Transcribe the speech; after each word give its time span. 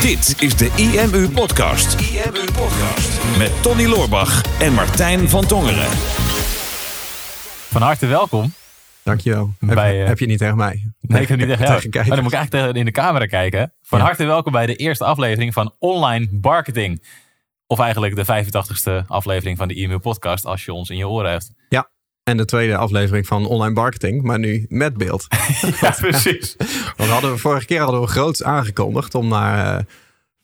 Dit 0.00 0.34
is 0.42 0.56
de 0.56 0.70
IMU 0.76 1.28
Podcast. 1.30 2.00
IMU 2.00 2.44
Podcast. 2.52 3.38
Met 3.38 3.62
Tony 3.62 3.86
Loorbach 3.86 4.60
en 4.60 4.72
Martijn 4.72 5.28
van 5.28 5.46
Tongeren. 5.46 5.88
Van 7.70 7.82
harte 7.82 8.06
welkom. 8.06 8.52
Dankjewel. 9.02 9.52
Heb, 9.66 9.78
uh, 9.78 10.06
heb 10.06 10.18
je 10.18 10.26
niet 10.26 10.38
tegen 10.38 10.56
mij? 10.56 10.92
Nee, 11.00 11.22
ik 11.22 11.28
heb 11.28 11.38
niet 11.38 11.48
tegen 11.48 11.64
jou. 11.66 11.80
Tegen. 11.80 11.90
Maar 12.06 12.14
dan 12.14 12.22
moet 12.22 12.32
ik 12.32 12.38
eigenlijk 12.38 12.66
tegen 12.66 12.78
in 12.80 12.84
de 12.84 12.90
camera 13.00 13.26
kijken. 13.26 13.72
Van 13.82 13.98
Ja. 13.98 14.04
harte 14.04 14.24
welkom 14.24 14.52
bij 14.52 14.66
de 14.66 14.76
eerste 14.76 15.04
aflevering 15.04 15.52
van 15.52 15.74
Online 15.78 16.28
Marketing. 16.40 17.04
Of 17.66 17.78
eigenlijk 17.78 18.14
de 18.16 18.24
85ste 18.24 19.06
aflevering 19.06 19.56
van 19.58 19.68
de 19.68 19.74
IMU 19.74 19.98
Podcast, 19.98 20.44
als 20.46 20.64
je 20.64 20.72
ons 20.72 20.90
in 20.90 20.96
je 20.96 21.08
oren 21.08 21.30
hebt. 21.30 21.50
Ja. 21.68 21.90
En 22.26 22.36
de 22.36 22.44
tweede 22.44 22.76
aflevering 22.76 23.26
van 23.26 23.46
online 23.46 23.74
marketing, 23.74 24.22
maar 24.22 24.38
nu 24.38 24.66
met 24.68 24.96
beeld. 24.96 25.26
Ja, 25.80 25.90
precies. 26.00 26.54
Want 26.96 27.08
we 27.08 27.14
hadden, 27.14 27.38
vorige 27.38 27.66
keer 27.66 27.80
hadden 27.80 28.00
we 28.00 28.06
groots 28.06 28.42
aangekondigd 28.42 29.14
om 29.14 29.28
naar, 29.28 29.76
eh, 29.78 29.84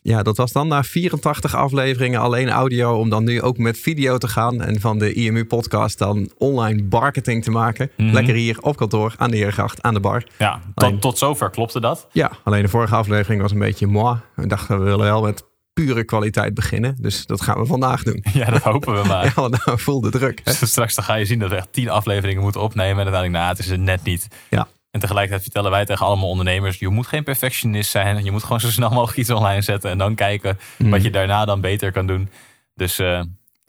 ja, 0.03 0.23
dat 0.23 0.37
was 0.37 0.53
dan 0.53 0.69
naar 0.69 0.85
84 0.85 1.55
afleveringen 1.57 2.21
alleen 2.21 2.49
audio, 2.51 2.99
om 2.99 3.09
dan 3.09 3.25
nu 3.25 3.43
ook 3.43 3.59
met 3.59 3.79
video 3.79 4.19
te 4.19 4.29
gaan 4.29 4.63
en 4.63 4.81
van 4.81 4.99
de 4.99 5.13
IMU 5.13 5.45
podcast 5.45 5.99
dan 5.99 6.31
online 6.39 6.83
marketing 6.91 7.45
te 7.45 7.51
maken. 7.51 7.91
Mhm. 7.97 8.13
Lekker 8.13 8.35
hier 8.35 8.59
op 8.61 8.77
kantoor 8.77 9.15
aan 9.17 9.31
de 9.31 9.37
Heergracht, 9.37 9.83
aan 9.83 9.95
de 9.95 10.01
bar. 10.01 10.25
Ja, 10.39 10.61
Alleen- 10.75 10.91
tot, 10.93 11.01
tot 11.01 11.19
zover 11.19 11.51
klopte 11.51 11.81
dat. 11.81 12.09
Ja, 12.13 12.31
alleen 12.45 12.63
de 12.63 12.69
vorige 12.69 12.95
aflevering 12.95 13.43
was 13.43 13.53
een 13.53 13.59
beetje 13.59 13.87
moi. 13.87 14.17
We 14.35 14.47
dachten 14.47 14.79
we 14.79 14.85
willen 14.85 15.05
wel 15.05 15.23
met 15.23 15.45
pure 15.73 16.05
kwaliteit 16.05 16.55
beginnen, 16.55 16.97
dus 17.01 17.27
dat 17.27 17.41
gaan 17.41 17.59
we 17.59 17.67
vandaag 17.67 18.03
doen. 18.03 18.25
Ja, 18.33 18.51
dat 18.51 18.63
hopen 18.63 19.03
we 19.03 19.09
maar. 19.09 19.25
Ja, 19.27 19.33
want 19.35 19.65
nou 19.65 19.79
voel 19.81 20.01
de 20.01 20.11
druk. 20.11 20.41
Hè? 20.45 20.53
Dus 20.61 20.71
straks 20.71 20.95
dan 20.95 21.05
ga 21.05 21.15
je 21.15 21.25
zien 21.25 21.39
dat 21.39 21.51
we 21.51 21.57
echt 21.57 21.73
tien 21.73 21.89
afleveringen 21.89 22.43
moeten 22.43 22.61
opnemen. 22.61 22.91
En 23.07 23.13
uiteindelijk, 23.13 23.33
nou, 23.39 23.49
het 23.49 23.59
is 23.59 23.71
het 23.71 23.81
net 23.81 24.03
niet. 24.03 24.29
Ja. 24.51 24.69
En 24.91 25.01
tegelijkertijd 25.01 25.43
vertellen 25.43 25.71
wij 25.71 25.85
tegen 25.85 26.07
allemaal 26.07 26.29
ondernemers: 26.29 26.79
je 26.79 26.89
moet 26.89 27.07
geen 27.07 27.25
perfectionist 27.25 27.91
zijn. 27.91 28.25
Je 28.25 28.31
moet 28.31 28.43
gewoon 28.43 28.61
zo 28.61 28.71
snel 28.71 28.91
mogelijk 28.91 29.19
iets 29.19 29.31
online 29.31 29.63
zetten. 29.63 29.91
En 29.91 29.99
dan 29.99 30.15
kijken 30.15 30.59
Mhm. 30.79 30.91
wat 30.91 31.03
je 31.03 31.11
daarna 31.11 31.45
dan 31.45 31.61
beter 31.61 31.93
kan 31.93 32.07
doen. 32.07 32.29
Dus 32.75 32.99
eh, 32.99 33.23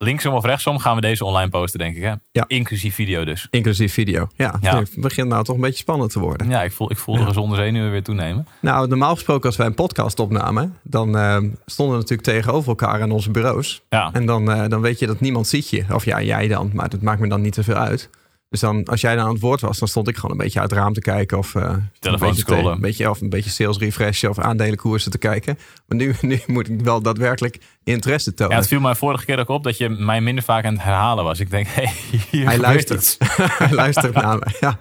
linksom 0.04 0.34
of 0.34 0.46
rechtsom 0.46 0.80
gaan 0.80 0.96
we 0.96 1.02
deze 1.02 1.26
online 1.26 1.50
posten, 1.50 1.80
denk 1.80 1.96
ik. 1.96 2.02
Hè? 2.04 2.14
Ja. 2.32 2.44
Inclusief 2.48 2.96
video 2.96 3.26
dus. 3.26 3.48
Inclusief 3.50 3.94
video. 3.94 4.28
Ja, 4.36 4.56
Ja. 4.62 4.80
het 4.80 4.92
begint 4.98 5.28
nou 5.28 5.44
toch 5.44 5.56
een 5.56 5.62
beetje 5.62 5.78
spannend 5.78 6.12
te 6.12 6.20
worden. 6.20 6.50
Ja, 6.50 6.64
ik 6.64 6.72
voel, 6.72 6.92
ik 6.92 6.98
voel 6.98 7.16
de 7.18 7.26
gezonde 7.26 7.56
zenuwen 7.56 7.92
weer 7.92 8.04
toenemen. 8.04 8.48
Nou, 8.62 8.88
normaal 8.88 9.14
gesproken 9.14 9.46
als 9.46 9.56
wij 9.58 9.66
een 9.68 9.74
podcast 9.74 10.20
opnamen, 10.20 10.78
dan 10.84 11.18
eh, 11.18 11.38
stonden 11.66 11.96
we 11.96 12.02
natuurlijk 12.02 12.28
tegenover 12.28 12.70
elkaar 12.70 13.02
aan 13.02 13.12
onze 13.12 13.32
bureaus. 13.32 13.82
Ja, 13.90 14.10
En 14.14 14.26
dan, 14.26 14.52
eh, 14.52 14.68
dan 14.68 14.82
weet 14.82 15.00
je 15.00 15.08
dat 15.08 15.20
niemand 15.20 15.48
ziet 15.48 15.70
je. 15.70 15.86
Of 15.94 16.06
ja, 16.06 16.22
jij 16.22 16.48
dan, 16.48 16.72
maar 16.74 16.90
dat 16.90 17.02
maakt 17.02 17.20
me 17.20 17.28
dan 17.28 17.42
niet 17.42 17.56
zoveel 17.56 17.76
uit. 17.76 18.10
Dus 18.54 18.62
dan, 18.62 18.84
als 18.86 19.02
jij 19.02 19.16
dan 19.16 19.26
aan 19.26 19.32
het 19.32 19.42
woord 19.42 19.62
was, 19.62 19.80
dan 19.80 19.88
stond 19.88 20.08
ik 20.08 20.16
gewoon 20.16 20.32
een 20.32 20.38
beetje 20.38 20.60
uit 20.60 20.70
het 20.70 20.80
raam 20.80 20.94
te 20.94 21.02
kijken. 21.02 21.38
Of, 21.38 21.56
eh, 21.56 21.62
een 21.62 22.20
beetje 22.20 22.34
scrollen. 22.36 22.64
te- 22.64 22.70
Een 22.70 22.80
beetje, 22.80 23.10
of 23.10 23.22
een 23.22 23.30
beetje 23.30 23.50
sales 23.50 23.78
refreshen 23.78 24.30
of 24.30 24.40
aandelenkoersen 24.40 25.12
te 25.12 25.18
kijken. 25.18 25.58
Maar 25.88 25.98
nu, 25.98 26.16
nu 26.22 26.42
moet 26.48 26.70
ik 26.70 26.82
wel 26.82 27.02
daadwerkelijk 27.02 27.60
interesse 27.84 28.30
ja, 28.30 28.36
tonen. 28.36 28.58
het 28.58 28.68
viel 28.68 28.80
mij 28.80 28.96
vorige 28.96 29.26
keer 29.26 29.40
ook 29.40 29.50
op 29.50 29.64
dat 29.64 29.78
je 29.78 29.90
mij 29.90 30.22
minder 30.22 30.44
vaak 30.44 30.66
aan 30.66 30.74
het 30.74 30.84
herhalen 30.84 31.24
was. 31.24 31.40
Ik 31.40 31.50
denk, 31.50 31.68
hé, 31.68 31.84
hey, 31.86 31.94
hier 32.30 32.46
Hij 32.46 32.58
luistert. 32.60 33.00
iets. 33.00 33.18
Hij 33.58 33.72
luistert 33.72 34.14
naar 34.14 34.38
me. 34.38 34.46
Ja. 34.60 34.78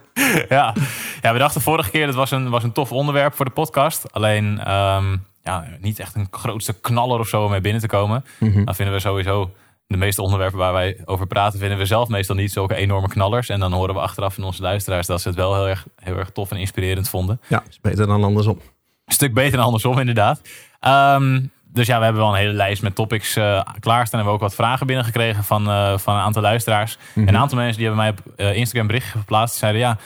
ja. 0.49 0.75
ja, 1.23 1.33
we 1.33 1.39
dachten 1.39 1.61
vorige 1.61 1.91
keer 1.91 2.07
dat 2.07 2.15
was 2.15 2.31
een, 2.31 2.51
was 2.51 2.63
een 2.63 2.73
tof 2.73 2.93
onderwerp 2.93 3.35
voor 3.35 3.45
de 3.45 3.51
podcast. 3.51 4.13
Alleen 4.13 4.59
ehm, 4.59 5.17
ja, 5.45 5.65
niet 5.81 5.99
echt 5.99 6.15
een 6.15 6.29
grootste 6.31 6.73
knaller 6.81 7.19
of 7.19 7.29
zo 7.29 7.45
om 7.45 7.51
mee 7.51 7.61
binnen 7.61 7.81
te 7.81 7.87
komen. 7.89 8.25
Mhm. 8.39 8.65
Dan 8.65 8.75
vinden 8.75 8.95
we 8.95 9.01
sowieso 9.01 9.51
de 9.93 9.99
meeste 9.99 10.23
onderwerpen 10.23 10.59
waar 10.59 10.73
wij 10.73 10.99
over 11.05 11.27
praten, 11.27 11.59
vinden 11.59 11.79
we 11.79 11.87
zelf 11.87 12.09
meestal 12.09 12.37
niet 12.37 12.53
zulke 12.53 12.75
enorme 12.75 13.09
knallers. 13.09 13.49
En 13.49 13.61
dan 13.61 13.73
horen 13.73 13.95
we 13.95 14.01
achteraf 14.01 14.35
van 14.35 14.45
onze 14.45 14.63
luisteraars 14.63 15.07
dat 15.07 15.21
ze 15.21 15.29
het 15.29 15.37
wel 15.37 15.55
heel 15.55 15.69
erg, 15.69 15.87
heel 15.97 16.17
erg 16.17 16.31
tof 16.31 16.51
en 16.51 16.57
inspirerend 16.57 17.09
vonden. 17.09 17.41
ja, 17.49 17.63
is 17.69 17.81
beter 17.81 18.07
dan 18.07 18.25
andersom. 18.25 18.61
Een 19.05 19.13
stuk 19.13 19.35
beter 19.35 19.57
dan 19.57 19.65
andersom, 19.65 19.99
inderdaad. 19.99 20.41
Ehm, 20.81 21.41
dus 21.73 21.87
ja, 21.87 21.99
we 21.99 22.05
hebben 22.05 22.23
wel 22.23 22.33
een 22.33 22.39
hele 22.39 22.53
lijst 22.53 22.83
met 22.83 22.95
topics 22.95 23.37
eh 23.37 23.61
klaarstaan. 23.81 24.21
En 24.21 24.27
we 24.27 24.31
hebben 24.31 24.33
ook 24.33 24.41
wat 24.41 24.55
vragen 24.55 24.87
binnengekregen 24.87 25.45
van, 25.45 25.69
eh, 25.69 25.99
van 25.99 26.15
een 26.15 26.21
aantal 26.21 26.43
luisteraars. 26.43 26.99
En 27.15 27.29
een 27.29 27.37
aantal 27.37 27.59
mensen 27.59 27.77
die 27.77 27.87
hebben 27.87 28.05
mij 28.05 28.13
op 28.13 28.39
eh, 28.39 28.57
Instagram 28.57 28.87
berichtje 28.87 29.19
geplaatst. 29.19 29.61
Die 29.61 29.71
zeiden 29.71 29.81
ja, 29.81 29.99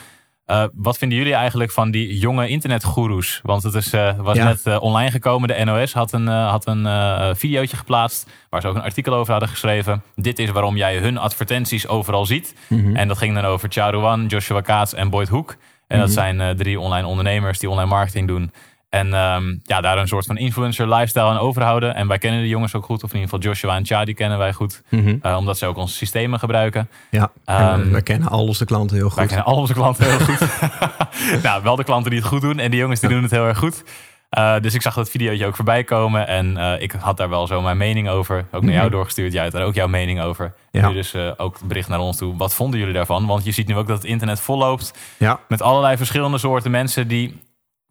eh, 0.47 0.63
wat 0.73 0.97
vinden 0.97 1.17
jullie 1.17 1.33
eigenlijk 1.33 1.71
van 1.71 1.91
die 1.91 2.17
jonge 2.17 2.47
internetgoeroes? 2.47 3.39
Want 3.43 3.63
het 3.63 3.73
is, 3.73 3.93
eh, 3.93 4.17
was 4.17 4.37
Ja. 4.37 4.43
net 4.43 4.65
eh, 4.65 4.81
online 4.81 5.11
gekomen. 5.11 5.47
De 5.47 5.63
NOS 5.63 5.93
had 5.93 6.11
een, 6.13 6.27
had 6.27 6.67
een 6.67 7.35
videootje 7.35 7.77
geplaatst. 7.77 8.29
Waar 8.49 8.61
ze 8.61 8.67
ook 8.67 8.75
een 8.75 8.81
artikel 8.81 9.13
over 9.13 9.31
hadden 9.31 9.49
geschreven. 9.49 10.03
Dit 10.15 10.39
is 10.39 10.49
waarom 10.49 10.77
jij 10.77 10.97
hun 10.97 11.17
advertenties 11.17 11.87
overal 11.87 12.25
ziet. 12.25 12.55
En 12.93 13.07
dat 13.07 13.17
ging 13.17 13.35
dan 13.35 13.45
over 13.45 13.69
Charuan, 13.71 14.25
Joshua 14.25 14.61
Kaats 14.61 14.93
en 14.93 15.09
Boyd 15.09 15.27
Hoek. 15.29 15.55
En 15.87 15.99
dat 15.99 16.11
zijn 16.11 16.41
eh, 16.41 16.49
drie 16.49 16.79
online 16.79 17.07
ondernemers 17.07 17.59
die 17.59 17.69
online 17.69 17.89
marketing 17.89 18.27
doen. 18.27 18.51
En 18.89 19.13
ehm, 19.13 19.55
ja, 19.63 19.81
daar 19.81 19.97
een 19.97 20.07
soort 20.07 20.25
van 20.25 20.37
influencer 20.37 20.89
lifestyle 20.93 21.23
aan 21.25 21.37
overhouden. 21.37 21.95
En 21.95 22.07
wij 22.07 22.17
kennen 22.17 22.41
de 22.41 22.47
jongens 22.47 22.75
ook 22.75 22.85
goed. 22.85 23.03
Of 23.03 23.09
in 23.13 23.19
ieder 23.19 23.29
geval 23.33 23.45
Joshua 23.51 23.75
en 23.75 23.85
Cha, 23.85 24.05
die 24.05 24.13
kennen 24.15 24.37
wij 24.37 24.53
goed. 24.53 24.81
Mhm. 24.89 25.15
eh, 25.21 25.35
omdat 25.37 25.57
ze 25.57 25.65
ook 25.65 25.77
onze 25.77 25.95
systemen 25.95 26.39
gebruiken. 26.39 26.89
Ja, 27.11 27.31
Ehm, 27.45 27.61
en 27.81 27.91
we 27.91 28.01
kennen 28.01 28.29
al 28.29 28.43
onze 28.45 28.65
klanten 28.65 28.95
heel 28.97 29.05
Wij 29.15 29.17
goed. 29.17 29.27
kennen 29.27 29.45
al 29.45 29.55
onze 29.55 29.73
klanten 29.73 30.05
heel 30.09 30.19
goed. 30.19 30.47
nou, 31.43 31.63
wel 31.63 31.75
de 31.75 31.83
klanten 31.83 32.11
die 32.11 32.19
het 32.19 32.29
goed 32.29 32.41
doen. 32.41 32.59
En 32.59 32.71
die 32.71 32.79
jongens 32.79 32.99
die 32.99 33.09
doen 33.09 33.21
het 33.21 33.31
heel 33.31 33.45
erg 33.47 33.57
goed. 33.57 33.83
Eh, 34.29 34.59
dus 34.59 34.73
ik 34.73 34.81
zag 34.81 34.93
dat 34.93 35.09
videootje 35.09 35.45
ook 35.45 35.55
voorbij 35.55 35.83
komen. 35.83 36.27
En 36.27 36.57
eh, 36.57 36.81
ik 36.81 36.91
had 36.99 37.17
daar 37.17 37.29
wel 37.29 37.47
zo 37.47 37.61
mijn 37.61 37.77
mening 37.77 38.09
over. 38.09 38.45
Ook 38.51 38.61
naar 38.63 38.71
jou 38.73 38.85
Mhm. 38.85 38.93
doorgestuurd. 38.95 39.33
Jij 39.33 39.43
had 39.43 39.51
daar 39.51 39.63
ook 39.65 39.73
jouw 39.75 39.87
mening 39.87 40.21
over. 40.21 40.53
Ja. 40.71 40.87
Nu 40.87 40.93
dus 40.93 41.13
eh, 41.13 41.31
ook 41.37 41.57
het 41.59 41.67
bericht 41.67 41.89
naar 41.89 41.99
ons 41.99 42.17
toe. 42.17 42.37
Wat 42.37 42.53
vonden 42.53 42.79
jullie 42.79 42.93
daarvan? 42.93 43.25
Want 43.25 43.43
je 43.45 43.51
ziet 43.51 43.67
nu 43.67 43.75
ook 43.75 43.87
dat 43.87 43.97
het 43.97 44.05
internet 44.07 44.39
volloopt 44.39 44.93
Ja, 45.17 45.39
met 45.47 45.61
allerlei 45.61 45.97
verschillende 45.97 46.37
soorten 46.37 46.71
mensen 46.71 47.07
die 47.07 47.45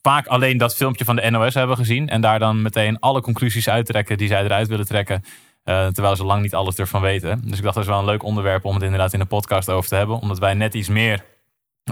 vaak 0.06 0.26
alleen 0.26 0.58
dat 0.58 0.76
filmpje 0.76 1.04
van 1.04 1.16
de 1.16 1.30
NOS 1.30 1.54
hebben 1.54 1.76
gezien. 1.76 2.08
En 2.08 2.20
daar 2.20 2.38
dan 2.38 2.62
meteen 2.62 2.98
alle 2.98 3.20
conclusies 3.20 3.68
uittrekken 3.68 4.18
die 4.18 4.28
zij 4.28 4.44
eruit 4.44 4.68
willen 4.68 4.86
trekken. 4.86 5.24
eh, 5.64 5.86
terwijl 5.86 6.16
ze 6.16 6.24
lang 6.24 6.42
niet 6.42 6.54
alles 6.54 6.76
ervan 6.76 7.00
weten. 7.00 7.40
Dus 7.44 7.56
ik 7.56 7.62
dacht 7.62 7.74
dat 7.74 7.84
is 7.84 7.90
wel 7.90 7.98
een 7.98 8.04
leuk 8.04 8.22
onderwerp 8.22 8.64
om 8.64 8.74
het 8.74 8.82
inderdaad 8.82 9.12
in 9.12 9.18
de 9.18 9.24
podcast 9.24 9.70
over 9.70 9.88
te 9.88 9.94
hebben. 9.96 10.18
Omdat 10.20 10.38
wij 10.38 10.54
net 10.54 10.74
iets 10.74 10.88
meer 10.88 11.24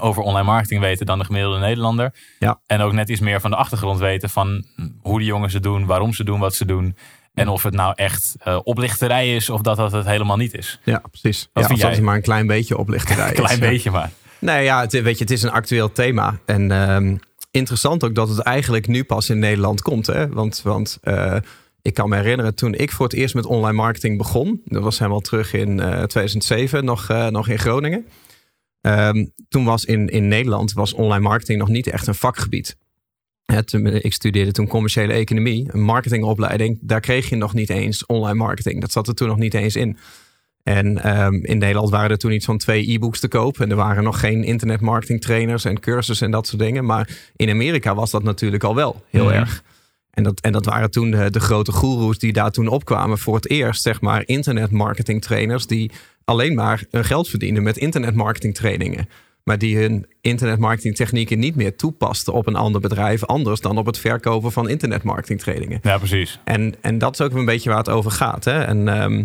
over 0.00 0.22
online 0.22 0.46
marketing 0.46 0.80
weten 0.80 1.06
dan 1.06 1.18
de 1.18 1.24
gemiddelde 1.24 1.58
Nederlander. 1.58 2.14
Ja. 2.38 2.60
En 2.66 2.80
ook 2.80 2.92
net 2.92 3.08
iets 3.08 3.20
meer 3.20 3.40
van 3.40 3.50
de 3.50 3.56
achtergrond 3.56 3.98
weten 3.98 4.30
van 4.30 4.64
hoe 5.02 5.18
die 5.18 5.28
jongens 5.28 5.52
het 5.52 5.62
doen, 5.62 5.86
waarom 5.86 6.12
ze 6.12 6.24
doen 6.24 6.38
wat 6.40 6.54
ze 6.54 6.64
doen. 6.64 6.96
En 7.34 7.48
of 7.48 7.62
het 7.62 7.74
nou 7.74 7.92
echt 7.96 8.36
eh, 8.38 8.58
oplichterij 8.62 9.34
is 9.36 9.50
of 9.50 9.60
dat 9.60 9.76
dat 9.76 9.92
het 9.92 10.06
helemaal 10.06 10.36
niet 10.36 10.54
is. 10.54 10.80
ja 10.84 11.02
precies. 11.10 11.48
Wat 11.52 11.62
ja, 11.62 11.68
vind 11.68 11.70
als 11.70 11.80
jij? 11.80 11.90
het 11.90 12.02
maar 12.02 12.16
een 12.16 12.22
klein 12.22 12.46
beetje 12.46 12.78
oplichterij 12.84 13.26
Een 13.26 13.32
is. 13.32 13.38
klein 13.38 13.60
beetje 13.60 13.90
maar. 13.90 14.10
Nee, 14.38 14.64
ja, 14.64 14.80
het, 14.80 14.92
weet 15.02 15.18
je, 15.18 15.24
het 15.24 15.32
is 15.32 15.42
een 15.42 15.50
actueel 15.50 15.92
thema. 15.92 16.38
En 16.46 16.70
ehm, 16.70 17.16
interessant 17.54 18.04
ook 18.04 18.14
dat 18.14 18.28
het 18.28 18.38
eigenlijk 18.38 18.86
nu 18.86 19.04
pas 19.04 19.30
in 19.30 19.38
Nederland 19.38 19.82
komt. 19.82 20.06
Hè? 20.06 20.28
Want, 20.28 20.60
want 20.62 20.98
eh, 21.00 21.36
ik 21.82 21.94
kan 21.94 22.08
me 22.08 22.16
herinneren, 22.16 22.54
toen 22.54 22.74
ik 22.74 22.92
voor 22.92 23.06
het 23.06 23.14
eerst 23.14 23.34
met 23.34 23.46
online 23.46 23.76
marketing 23.76 24.18
begon... 24.18 24.62
dat 24.64 24.82
was 24.82 24.98
helemaal 24.98 25.20
terug 25.20 25.52
in 25.52 25.80
eh, 25.80 26.02
2007, 26.02 26.84
nog, 26.84 27.08
eh, 27.08 27.26
nog 27.28 27.48
in 27.48 27.58
Groningen. 27.58 28.06
Ehm, 28.80 29.26
toen 29.48 29.64
was 29.64 29.84
in, 29.84 30.08
in 30.08 30.28
Nederland 30.28 30.72
was 30.72 30.92
online 30.92 31.22
marketing 31.22 31.58
nog 31.58 31.68
niet 31.68 31.86
echt 31.86 32.06
een 32.06 32.14
vakgebied. 32.14 32.76
Hè, 33.44 33.60
ik 34.00 34.12
studeerde 34.12 34.52
toen 34.52 34.68
commerciële 34.68 35.12
economie, 35.12 35.68
een 35.72 35.82
marketingopleiding. 35.82 36.78
Daar 36.80 37.00
kreeg 37.00 37.28
je 37.28 37.36
nog 37.36 37.54
niet 37.54 37.70
eens 37.70 38.06
online 38.06 38.38
marketing. 38.38 38.80
Dat 38.80 38.92
zat 38.92 39.08
er 39.08 39.14
toen 39.14 39.28
nog 39.28 39.38
niet 39.38 39.54
eens 39.54 39.76
in. 39.76 39.98
En 40.64 41.02
ehm, 41.02 41.34
in 41.34 41.58
Nederland 41.58 41.90
waren 41.90 42.10
er 42.10 42.18
toen 42.18 42.32
iets 42.32 42.44
van 42.44 42.58
twee 42.58 42.92
e-books 42.92 43.20
te 43.20 43.28
koop. 43.28 43.60
En 43.60 43.70
er 43.70 43.76
waren 43.76 44.04
nog 44.04 44.20
geen 44.20 44.44
internetmarketing 44.44 45.20
trainers 45.20 45.64
en 45.64 45.80
cursussen 45.80 46.26
en 46.26 46.32
dat 46.32 46.46
soort 46.46 46.62
dingen. 46.62 46.84
Maar 46.84 47.08
in 47.36 47.50
Amerika 47.50 47.94
was 47.94 48.10
dat 48.10 48.22
natuurlijk 48.22 48.64
al 48.64 48.74
wel 48.74 49.02
heel 49.10 49.24
Mhm. 49.24 49.34
erg. 49.34 49.62
En 50.10 50.22
dat, 50.22 50.40
en 50.40 50.52
dat 50.52 50.64
waren 50.64 50.90
toen 50.90 51.10
de, 51.10 51.30
de 51.30 51.40
grote 51.40 51.72
goeroes 51.72 52.18
die 52.18 52.32
daar 52.32 52.50
toen 52.50 52.68
opkwamen. 52.68 53.18
Voor 53.18 53.34
het 53.34 53.50
eerst, 53.50 53.82
zeg 53.82 54.00
maar, 54.00 54.22
internetmarketing 54.26 55.22
trainers 55.22 55.66
die 55.66 55.90
alleen 56.24 56.54
maar 56.54 56.84
hun 56.90 57.04
geld 57.04 57.28
verdienden 57.28 57.62
met 57.62 57.76
internetmarketing 57.76 58.54
trainingen. 58.54 59.08
Maar 59.42 59.58
die 59.58 59.76
hun 59.78 60.06
internetmarketing 60.20 60.96
technieken 60.96 61.38
niet 61.38 61.56
meer 61.56 61.76
toepasten 61.76 62.32
op 62.32 62.46
een 62.46 62.56
ander 62.56 62.80
bedrijf. 62.80 63.24
Anders 63.24 63.60
dan 63.60 63.78
op 63.78 63.86
het 63.86 63.98
verkopen 63.98 64.52
van 64.52 64.68
internetmarketing 64.68 65.40
trainingen. 65.40 65.78
Ja, 65.82 65.98
precies. 65.98 66.38
En, 66.44 66.74
en 66.80 66.98
dat 66.98 67.12
is 67.12 67.20
ook 67.20 67.32
een 67.32 67.44
beetje 67.44 67.68
waar 67.68 67.78
het 67.78 67.88
over 67.88 68.10
gaat. 68.10 68.44
Hè? 68.44 68.62
En 68.62 68.88
ehm, 68.88 69.24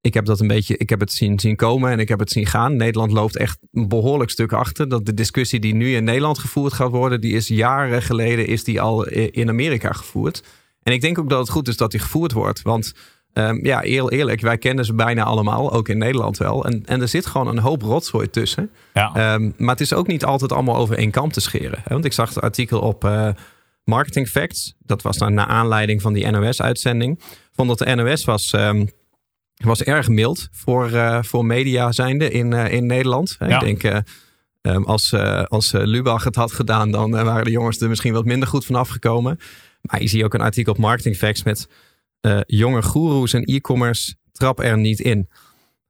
ik 0.00 0.14
heb 0.14 0.24
dat 0.24 0.40
een 0.40 0.46
beetje, 0.46 0.76
ik 0.76 0.90
heb 0.90 1.00
het 1.00 1.12
zien, 1.12 1.40
zien 1.40 1.56
komen 1.56 1.90
en 1.90 1.98
ik 1.98 2.08
heb 2.08 2.18
het 2.18 2.30
zien 2.30 2.46
gaan. 2.46 2.76
Nederland 2.76 3.12
loopt 3.12 3.36
echt 3.36 3.58
een 3.72 3.88
behoorlijk 3.88 4.30
stuk 4.30 4.52
achter. 4.52 4.88
Dat 4.88 5.06
de 5.06 5.14
discussie 5.14 5.60
die 5.60 5.74
nu 5.74 5.94
in 5.94 6.04
Nederland 6.04 6.38
gevoerd 6.38 6.72
gaat 6.72 6.90
worden, 6.90 7.20
die 7.20 7.34
is 7.34 7.48
jaren 7.48 8.02
geleden 8.02 8.46
is 8.46 8.64
die 8.64 8.80
al 8.80 9.06
in 9.06 9.48
Amerika 9.48 9.92
gevoerd. 9.92 10.42
En 10.82 10.92
ik 10.92 11.00
denk 11.00 11.18
ook 11.18 11.30
dat 11.30 11.38
het 11.38 11.50
goed 11.50 11.68
is 11.68 11.76
dat 11.76 11.90
die 11.90 12.00
gevoerd 12.00 12.32
wordt. 12.32 12.62
Want 12.62 12.92
ehm, 13.32 13.66
ja, 13.66 13.80
heel 13.80 14.10
eerlijk, 14.10 14.40
wij 14.40 14.58
kennen 14.58 14.84
ze 14.84 14.94
bijna 14.94 15.22
allemaal, 15.24 15.72
ook 15.72 15.88
in 15.88 15.98
Nederland 15.98 16.36
wel. 16.36 16.64
En, 16.64 16.82
en 16.86 17.00
er 17.00 17.08
zit 17.08 17.26
gewoon 17.26 17.46
een 17.46 17.58
hoop 17.58 17.82
rotzooi 17.82 18.30
tussen. 18.30 18.70
Ja. 18.94 19.14
Ehm, 19.14 19.50
maar 19.56 19.70
het 19.70 19.80
is 19.80 19.92
ook 19.92 20.06
niet 20.06 20.24
altijd 20.24 20.52
allemaal 20.52 20.76
over 20.76 20.98
één 20.98 21.10
kam 21.10 21.30
te 21.30 21.40
scheren. 21.40 21.78
Hè? 21.82 21.92
Want 21.92 22.04
ik 22.04 22.12
zag 22.12 22.28
het 22.28 22.40
artikel 22.40 22.80
op 22.80 23.04
eh, 23.04 23.28
Marketing 23.84 24.28
Facts. 24.28 24.74
Dat 24.78 25.02
was 25.02 25.18
dan 25.18 25.34
naar 25.34 25.46
aanleiding 25.46 26.02
van 26.02 26.12
die 26.12 26.30
NOS-uitzending. 26.30 27.20
Vond 27.52 27.68
dat 27.68 27.78
de 27.78 27.94
NOS 27.94 28.24
was, 28.24 28.50
ehm, 28.52 28.86
was 29.66 29.82
erg 29.82 30.08
mild 30.08 30.48
voor, 30.50 30.92
eh, 30.92 31.22
voor 31.22 31.46
media 31.46 31.92
zijnde 31.92 32.30
in, 32.30 32.52
eh, 32.52 32.72
in 32.72 32.86
Nederland. 32.86 33.36
Ja. 33.38 33.60
Ik 33.60 33.60
denk, 33.60 33.82
eh, 33.82 33.98
ehm, 34.60 34.82
als, 34.82 35.14
als 35.48 35.72
Lubach 35.72 36.24
het 36.24 36.34
had 36.34 36.52
gedaan, 36.52 36.90
dan 36.90 37.10
waren 37.10 37.44
de 37.44 37.50
jongens 37.50 37.80
er 37.80 37.88
misschien 37.88 38.12
wat 38.12 38.24
minder 38.24 38.48
goed 38.48 38.66
van 38.66 38.74
afgekomen. 38.74 39.38
Maar 39.80 40.02
je 40.02 40.08
ziet 40.08 40.22
ook 40.22 40.34
een 40.34 40.40
artikel 40.40 40.72
op 40.72 40.78
Marketing 40.78 41.16
Facts 41.16 41.42
met 41.42 41.68
jonge 42.46 42.82
goeroes 42.82 43.32
en 43.32 43.44
e-commerce 43.44 44.14
trap 44.32 44.60
er 44.60 44.78
niet 44.78 45.00
in. 45.00 45.28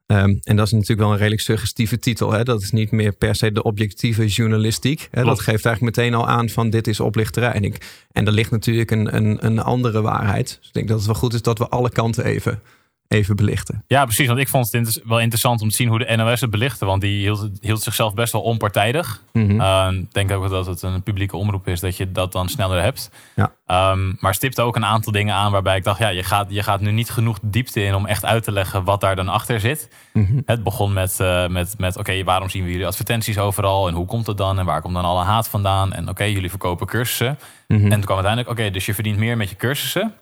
Ehm, 0.07 0.37
en 0.43 0.57
dat 0.57 0.67
is 0.67 0.73
natuurlijk 0.73 1.01
wel 1.01 1.11
een 1.11 1.17
redelijk 1.17 1.43
suggestieve 1.43 1.99
titel. 1.99 2.33
Hè? 2.33 2.43
Dat 2.43 2.63
is 2.63 2.71
niet 2.71 2.91
meer 2.91 3.13
per 3.13 3.35
se 3.35 3.53
de 3.53 3.63
objectieve 3.63 4.27
journalistiek. 4.27 5.09
Hè? 5.11 5.25
Dat 5.25 5.41
geeft 5.41 5.65
eigenlijk 5.65 5.97
meteen 5.97 6.15
al 6.15 6.29
aan 6.29 6.49
van 6.49 6.71
dit 6.71 6.87
is 6.87 7.01
oplichterij. 7.01 7.53
En, 7.53 7.65
ik, 7.65 8.05
en 8.13 8.27
er 8.27 8.33
ligt 8.33 8.51
natuurlijk 8.51 8.91
een, 8.91 9.17
een, 9.17 9.47
een 9.47 9.59
andere 9.59 10.01
waarheid. 10.01 10.57
Dus 10.59 10.67
ik 10.69 10.75
denk 10.75 10.89
dat 10.89 10.97
het 10.97 11.07
wel 11.07 11.15
goed 11.15 11.35
is 11.35 11.43
dat 11.43 11.59
we 11.59 11.69
alle 11.69 11.91
kanten 11.91 12.25
even 12.25 12.63
even 13.09 13.37
belichten. 13.37 13.85
Ja, 13.87 14.05
precies. 14.05 14.27
Want 14.27 14.39
ik 14.39 14.49
vond 14.49 14.73
het 14.73 15.01
wel 15.05 15.21
interessant 15.21 15.61
om 15.61 15.69
te 15.69 15.77
zien 15.77 15.89
hoe 15.89 15.99
de 15.99 16.17
NOS 16.17 16.41
het 16.41 16.51
belichtte. 16.51 16.85
Want 16.85 17.01
die 17.01 17.21
hield, 17.21 17.51
hield 17.61 17.83
zichzelf 17.83 18.15
best 18.15 18.33
wel 18.33 18.43
onpartijdig. 18.43 19.23
Mhm. 19.33 19.61
Ehm, 19.61 20.05
denk 20.13 20.31
ook 20.31 20.49
dat 20.49 20.67
het 20.67 20.83
een 20.83 21.03
publieke 21.03 21.37
omroep 21.37 21.69
is 21.69 21.81
dat 21.81 21.97
je 21.97 22.13
dat 22.13 22.33
dan 22.33 22.49
sneller 22.49 22.83
hebt. 22.83 23.11
Ja. 23.35 23.53
Um, 23.93 24.17
maar 24.21 24.35
stipte 24.35 24.63
ook 24.63 24.77
een 24.77 24.85
aantal 24.85 25.13
dingen 25.13 25.35
aan 25.35 25.53
waarbij 25.53 25.77
ik 25.77 25.85
dacht, 25.85 25.99
ja, 25.99 26.09
je 26.09 26.23
gaat, 26.23 26.47
je 26.51 26.63
gaat 26.63 26.81
nu 26.81 26.91
niet 26.91 27.11
genoeg 27.11 27.39
diepte 27.43 27.83
in 27.83 27.95
om 27.95 28.07
echt 28.07 28.25
uit 28.25 28.45
te 28.45 28.53
leggen 28.53 28.85
wat 28.85 29.01
daar 29.01 29.17
dan 29.17 29.29
achter 29.29 29.61
zit. 29.61 29.91
Mhm. 30.13 30.41
Het 30.45 30.63
begon 30.63 30.93
met, 30.93 31.19
uh, 31.21 31.47
met, 31.47 31.75
met 31.79 31.97
oké, 31.97 32.25
waarom 32.25 32.49
zien 32.49 32.65
we 32.65 32.71
jullie 32.71 32.87
advertenties 32.87 33.39
overal 33.39 33.89
en 33.89 33.95
hoe 33.95 34.07
komt 34.07 34.27
het 34.27 34.37
dan 34.37 34.59
en 34.59 34.65
waar 34.65 34.81
komt 34.81 34.95
dan 34.95 35.05
alle 35.05 35.25
haat 35.25 35.49
vandaan? 35.49 35.93
En 35.93 36.09
oké, 36.09 36.25
jullie 36.25 36.51
verkopen 36.51 36.87
cursussen. 36.87 37.39
Mhm. 37.67 37.85
En 37.85 37.91
toen 37.91 38.05
kwam 38.05 38.17
uiteindelijk, 38.17 38.59
oké, 38.59 38.71
dus 38.71 38.87
je 38.87 38.95
verdient 38.95 39.19
meer 39.19 39.37
met 39.37 39.51
je 39.51 39.57
cursussen 39.57 40.15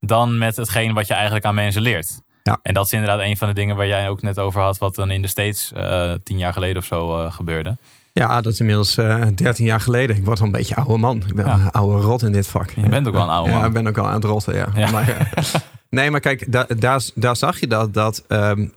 dan 0.00 0.38
met 0.38 0.56
hetgeen 0.56 0.94
wat 0.94 1.06
je 1.06 1.14
eigenlijk 1.14 1.44
aan 1.44 1.54
mensen 1.54 1.82
leert. 1.82 2.20
Ja. 2.42 2.58
En 2.62 2.74
dat 2.74 2.86
is 2.86 2.92
inderdaad 2.92 3.20
een 3.20 3.36
van 3.36 3.48
de 3.48 3.54
dingen 3.54 3.76
waar 3.76 3.86
jij 3.86 4.08
ook 4.08 4.22
net 4.22 4.38
over 4.38 4.60
had, 4.60 4.78
wat 4.78 4.94
dan 4.94 5.10
in 5.10 5.22
de 5.22 5.28
States 5.28 5.72
uh, 5.76 6.12
tien 6.24 6.38
jaar 6.38 6.52
geleden 6.52 6.76
of 6.76 6.84
zo 6.84 7.18
uh, 7.18 7.32
gebeurde. 7.32 7.76
Ja, 8.12 8.40
dat 8.40 8.52
is 8.52 8.60
inmiddels 8.60 8.98
uh, 8.98 9.26
13 9.34 9.64
jaar 9.64 9.80
geleden. 9.80 10.16
Ik 10.16 10.24
word 10.24 10.40
al 10.40 10.46
een 10.46 10.52
beetje 10.52 10.74
oude 10.74 10.96
man. 10.96 11.22
Ik 11.26 11.34
ben 11.34 11.46
ja. 11.46 11.54
een 11.54 11.70
oude 11.70 12.02
rot 12.02 12.22
in 12.22 12.32
dit 12.32 12.46
vak. 12.46 12.70
Je 12.70 12.88
bent 12.88 13.06
ook 13.06 13.12
wel 13.12 13.22
een 13.22 13.28
oude 13.28 13.50
man. 13.50 13.60
Ja, 13.60 13.66
ik 13.66 13.72
ben 13.72 13.86
ook 13.86 13.98
al 13.98 14.06
aan 14.06 14.14
het 14.14 14.24
rotten, 14.24 14.54
ja. 14.54 14.68
ja. 14.74 14.90
Maar, 14.90 15.32
nee, 15.90 16.10
maar 16.10 16.20
kijk, 16.20 16.52
da 16.52 16.66
daar, 16.78 17.02
daar 17.14 17.36
zag 17.36 17.60
je 17.60 17.66
dat. 17.66 17.94
dat 17.94 18.24
um, 18.28 18.72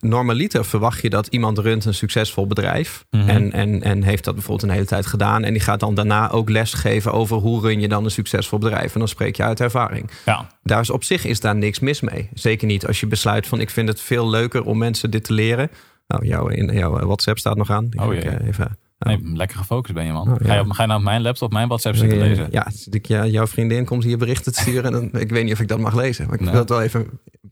normaliter 0.00 0.64
verwacht 0.64 1.02
je 1.02 1.10
dat 1.10 1.26
iemand 1.26 1.58
runt 1.58 1.84
een 1.84 1.94
succesvol 1.94 2.46
bedrijf. 2.46 3.04
Mm 3.10 3.20
-hmm. 3.20 3.28
en, 3.28 3.52
en, 3.52 3.82
en 3.82 4.02
heeft 4.02 4.24
dat 4.24 4.34
bijvoorbeeld 4.34 4.68
een 4.68 4.74
hele 4.74 4.86
tijd 4.86 5.06
gedaan. 5.06 5.44
En 5.44 5.52
die 5.52 5.62
gaat 5.62 5.80
dan 5.80 5.94
daarna 5.94 6.30
ook 6.30 6.50
les 6.50 6.72
geven 6.72 7.12
over 7.12 7.36
hoe 7.36 7.60
run 7.60 7.80
je 7.80 7.88
dan 7.88 8.04
een 8.04 8.10
succesvol 8.10 8.58
bedrijf. 8.58 8.92
En 8.92 8.98
dan 8.98 9.08
spreek 9.08 9.36
je 9.36 9.42
uit 9.42 9.60
ervaring. 9.60 10.10
Ja. 10.24 10.46
Daar 10.62 10.80
is 10.80 10.90
op 10.90 11.04
zich 11.04 11.24
is 11.24 11.40
daar 11.40 11.56
niks 11.56 11.78
mis 11.78 12.00
mee. 12.00 12.28
Zeker 12.34 12.66
niet 12.66 12.86
als 12.86 13.00
je 13.00 13.06
besluit 13.06 13.46
van 13.46 13.60
ik 13.60 13.70
vind 13.70 13.88
het 13.88 14.00
veel 14.00 14.30
leuker 14.30 14.64
om 14.64 14.78
mensen 14.78 15.10
dit 15.10 15.24
te 15.24 15.32
leren. 15.32 15.70
Nou, 16.06 16.26
jouw, 16.26 16.48
in, 16.48 16.72
jouw 16.72 17.06
WhatsApp 17.06 17.38
staat 17.38 17.56
nog 17.56 17.70
aan. 17.70 17.88
Die 17.88 18.00
oh, 18.00 18.14
ik, 18.14 18.22
ja. 18.22 18.40
even, 18.40 18.78
Nee, 18.98 19.20
lekker 19.22 19.56
gefocust 19.58 19.94
ben 19.94 20.04
je, 20.04 20.12
man. 20.12 20.28
Oh, 20.32 20.36
ja. 20.40 20.46
ga, 20.46 20.54
je 20.54 20.60
op, 20.60 20.70
ga 20.70 20.82
je 20.82 20.88
nou 20.88 20.98
op 21.00 21.04
mijn 21.06 21.22
laptop, 21.22 21.52
mijn 21.52 21.68
WhatsApp 21.68 21.96
zitten 21.96 22.18
lezen? 22.18 22.48
Ja, 22.50 22.66
ik, 22.90 23.06
ja, 23.06 23.26
jouw 23.26 23.46
vriendin 23.46 23.84
komt 23.84 24.04
hier 24.04 24.18
berichten 24.18 24.52
te 24.52 24.60
sturen. 24.60 24.84
En 24.84 24.92
dan, 24.92 25.20
ik 25.20 25.30
weet 25.30 25.44
niet 25.44 25.52
of 25.52 25.60
ik 25.60 25.68
dat 25.68 25.78
mag 25.78 25.94
lezen. 25.94 26.24
Maar 26.26 26.34
ik 26.34 26.40
Nee. 26.40 26.50
wil 26.50 26.60
het 26.60 26.68
wel 26.68 26.82
even... 26.82 27.06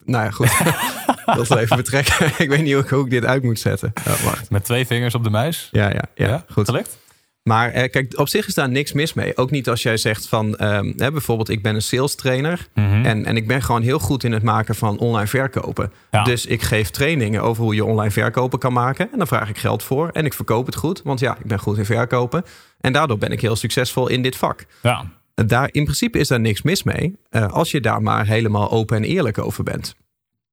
Nou 0.05 0.25
ja, 0.25 0.31
goed. 0.31 0.47
ik 0.51 1.23
wil 1.27 1.39
het 1.39 1.49
wel 1.49 1.59
even 1.59 1.77
betrekken. 1.77 2.27
ik 2.45 2.49
weet 2.49 2.63
niet 2.63 2.73
hoe 2.73 2.83
ik, 2.83 2.89
hoe 2.89 3.05
ik 3.05 3.11
dit 3.11 3.25
uit 3.25 3.43
moet 3.43 3.59
zetten. 3.59 3.93
Ja. 4.05 4.35
Met 4.49 4.65
twee 4.65 4.87
vingers 4.87 5.15
op 5.15 5.25
de 5.25 5.31
muis? 5.31 5.69
Ja, 5.73 5.91
ja, 5.93 6.03
ja, 6.15 6.45
goed. 6.51 6.65
Gelukt? 6.65 6.99
Maar 7.47 7.71
eh, 7.71 7.91
kijk, 7.91 8.19
op 8.19 8.29
zich 8.29 8.47
is 8.47 8.55
daar 8.55 8.69
niks 8.69 8.93
mis 8.93 9.15
mee. 9.15 9.37
Ook 9.37 9.51
niet 9.51 9.69
als 9.69 9.83
jij 9.83 9.97
zegt 9.97 10.29
van... 10.29 10.57
ehm, 10.57 10.93
hè, 10.97 11.13
bijvoorbeeld, 11.13 11.49
ik 11.49 11.63
ben 11.63 11.75
een 11.75 11.83
sales 11.83 12.15
trainer. 12.15 12.67
Mhm. 12.75 13.05
En, 13.05 13.25
en 13.25 13.37
ik 13.37 13.47
ben 13.47 13.63
gewoon 13.63 13.83
heel 13.83 13.99
goed 13.99 14.25
in 14.25 14.33
het 14.33 14.43
maken 14.43 14.75
van 14.75 14.99
online 14.99 15.27
verkopen. 15.27 15.93
Ja. 16.11 16.23
Dus 16.25 16.47
ik 16.47 16.63
geef 16.63 16.91
trainingen 16.91 17.43
over 17.43 17.63
hoe 17.63 17.75
je 17.75 17.85
online 17.85 18.11
verkopen 18.11 18.59
kan 18.59 18.73
maken. 18.73 19.09
En 19.13 19.19
dan 19.19 19.27
vraag 19.27 19.49
ik 19.49 19.59
geld 19.59 19.83
voor. 19.83 20.09
En 20.09 20.25
ik 20.25 20.35
verkoop 20.35 20.67
het 20.67 20.75
goed. 20.77 21.01
Want 21.05 21.21
ja, 21.21 21.37
ik 21.39 21.47
ben 21.47 21.59
goed 21.59 21.79
in 21.79 21.85
verkopen. 21.85 22.45
En 22.81 22.93
daardoor 22.93 23.19
ben 23.19 23.31
ik 23.33 23.41
heel 23.41 23.57
succesvol 23.57 24.09
in 24.09 24.23
dit 24.23 24.37
vak. 24.37 24.65
Ja. 24.83 25.05
Daar, 25.35 25.69
in 25.73 25.85
principe 25.85 26.19
is 26.19 26.29
daar 26.29 26.41
niks 26.41 26.63
mis 26.63 26.83
mee. 26.83 27.17
eh, 27.31 27.53
als 27.53 27.71
je 27.71 27.81
daar 27.81 28.03
maar 28.03 28.27
helemaal 28.27 28.71
open 28.71 28.97
en 28.97 29.05
eerlijk 29.05 29.39
over 29.39 29.65
bent. 29.65 29.95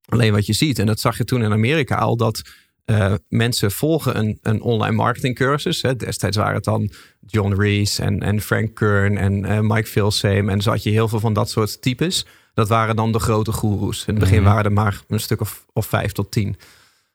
Alleen 0.08 0.32
wat 0.32 0.46
je 0.46 0.52
ziet, 0.52 0.78
en 0.78 0.86
dat 0.86 1.00
zag 1.00 1.16
je 1.18 1.24
toen 1.24 1.42
in 1.42 1.52
Amerika 1.52 1.96
al, 1.96 2.16
dat 2.16 2.42
eh, 2.84 3.14
mensen 3.28 3.70
volgen 3.70 4.18
een, 4.18 4.38
een 4.42 4.62
online 4.62 4.96
marketingcursus. 4.96 5.82
Hè. 5.82 5.96
Destijds 5.96 6.36
waren 6.36 6.54
het 6.54 6.64
dan 6.64 6.90
John 7.26 7.52
Rees 7.60 7.98
en, 7.98 8.22
en 8.22 8.40
Frank 8.40 8.74
Kern 8.74 9.16
en 9.16 9.44
eh, 9.44 9.60
Mike 9.60 9.88
Filsame. 9.88 10.50
En 10.50 10.60
zo 10.60 10.70
had 10.70 10.82
je 10.82 10.90
heel 10.90 11.08
veel 11.08 11.20
van 11.20 11.32
dat 11.32 11.50
soort 11.50 11.82
types. 11.82 12.26
Dat 12.54 12.68
waren 12.68 12.96
dan 12.96 13.12
de 13.12 13.18
grote 13.18 13.52
goeroes. 13.52 14.04
In 14.06 14.14
het 14.14 14.22
begin 14.22 14.40
Mhm. 14.42 14.48
waren 14.50 14.64
er 14.64 14.72
maar 14.72 15.00
een 15.08 15.20
stuk 15.20 15.40
of, 15.40 15.64
of 15.72 15.86
vijf 15.86 16.12
tot 16.12 16.30
tien. 16.30 16.56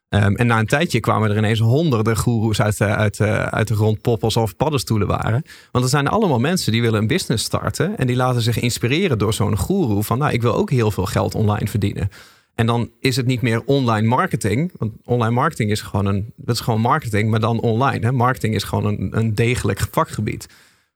Ehm, 0.10 0.36
en 0.36 0.48
na 0.48 0.60
een 0.60 0.66
tijdje 0.66 1.00
kwamen 1.00 1.30
er 1.31 1.38
ineens 1.38 1.60
honderden 1.60 2.18
goeroes 2.18 2.62
uit, 2.62 2.77
de- 2.77 2.86
uit, 2.86 3.18
de- 3.18 3.25
uit 3.51 3.68
de 3.68 3.75
grond 3.75 4.01
poppen 4.01 4.24
alsof 4.24 4.56
paddenstoelen 4.56 5.07
waren. 5.07 5.44
Want 5.71 5.83
er 5.83 5.89
zijn 5.89 6.07
allemaal 6.07 6.39
mensen 6.39 6.71
die 6.71 6.81
willen 6.81 7.00
een 7.01 7.07
business 7.07 7.44
starten. 7.45 7.98
En 7.98 8.07
die 8.07 8.16
laten 8.16 8.42
zich 8.42 8.60
inspireren 8.60 9.18
door 9.18 9.33
zo'n 9.33 9.57
goeroe. 9.57 10.04
Van 10.04 10.18
nou, 10.18 10.31
ik 10.33 10.42
wil 10.42 10.56
ook 10.56 10.69
heel 10.69 10.92
veel 10.92 11.06
geld 11.06 11.36
online 11.36 11.68
verdienen. 11.68 12.10
En 12.59 12.65
dan 12.65 12.91
is 13.00 13.15
het 13.15 13.25
niet 13.25 13.41
meer 13.41 13.61
online 13.65 14.07
marketing. 14.07 14.71
Want 14.77 14.91
online 15.03 15.33
marketing 15.33 15.71
is 15.71 15.81
gewoon 15.81 16.06
een. 16.06 16.33
Dat 16.35 16.56
is 16.56 16.61
gewoon 16.61 16.81
marketing, 16.81 17.29
maar 17.29 17.39
dan 17.39 17.59
online. 17.59 18.06
Hè? 18.06 18.11
Marketing 18.11 18.56
is 18.56 18.63
gewoon 18.63 18.85
een, 18.85 19.17
een 19.17 19.35
degelijk 19.35 19.79
vakgebied. 19.91 20.47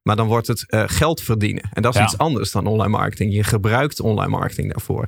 Maar 0.01 0.15
dan 0.15 0.27
wordt 0.27 0.47
het 0.47 0.69
eh, 0.69 0.83
geld 0.85 1.21
verdienen. 1.21 1.63
En 1.73 1.81
dat 1.81 1.93
is 1.93 1.99
Ja. 1.99 2.05
iets 2.05 2.17
anders 2.17 2.51
dan 2.51 2.65
online 2.65 2.89
marketing. 2.97 3.33
Je 3.33 3.43
gebruikt 3.43 3.99
online 3.99 4.29
marketing 4.29 4.71
daarvoor. 4.71 5.07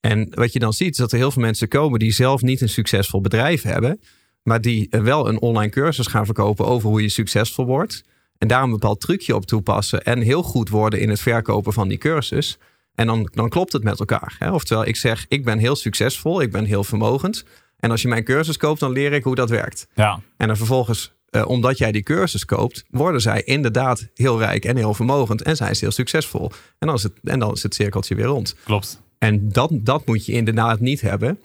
En 0.00 0.26
wat 0.30 0.52
je 0.52 0.58
dan 0.58 0.72
ziet, 0.72 0.90
is 0.90 0.96
dat 0.96 1.12
er 1.12 1.18
heel 1.18 1.30
veel 1.30 1.42
mensen 1.42 1.68
komen 1.68 1.98
die 1.98 2.12
zelf 2.12 2.42
niet 2.42 2.60
een 2.60 2.68
succesvol 2.68 3.20
bedrijf 3.20 3.62
hebben. 3.62 4.00
Maar 4.42 4.60
die 4.60 4.86
eh, 4.90 5.00
wel 5.00 5.28
een 5.28 5.40
online 5.40 5.70
cursus 5.70 6.06
gaan 6.06 6.24
verkopen 6.24 6.66
over 6.66 6.88
hoe 6.88 7.02
je 7.02 7.08
succesvol 7.08 7.66
wordt. 7.66 8.02
En 8.38 8.48
daar 8.48 8.62
een 8.62 8.70
bepaald 8.70 9.00
trucje 9.00 9.34
op 9.34 9.46
toepassen. 9.46 10.02
En 10.04 10.20
heel 10.20 10.42
goed 10.42 10.68
worden 10.68 11.00
in 11.00 11.08
het 11.08 11.20
verkopen 11.20 11.72
van 11.72 11.88
die 11.88 11.98
cursus. 11.98 12.58
En 12.94 13.06
dan, 13.06 13.28
dan 13.32 13.48
klopt 13.48 13.72
het 13.72 13.82
met 13.82 13.98
elkaar. 13.98 14.36
Hè? 14.38 14.50
Oftewel, 14.50 14.86
ik 14.86 14.96
zeg, 14.96 15.26
ik 15.28 15.44
ben 15.44 15.58
heel 15.58 15.76
succesvol, 15.76 16.40
ik 16.40 16.52
ben 16.52 16.64
heel 16.64 16.84
vermogend. 16.84 17.44
En 17.78 17.90
als 17.90 18.02
je 18.02 18.08
mijn 18.08 18.24
cursus 18.24 18.56
koopt, 18.56 18.80
dan 18.80 18.92
leer 18.92 19.12
ik 19.12 19.24
hoe 19.24 19.34
dat 19.34 19.50
werkt. 19.50 19.86
Ja. 19.94 20.20
En 20.36 20.46
dan 20.46 20.56
vervolgens, 20.56 21.12
eh, 21.28 21.48
omdat 21.48 21.78
jij 21.78 21.92
die 21.92 22.02
cursus 22.02 22.44
koopt, 22.44 22.84
worden 22.90 23.20
zij 23.20 23.42
inderdaad 23.42 24.08
heel 24.14 24.38
rijk 24.38 24.64
en 24.64 24.76
heel 24.76 24.94
vermogend. 24.94 25.42
En 25.42 25.56
zijn 25.56 25.74
ze 25.76 25.84
heel 25.84 25.92
succesvol. 25.92 26.50
En 26.78 26.86
dan 26.86 26.96
is 26.96 27.02
het, 27.02 27.12
en 27.22 27.38
dan 27.38 27.52
is 27.52 27.62
het 27.62 27.74
cirkeltje 27.74 28.14
weer 28.14 28.24
rond. 28.24 28.54
Klopt. 28.64 29.02
En 29.18 29.48
dat, 29.48 29.70
dat 29.72 30.06
moet 30.06 30.26
je 30.26 30.32
inderdaad 30.32 30.80
niet 30.80 31.00
hebben. 31.00 31.38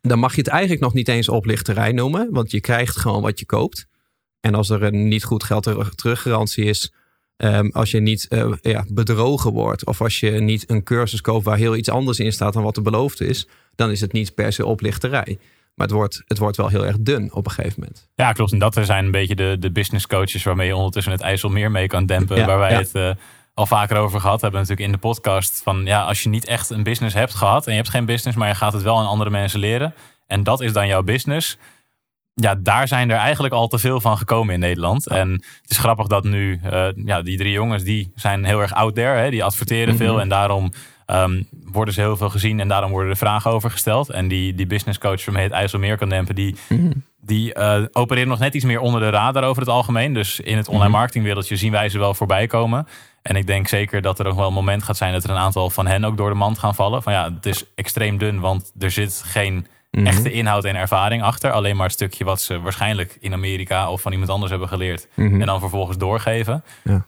Dan 0.00 0.18
mag 0.18 0.34
je 0.34 0.40
het 0.40 0.50
eigenlijk 0.50 0.80
nog 0.82 0.94
niet 0.94 1.08
eens 1.08 1.28
oplichterij 1.28 1.92
noemen. 1.92 2.28
Want 2.30 2.50
je 2.50 2.60
krijgt 2.60 2.96
gewoon 2.96 3.22
wat 3.22 3.38
je 3.38 3.46
koopt. 3.46 3.86
En 4.40 4.54
als 4.54 4.70
er 4.70 4.82
een 4.82 5.08
niet 5.08 5.24
goed 5.24 5.44
geld 5.44 5.62
terug- 5.62 5.94
teruggarantie 5.94 6.64
is. 6.64 6.92
Ehm, 7.40 7.68
als 7.72 7.90
je 7.90 8.00
niet 8.00 8.28
eh, 8.28 8.52
ja, 8.62 8.84
bedrogen 8.88 9.52
wordt. 9.52 9.86
Of 9.86 10.00
als 10.00 10.20
je 10.20 10.30
niet 10.30 10.70
een 10.70 10.82
cursus 10.82 11.20
koopt 11.20 11.44
waar 11.44 11.56
heel 11.56 11.76
iets 11.76 11.88
anders 11.88 12.18
in 12.18 12.32
staat 12.32 12.52
dan 12.52 12.62
wat 12.62 12.74
de 12.74 12.82
beloofde 12.82 13.26
is. 13.26 13.48
Dan 13.74 13.90
is 13.90 14.00
het 14.00 14.12
niet 14.12 14.34
per 14.34 14.52
se 14.52 14.66
oplichterij. 14.66 15.38
Maar 15.74 15.86
het 15.86 15.96
wordt, 15.96 16.22
het 16.26 16.38
wordt 16.38 16.56
wel 16.56 16.68
heel 16.68 16.86
erg 16.86 16.96
dun 17.00 17.32
op 17.32 17.46
een 17.46 17.52
gegeven 17.52 17.80
moment. 17.80 18.08
Ja, 18.14 18.32
klopt. 18.32 18.52
En 18.52 18.58
dat 18.58 18.78
zijn 18.82 19.04
een 19.04 19.10
beetje 19.10 19.34
de, 19.34 19.56
de 19.58 19.70
business 19.70 20.06
coaches 20.06 20.42
waarmee 20.42 20.66
je 20.66 20.76
ondertussen 20.76 21.12
het 21.12 21.20
IJsselmeer 21.20 21.70
mee 21.70 21.86
kan 21.86 22.06
dempen. 22.06 22.36
Ja, 22.36 22.46
waar 22.46 22.58
wij 22.58 22.70
ja. 22.70 22.78
het 22.78 22.94
eh, 22.94 23.10
al 23.54 23.66
vaker 23.66 23.96
over 23.96 24.20
gehad 24.20 24.40
hebben 24.40 24.60
natuurlijk 24.60 24.86
in 24.86 24.92
de 24.92 25.00
podcast. 25.00 25.60
Van 25.62 25.84
ja, 25.84 26.02
als 26.02 26.22
je 26.22 26.28
niet 26.28 26.44
echt 26.44 26.70
een 26.70 26.82
business 26.82 27.14
hebt 27.14 27.34
gehad 27.34 27.64
en 27.64 27.70
je 27.70 27.78
hebt 27.78 27.90
geen 27.90 28.04
business, 28.04 28.38
maar 28.38 28.48
je 28.48 28.54
gaat 28.54 28.72
het 28.72 28.82
wel 28.82 28.98
aan 28.98 29.06
andere 29.06 29.30
mensen 29.30 29.60
leren. 29.60 29.94
En 30.26 30.42
dat 30.42 30.60
is 30.60 30.72
dan 30.72 30.86
jouw 30.86 31.02
business. 31.02 31.58
Ja, 32.40 32.54
daar 32.54 32.88
zijn 32.88 33.10
er 33.10 33.16
eigenlijk 33.16 33.54
al 33.54 33.68
te 33.68 33.78
veel 33.78 34.00
van 34.00 34.16
gekomen 34.18 34.54
in 34.54 34.60
Nederland. 34.60 35.06
En 35.08 35.30
het 35.32 35.70
is 35.70 35.78
grappig 35.78 36.06
dat 36.06 36.24
nu, 36.24 36.60
eh, 36.62 36.86
ja, 37.04 37.22
die 37.22 37.36
drie 37.38 37.52
jongens, 37.52 37.82
die 37.82 38.12
zijn 38.14 38.44
heel 38.44 38.60
erg 38.60 38.72
out 38.74 38.94
there. 38.94 39.18
Hè? 39.18 39.30
Die 39.30 39.44
adverteren 39.44 39.94
Mhm. 39.94 40.02
veel 40.02 40.20
en 40.20 40.28
daarom 40.28 40.72
ehm, 41.06 41.42
worden 41.64 41.94
ze 41.94 42.00
heel 42.00 42.16
veel 42.16 42.30
gezien. 42.30 42.60
En 42.60 42.68
daarom 42.68 42.90
worden 42.90 43.10
er 43.10 43.16
vragen 43.16 43.50
over 43.50 43.70
gesteld. 43.70 44.10
En 44.10 44.28
die, 44.28 44.54
die 44.54 44.66
business 44.66 44.98
coach 44.98 45.24
waarmee 45.24 45.42
het 45.44 45.52
IJsselmeer 45.52 45.96
kan 45.98 46.08
dempen, 46.08 46.34
die, 46.34 46.56
die 47.20 47.54
eh, 47.54 47.82
opereren 47.92 48.28
nog 48.28 48.38
net 48.38 48.54
iets 48.54 48.64
meer 48.64 48.80
onder 48.80 49.00
de 49.00 49.10
radar 49.10 49.44
over 49.44 49.62
het 49.62 49.70
algemeen. 49.70 50.14
Dus 50.14 50.40
in 50.40 50.56
het 50.56 50.66
online 50.68 50.88
Mhm. 50.88 50.96
marketingwereldje 50.98 51.56
zien 51.56 51.72
wij 51.72 51.88
ze 51.88 51.98
wel 51.98 52.14
voorbij 52.14 52.46
komen. 52.46 52.86
En 53.22 53.36
ik 53.36 53.46
denk 53.46 53.68
zeker 53.68 54.02
dat 54.02 54.18
er 54.18 54.26
ook 54.26 54.36
wel 54.36 54.46
een 54.46 54.52
moment 54.52 54.82
gaat 54.82 54.96
zijn 54.96 55.12
dat 55.12 55.24
er 55.24 55.30
een 55.30 55.36
aantal 55.36 55.70
van 55.70 55.86
hen 55.86 56.04
ook 56.04 56.16
door 56.16 56.28
de 56.28 56.34
mand 56.36 56.58
gaan 56.58 56.74
vallen. 56.74 57.02
Van 57.02 57.12
ja, 57.12 57.32
het 57.34 57.46
is 57.46 57.64
extreem 57.74 58.18
dun, 58.18 58.40
want 58.40 58.72
er 58.78 58.90
zit 58.90 59.22
geen 59.26 59.66
Mhm. 59.90 60.06
echte 60.06 60.32
inhoud 60.32 60.64
en 60.64 60.76
ervaring 60.76 61.22
achter. 61.22 61.50
Alleen 61.50 61.76
maar 61.76 61.84
een 61.84 61.90
stukje 61.90 62.24
wat 62.24 62.40
ze 62.40 62.60
waarschijnlijk 62.60 63.16
in 63.20 63.32
Amerika 63.32 63.90
of 63.90 64.00
van 64.00 64.12
iemand 64.12 64.30
anders 64.30 64.50
hebben 64.50 64.68
geleerd. 64.68 65.08
Mhm. 65.14 65.40
En 65.40 65.46
dan 65.46 65.60
vervolgens 65.60 65.96
doorgeven. 65.96 66.64
Ja. 66.84 67.06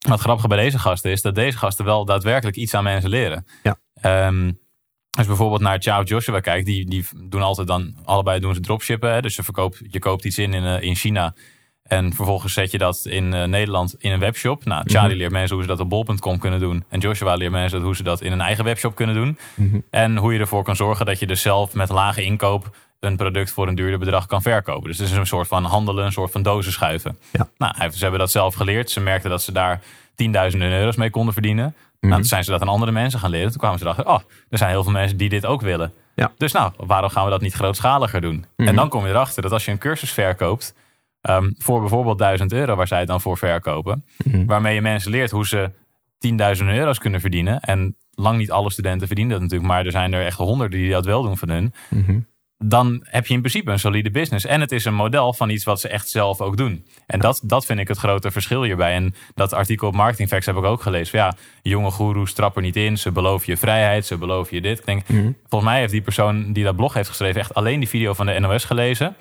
Maar 0.00 0.12
het 0.12 0.20
grappige 0.20 0.48
bij 0.48 0.56
deze 0.56 0.78
gasten 0.78 1.10
is 1.10 1.22
dat 1.22 1.34
deze 1.34 1.58
gasten 1.58 1.84
wel 1.84 2.04
daadwerkelijk 2.04 2.56
iets 2.56 2.74
aan 2.74 2.84
mensen 2.84 3.10
leren. 3.10 3.46
Ja. 3.62 3.78
Ehm, 3.94 4.46
als 5.10 5.22
je 5.22 5.26
bijvoorbeeld 5.26 5.60
naar 5.60 5.78
Ciao 5.78 6.02
Joshua 6.02 6.40
kijkt, 6.40 6.66
die, 6.66 6.90
die 6.90 7.06
doen 7.28 7.42
altijd 7.42 7.66
dan, 7.66 7.96
allebei 8.04 8.40
doen 8.40 8.54
ze 8.54 8.60
dropshippen. 8.60 9.12
Hè? 9.12 9.20
Dus 9.20 9.36
je, 9.36 9.42
verkoopt, 9.42 9.82
je 9.90 9.98
koopt 9.98 10.24
iets 10.24 10.38
in 10.38 10.54
in, 10.54 10.64
eh, 10.64 10.82
in 10.82 10.94
China 10.94 11.34
en 11.90 12.12
vervolgens 12.14 12.52
zet 12.52 12.70
je 12.70 12.78
dat 12.78 13.06
in 13.08 13.34
eh, 13.34 13.44
Nederland 13.44 13.94
in 13.98 14.12
een 14.12 14.18
webshop. 14.18 14.64
Nou, 14.64 14.82
Charlie 14.86 15.08
Mhm. 15.10 15.18
leert 15.18 15.32
mensen 15.32 15.54
hoe 15.54 15.64
ze 15.64 15.70
dat 15.70 15.80
op 15.80 15.88
bol.com 15.88 16.38
kunnen 16.38 16.60
doen. 16.60 16.84
En 16.88 17.00
Joshua 17.00 17.34
leert 17.34 17.52
mensen 17.52 17.80
hoe 17.80 17.96
ze 17.96 18.02
dat 18.02 18.20
in 18.20 18.32
een 18.32 18.40
eigen 18.40 18.64
webshop 18.64 18.94
kunnen 18.94 19.14
doen. 19.14 19.38
Mhm. 19.54 19.78
En 19.90 20.16
hoe 20.16 20.32
je 20.32 20.38
ervoor 20.38 20.62
kan 20.64 20.76
zorgen 20.76 21.06
dat 21.06 21.18
je 21.18 21.26
dus 21.26 21.40
zelf 21.42 21.74
met 21.74 21.88
lage 21.88 22.22
inkoop 22.22 22.76
een 23.00 23.16
product 23.16 23.50
voor 23.52 23.68
een 23.68 23.74
duurder 23.74 23.98
bedrag 23.98 24.26
kan 24.26 24.42
verkopen. 24.42 24.88
Dus 24.88 24.98
het 24.98 25.08
is 25.10 25.16
een 25.16 25.26
soort 25.26 25.48
van 25.48 25.64
handelen, 25.64 26.04
een 26.04 26.12
soort 26.12 26.30
van 26.30 26.42
dozen 26.42 26.72
schuiven. 26.72 27.18
Ja. 27.32 27.48
Nou, 27.56 27.90
ze 27.90 27.98
hebben 28.00 28.20
dat 28.20 28.30
zelf 28.30 28.54
geleerd. 28.54 28.90
Ze 28.90 29.00
merkten 29.00 29.30
dat 29.30 29.42
ze 29.42 29.52
daar 29.52 29.80
tienduizenden 30.14 30.72
euro's 30.72 30.96
mee 30.96 31.10
konden 31.10 31.32
verdienen. 31.32 31.74
Nou, 32.00 32.14
toen 32.14 32.24
zijn 32.24 32.44
ze 32.44 32.50
dat 32.50 32.60
aan 32.60 32.68
andere 32.68 32.92
mensen 32.92 33.20
gaan 33.20 33.30
leren. 33.30 33.48
Toen 33.50 33.60
kwamen 33.60 33.78
ze 33.78 33.84
erachter, 33.84 34.06
oh, 34.06 34.18
er 34.50 34.58
zijn 34.58 34.70
heel 34.70 34.82
veel 34.82 34.92
mensen 34.92 35.16
die 35.16 35.28
dit 35.28 35.46
ook 35.46 35.60
willen. 35.60 35.92
Ja. 36.14 36.32
Dus 36.36 36.52
nou, 36.52 36.72
waarom 36.76 37.10
gaan 37.10 37.24
we 37.24 37.30
dat 37.30 37.40
niet 37.40 37.52
grootschaliger 37.54 38.20
doen? 38.20 38.44
En 38.56 38.74
dan 38.74 38.88
kom 38.88 39.04
je 39.04 39.10
erachter 39.10 39.42
dat 39.42 39.52
als 39.52 39.64
je 39.64 39.70
een 39.70 39.78
cursus 39.78 40.10
verkoopt 40.12 40.74
ehm, 41.20 41.50
voor 41.58 41.80
bijvoorbeeld 41.80 42.18
1000 42.18 42.52
euro, 42.52 42.74
waar 42.74 42.86
zij 42.86 42.98
het 42.98 43.08
dan 43.08 43.20
voor 43.20 43.38
verkopen, 43.38 44.04
waarmee 44.46 44.74
je 44.74 44.80
mensen 44.80 45.10
leert 45.10 45.30
hoe 45.30 45.46
ze 45.46 45.70
10.000 46.18 46.68
euro's 46.68 46.98
kunnen 46.98 47.20
verdienen. 47.20 47.60
En 47.60 47.96
lang 48.10 48.38
niet 48.38 48.50
alle 48.50 48.70
studenten 48.70 49.06
verdienen 49.06 49.32
dat 49.32 49.42
natuurlijk, 49.42 49.70
maar 49.70 49.84
er 49.84 49.90
zijn 49.90 50.12
er 50.12 50.24
echt 50.24 50.38
honderden 50.38 50.78
die 50.78 50.90
dat 50.90 51.04
wel 51.04 51.22
doen 51.22 51.36
van 51.38 51.48
hun. 51.48 51.74
Dan 52.64 53.00
heb 53.04 53.26
je 53.26 53.34
in 53.34 53.40
principe 53.40 53.70
een 53.70 53.78
solide 53.78 54.10
business. 54.10 54.44
En 54.44 54.60
het 54.60 54.72
is 54.72 54.84
een 54.84 54.94
model 54.94 55.32
van 55.32 55.50
iets 55.50 55.64
wat 55.64 55.80
ze 55.80 55.88
echt 55.88 56.08
zelf 56.08 56.40
ook 56.40 56.56
doen. 56.56 56.86
En 57.06 57.20
dat, 57.20 57.40
dat 57.44 57.66
vind 57.66 57.78
ik 57.78 57.88
het 57.88 57.98
grote 57.98 58.30
verschil 58.30 58.62
hierbij. 58.62 58.94
En 58.94 59.14
dat 59.34 59.52
artikel 59.52 59.88
op 59.88 59.94
Marketing 59.94 60.28
Facts 60.28 60.46
heb 60.46 60.56
ik 60.56 60.64
ook 60.64 60.82
gelezen. 60.82 61.18
Ja, 61.18 61.34
jonge 61.62 61.90
goeroes 61.90 62.32
trappen 62.32 62.62
niet 62.62 62.76
in. 62.76 62.98
Ze 62.98 63.12
beloven 63.12 63.46
je 63.46 63.56
vrijheid. 63.56 64.06
Ze 64.06 64.18
beloven 64.18 64.54
je 64.56 64.62
dit. 64.62 64.78
Ik 64.78 64.86
denk, 64.86 65.06
volgens 65.48 65.70
mij 65.70 65.80
heeft 65.80 65.92
die 65.92 66.02
persoon 66.02 66.52
die 66.52 66.64
dat 66.64 66.76
blog 66.76 66.94
heeft 66.94 67.08
geschreven... 67.08 67.40
echt 67.40 67.54
alleen 67.54 67.80
die 67.80 67.88
video 67.88 68.14
van 68.14 68.26
de 68.26 68.38
NOS 68.40 68.64
gelezen. 68.64 69.16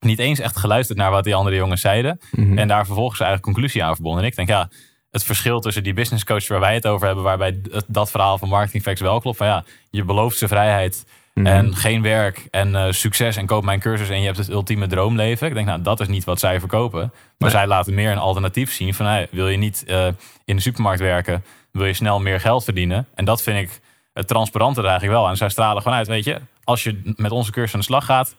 Niet 0.00 0.18
eens 0.18 0.38
echt 0.38 0.56
geluisterd 0.56 0.98
naar 0.98 1.10
wat 1.10 1.24
die 1.24 1.34
andere 1.34 1.56
jongens 1.56 1.80
zeiden. 1.80 2.20
En 2.56 2.68
daar 2.68 2.86
vervolgens 2.86 3.16
zijn 3.16 3.28
eigen 3.28 3.46
conclusie 3.46 3.84
aan 3.84 3.94
verbonden. 3.94 4.22
En 4.22 4.28
ik 4.28 4.36
denk, 4.36 4.48
ja, 4.48 4.68
het 5.10 5.24
verschil 5.24 5.60
tussen 5.60 5.82
die 5.82 5.94
business 5.94 6.24
coach 6.24 6.48
waar 6.48 6.60
wij 6.60 6.74
het 6.74 6.86
over 6.86 7.06
hebben, 7.06 7.24
waarbij 7.24 7.60
dat 7.86 8.10
verhaal 8.10 8.38
van 8.38 8.48
Marketing 8.48 8.82
Facts 8.82 9.00
wel 9.00 9.20
klopt. 9.20 9.36
Van 9.36 9.46
ja, 9.46 9.64
je 9.90 10.04
belooft 10.04 10.38
ze 10.38 10.48
vrijheid 10.48 11.04
en 11.34 11.76
geen 11.76 12.02
werk 12.02 12.48
en 12.50 12.74
eh, 12.74 12.86
succes 12.90 13.36
en 13.36 13.46
koop 13.46 13.64
mijn 13.64 13.80
cursus 13.80 14.08
en 14.08 14.18
je 14.18 14.24
hebt 14.24 14.36
het 14.36 14.48
ultieme 14.48 14.86
droomleven. 14.86 15.48
Ik 15.48 15.54
denk, 15.54 15.66
nou, 15.66 15.82
dat 15.82 16.00
is 16.00 16.08
niet 16.08 16.24
wat 16.24 16.38
zij 16.38 16.58
verkopen. 16.58 17.12
Maar 17.38 17.50
zij 17.50 17.66
laten 17.66 17.94
meer 17.94 18.10
een 18.10 18.18
alternatief 18.18 18.72
zien 18.72 18.94
van, 18.94 19.06
hey, 19.06 19.28
wil 19.30 19.48
je 19.48 19.56
niet 19.56 19.84
eh, 19.86 20.06
in 20.44 20.56
de 20.56 20.62
supermarkt 20.62 21.00
werken, 21.00 21.44
wil 21.72 21.86
je 21.86 21.92
snel 21.92 22.20
meer 22.20 22.40
geld 22.40 22.64
verdienen. 22.64 23.06
En 23.14 23.24
dat 23.24 23.42
vind 23.42 23.58
ik 23.58 23.80
het 24.12 24.28
transparante 24.28 24.80
er 24.80 24.86
eigenlijk 24.86 25.18
wel. 25.18 25.28
En 25.28 25.36
zij 25.36 25.48
stralen 25.48 25.82
gewoon 25.82 25.98
uit, 25.98 26.06
weet 26.06 26.24
je, 26.24 26.40
als 26.64 26.82
je 26.82 27.14
met 27.16 27.30
onze 27.30 27.50
cursus 27.50 27.74
aan 27.74 27.80
de 27.80 27.86
slag 27.86 28.04
gaat, 28.04 28.34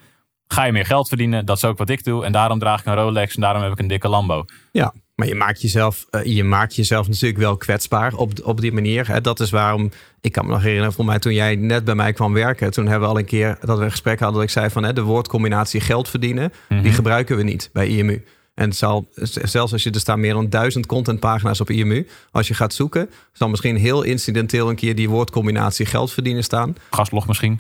ga 0.47 0.63
je 0.63 0.71
meer 0.71 0.85
geld 0.85 1.07
verdienen. 1.07 1.45
Dat 1.45 1.57
is 1.57 1.65
ook 1.65 1.77
wat 1.77 1.89
ik 1.89 2.03
doe. 2.03 2.25
En 2.25 2.31
daarom 2.31 2.59
draag 2.59 2.79
ik 2.79 2.85
een 2.85 2.95
Rolex 2.95 3.35
en 3.35 3.41
daarom 3.41 3.61
heb 3.61 3.71
ik 3.71 3.79
een 3.79 3.87
dikke 3.87 4.07
Lambo. 4.07 4.45
Ja, 4.71 4.93
maar 5.17 5.27
je 5.27 5.35
maakt 5.35 5.61
jezelf, 5.61 6.05
eh, 6.09 6.23
je 6.23 6.43
maakt 6.43 6.75
jezelf 6.75 7.07
natuurlijk 7.07 7.39
wel 7.39 7.57
kwetsbaar 7.57 8.13
op, 8.13 8.31
op 8.43 8.61
die 8.61 8.71
manier. 8.71 9.07
Hè. 9.07 9.21
Dat 9.21 9.39
is 9.39 9.49
waarom, 9.49 9.91
ik 10.21 10.31
kan 10.31 10.45
me 10.45 10.51
nog 10.51 10.61
herinneren, 10.61 10.93
voor 10.93 11.05
mij 11.05 11.19
toen 11.19 11.33
jij 11.33 11.55
net 11.55 11.83
bij 11.85 11.95
mij 11.95 12.13
kwam 12.13 12.33
werken, 12.33 12.71
toen 12.71 12.87
hebben 12.87 13.07
we 13.07 13.13
al 13.13 13.19
een 13.19 13.25
keer 13.25 13.57
dat 13.61 13.77
we 13.77 13.83
een 13.83 13.91
gesprek 13.91 14.19
hadden 14.19 14.37
dat 14.37 14.47
ik 14.47 14.53
zei 14.53 14.69
van 14.69 14.83
hè, 14.83 14.93
de 14.93 15.01
woordcombinatie 15.01 15.81
geld 15.81 16.09
verdienen, 16.09 16.53
die 16.81 16.91
gebruiken 16.91 17.37
we 17.37 17.43
niet 17.43 17.69
bij 17.73 17.87
IMU. 17.87 18.23
En 18.57 18.73
zal, 18.73 19.07
zelfs 19.43 19.71
als 19.71 19.83
je 19.83 19.91
er 19.91 19.99
staan 19.99 20.19
meer 20.19 20.33
dan 20.33 20.49
duizend 20.49 20.85
contentpagina's 20.85 21.59
op 21.59 21.69
IMU, 21.69 22.07
als 22.31 22.47
je 22.47 22.53
gaat 22.53 22.73
zoeken, 22.73 23.09
zal 23.33 23.49
misschien 23.49 23.75
heel 23.75 24.03
incidenteel 24.03 24.69
een 24.69 24.75
keer 24.75 24.95
die 24.95 25.09
woordcombinatie 25.09 25.85
geld 25.85 26.11
verdienen 26.11 26.43
staan. 26.43 26.75
Gasblog 26.91 27.27
misschien. 27.27 27.59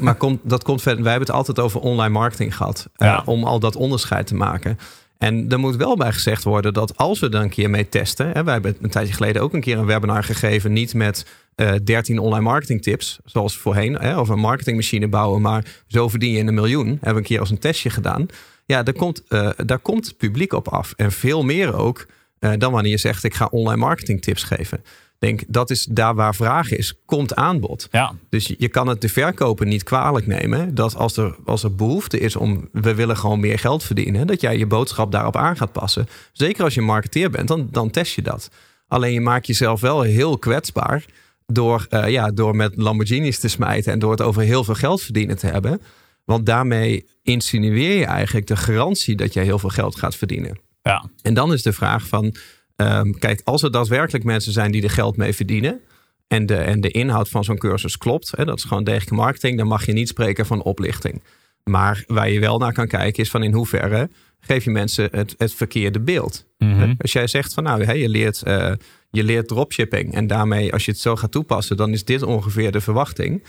Maar 0.00 0.14
komt, 0.14 0.40
dat 0.54 0.62
komt 0.64 0.82
verder. 0.82 1.02
Wij 1.02 1.10
hebben 1.10 1.28
het 1.28 1.36
altijd 1.38 1.58
over 1.60 1.80
online 1.80 2.12
marketing 2.12 2.56
gehad. 2.56 2.88
eh, 2.96 3.22
om 3.24 3.44
al 3.44 3.58
dat 3.58 3.76
onderscheid 3.76 4.26
te 4.26 4.34
maken. 4.34 4.78
En 5.18 5.48
er 5.48 5.58
moet 5.58 5.76
wel 5.76 5.96
bij 5.96 6.12
gezegd 6.12 6.44
worden 6.44 6.72
dat 6.72 6.96
als 6.96 7.18
we 7.20 7.28
er 7.28 7.40
een 7.40 7.48
keer 7.50 7.70
mee 7.70 7.88
testen. 7.88 8.30
Hè, 8.32 8.44
wij 8.44 8.52
hebben 8.52 8.76
een 8.80 8.90
tijdje 8.90 9.14
geleden 9.14 9.42
ook 9.42 9.52
een 9.54 9.60
keer 9.60 9.78
een 9.78 9.86
webinar 9.86 10.24
gegeven. 10.24 10.72
Niet 10.72 10.94
met 10.94 11.26
eh 11.54 11.70
13 11.84 12.18
online 12.18 12.44
marketing 12.44 12.82
tips. 12.82 13.18
Zoals 13.24 13.56
voorheen. 13.56 13.94
Hè, 13.94 14.18
of 14.18 14.28
een 14.28 14.38
marketingmachine 14.38 15.08
bouwen. 15.08 15.40
Maar 15.40 15.64
zo 15.86 16.08
verdien 16.08 16.32
je 16.32 16.38
een 16.38 16.54
miljoen. 16.54 16.86
Hebben 16.88 17.12
we 17.12 17.18
een 17.18 17.22
keer 17.22 17.40
als 17.40 17.50
een 17.50 17.58
testje 17.58 17.90
gedaan. 17.90 18.26
Ja, 18.66 18.82
daar 18.82 18.94
komt, 18.94 19.22
eh, 19.28 19.50
daar 19.56 19.78
komt 19.78 20.16
publiek 20.16 20.52
op 20.52 20.68
af. 20.68 20.92
En 20.96 21.12
veel 21.12 21.42
meer 21.42 21.74
ook 21.76 22.06
eh, 22.38 22.52
dan 22.58 22.72
wanneer 22.72 22.90
je 22.90 22.98
zegt: 22.98 23.24
ik 23.24 23.34
ga 23.34 23.46
online 23.50 23.80
marketing 23.80 24.22
tips 24.22 24.42
geven. 24.42 24.84
Denk, 25.18 25.42
dat 25.48 25.70
is 25.70 25.84
daar 25.90 26.14
waar 26.14 26.34
vraag 26.34 26.70
is, 26.72 26.94
komt 27.06 27.34
aanbod. 27.34 27.88
Ja, 27.90 28.14
Dus 28.28 28.46
je- 28.46 28.54
je 28.58 28.68
kan 28.68 28.86
het 28.86 29.00
de 29.00 29.08
verkoper 29.08 29.66
niet 29.66 29.82
kwalijk 29.82 30.26
nemen 30.26 30.74
dat 30.74 30.96
als 30.96 31.16
er, 31.16 31.36
als 31.44 31.62
er 31.62 31.74
behoefte 31.74 32.18
is 32.18 32.36
om 32.36 32.68
we 32.72 32.94
willen 32.94 33.16
gewoon 33.16 33.40
meer 33.40 33.58
geld 33.58 33.84
verdienen, 33.84 34.26
dat 34.26 34.40
jij 34.40 34.58
je 34.58 34.66
boodschap 34.66 35.12
daarop 35.12 35.36
aan 35.36 35.56
gaat 35.56 35.72
passen. 35.72 36.06
Zeker 36.32 36.64
als 36.64 36.74
je 36.74 36.80
marketeer 36.80 37.30
bent, 37.30 37.48
dan, 37.48 37.68
dan 37.70 37.90
test 37.90 38.14
je 38.14 38.22
dat. 38.22 38.50
Alleen 38.88 39.12
je 39.12 39.20
maakt 39.20 39.46
jezelf 39.46 39.80
wel 39.80 40.00
heel 40.02 40.38
kwetsbaar 40.38 41.04
door, 41.46 41.86
eh, 41.88 42.08
ja, 42.08 42.30
door 42.30 42.56
met 42.56 42.76
Lamborghinis 42.76 43.38
te 43.38 43.48
smijten 43.48 43.92
en 43.92 43.98
door 43.98 44.10
het 44.10 44.20
over 44.22 44.42
heel 44.42 44.64
veel 44.64 44.74
geld 44.74 45.02
verdienen 45.02 45.36
te 45.38 45.46
hebben. 45.46 45.80
Want 46.24 46.46
daarmee 46.46 47.06
insinueer 47.22 47.98
je 47.98 48.04
eigenlijk 48.04 48.46
de 48.46 48.56
garantie 48.56 49.16
dat 49.16 49.32
jij 49.32 49.44
heel 49.44 49.58
veel 49.58 49.68
geld 49.68 49.96
gaat 49.96 50.16
verdienen. 50.16 50.58
ja. 50.82 51.10
En 51.22 51.34
dan 51.34 51.52
is 51.52 51.62
de 51.62 51.72
vraag 51.72 52.06
van, 52.06 52.34
ehm, 52.76 53.10
kijk, 53.10 53.40
als 53.44 53.62
er 53.62 53.70
daadwerkelijk 53.70 54.24
mensen 54.24 54.52
zijn 54.52 54.72
die 54.72 54.82
er 54.82 54.90
geld 54.90 55.16
mee 55.16 55.32
verdienen 55.32 55.80
en 56.28 56.46
de, 56.46 56.56
en 56.56 56.80
de 56.80 56.90
inhoud 56.90 57.28
van 57.28 57.44
zo'n 57.44 57.58
cursus 57.58 57.98
klopt, 57.98 58.32
hè, 58.36 58.44
dat 58.44 58.58
is 58.58 58.64
gewoon 58.64 58.84
degelijke 58.84 59.14
marketing, 59.14 59.58
dan 59.58 59.66
mag 59.66 59.86
je 59.86 59.92
niet 59.92 60.08
spreken 60.08 60.46
van 60.46 60.62
oplichting. 60.62 61.22
Maar 61.64 62.04
waar 62.06 62.30
je 62.30 62.40
wel 62.40 62.58
naar 62.58 62.72
kan 62.72 62.86
kijken 62.86 63.22
is 63.22 63.30
van 63.30 63.42
in 63.42 63.52
hoeverre 63.52 64.10
geef 64.40 64.64
je 64.64 64.70
mensen 64.70 65.08
het, 65.10 65.34
het 65.38 65.54
verkeerde 65.54 66.00
beeld. 66.00 66.46
Mhm. 66.58 66.94
Als 66.98 67.12
jij 67.12 67.26
zegt 67.26 67.54
van 67.54 67.62
nou, 67.62 67.84
hè, 67.84 67.92
je, 67.92 68.08
leert, 68.08 68.42
eh, 68.42 68.72
je 69.10 69.24
leert 69.24 69.48
dropshipping 69.48 70.14
en 70.14 70.26
daarmee 70.26 70.72
als 70.72 70.84
je 70.84 70.90
het 70.90 71.00
zo 71.00 71.16
gaat 71.16 71.30
toepassen, 71.30 71.76
dan 71.76 71.92
is 71.92 72.04
dit 72.04 72.22
ongeveer 72.22 72.72
de 72.72 72.80
verwachting. 72.80 73.44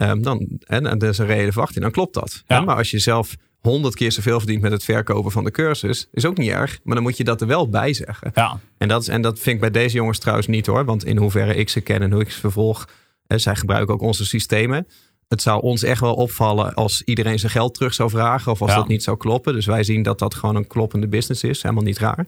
Ehm, 0.00 0.22
dan, 0.22 0.46
en, 0.66 0.86
en 0.86 0.98
dat 0.98 1.08
is 1.10 1.18
een 1.18 1.26
reële 1.26 1.52
verwachting, 1.52 1.82
dan 1.82 1.90
klopt 1.92 2.14
dat. 2.14 2.42
Ja. 2.46 2.60
Maar 2.60 2.76
als 2.76 2.90
je 2.90 2.98
zelf 2.98 3.36
honderd 3.60 3.94
keer 3.94 4.12
zoveel 4.12 4.38
verdient 4.38 4.62
met 4.62 4.72
het 4.72 4.84
verkopen 4.84 5.30
van 5.30 5.44
de 5.44 5.50
cursus, 5.50 6.08
is 6.12 6.24
ook 6.24 6.36
niet 6.38 6.50
erg. 6.50 6.78
Maar 6.84 6.94
dan 6.94 7.02
moet 7.04 7.16
je 7.16 7.24
dat 7.24 7.40
er 7.40 7.46
wel 7.46 7.68
bij 7.68 7.92
zeggen. 7.92 8.30
ja. 8.34 8.60
En 8.78 8.88
dat, 8.88 9.02
is, 9.02 9.08
en 9.08 9.22
dat 9.22 9.38
vind 9.38 9.54
ik 9.54 9.60
bij 9.60 9.70
deze 9.82 9.96
jongens 9.96 10.18
trouwens 10.18 10.46
niet 10.46 10.66
hoor. 10.66 10.84
Want 10.84 11.04
in 11.04 11.16
hoeverre 11.16 11.54
ik 11.54 11.68
ze 11.68 11.80
ken 11.80 12.02
en 12.02 12.12
hoe 12.12 12.20
ik 12.20 12.30
ze 12.30 12.40
vervolg, 12.40 12.88
zij 13.26 13.56
gebruiken 13.56 13.94
ook 13.94 14.00
onze 14.02 14.24
systemen. 14.26 14.86
Het 15.28 15.42
zou 15.42 15.62
ons 15.62 15.82
echt 15.82 16.00
wel 16.00 16.14
opvallen 16.14 16.74
als 16.74 17.02
iedereen 17.02 17.38
zijn 17.38 17.52
geld 17.52 17.74
terug 17.74 17.94
zou 17.94 18.10
vragen. 18.10 18.52
Of 18.52 18.62
als 18.62 18.70
Ja. 18.70 18.76
dat 18.76 18.88
niet 18.88 19.02
zou 19.02 19.16
kloppen. 19.16 19.52
Dus 19.54 19.66
wij 19.66 19.82
zien 19.84 20.02
dat 20.02 20.18
dat 20.18 20.34
gewoon 20.34 20.56
een 20.56 20.66
kloppende 20.66 21.08
business 21.08 21.42
is. 21.42 21.62
Helemaal 21.62 21.84
niet 21.84 21.98
raar. 21.98 22.26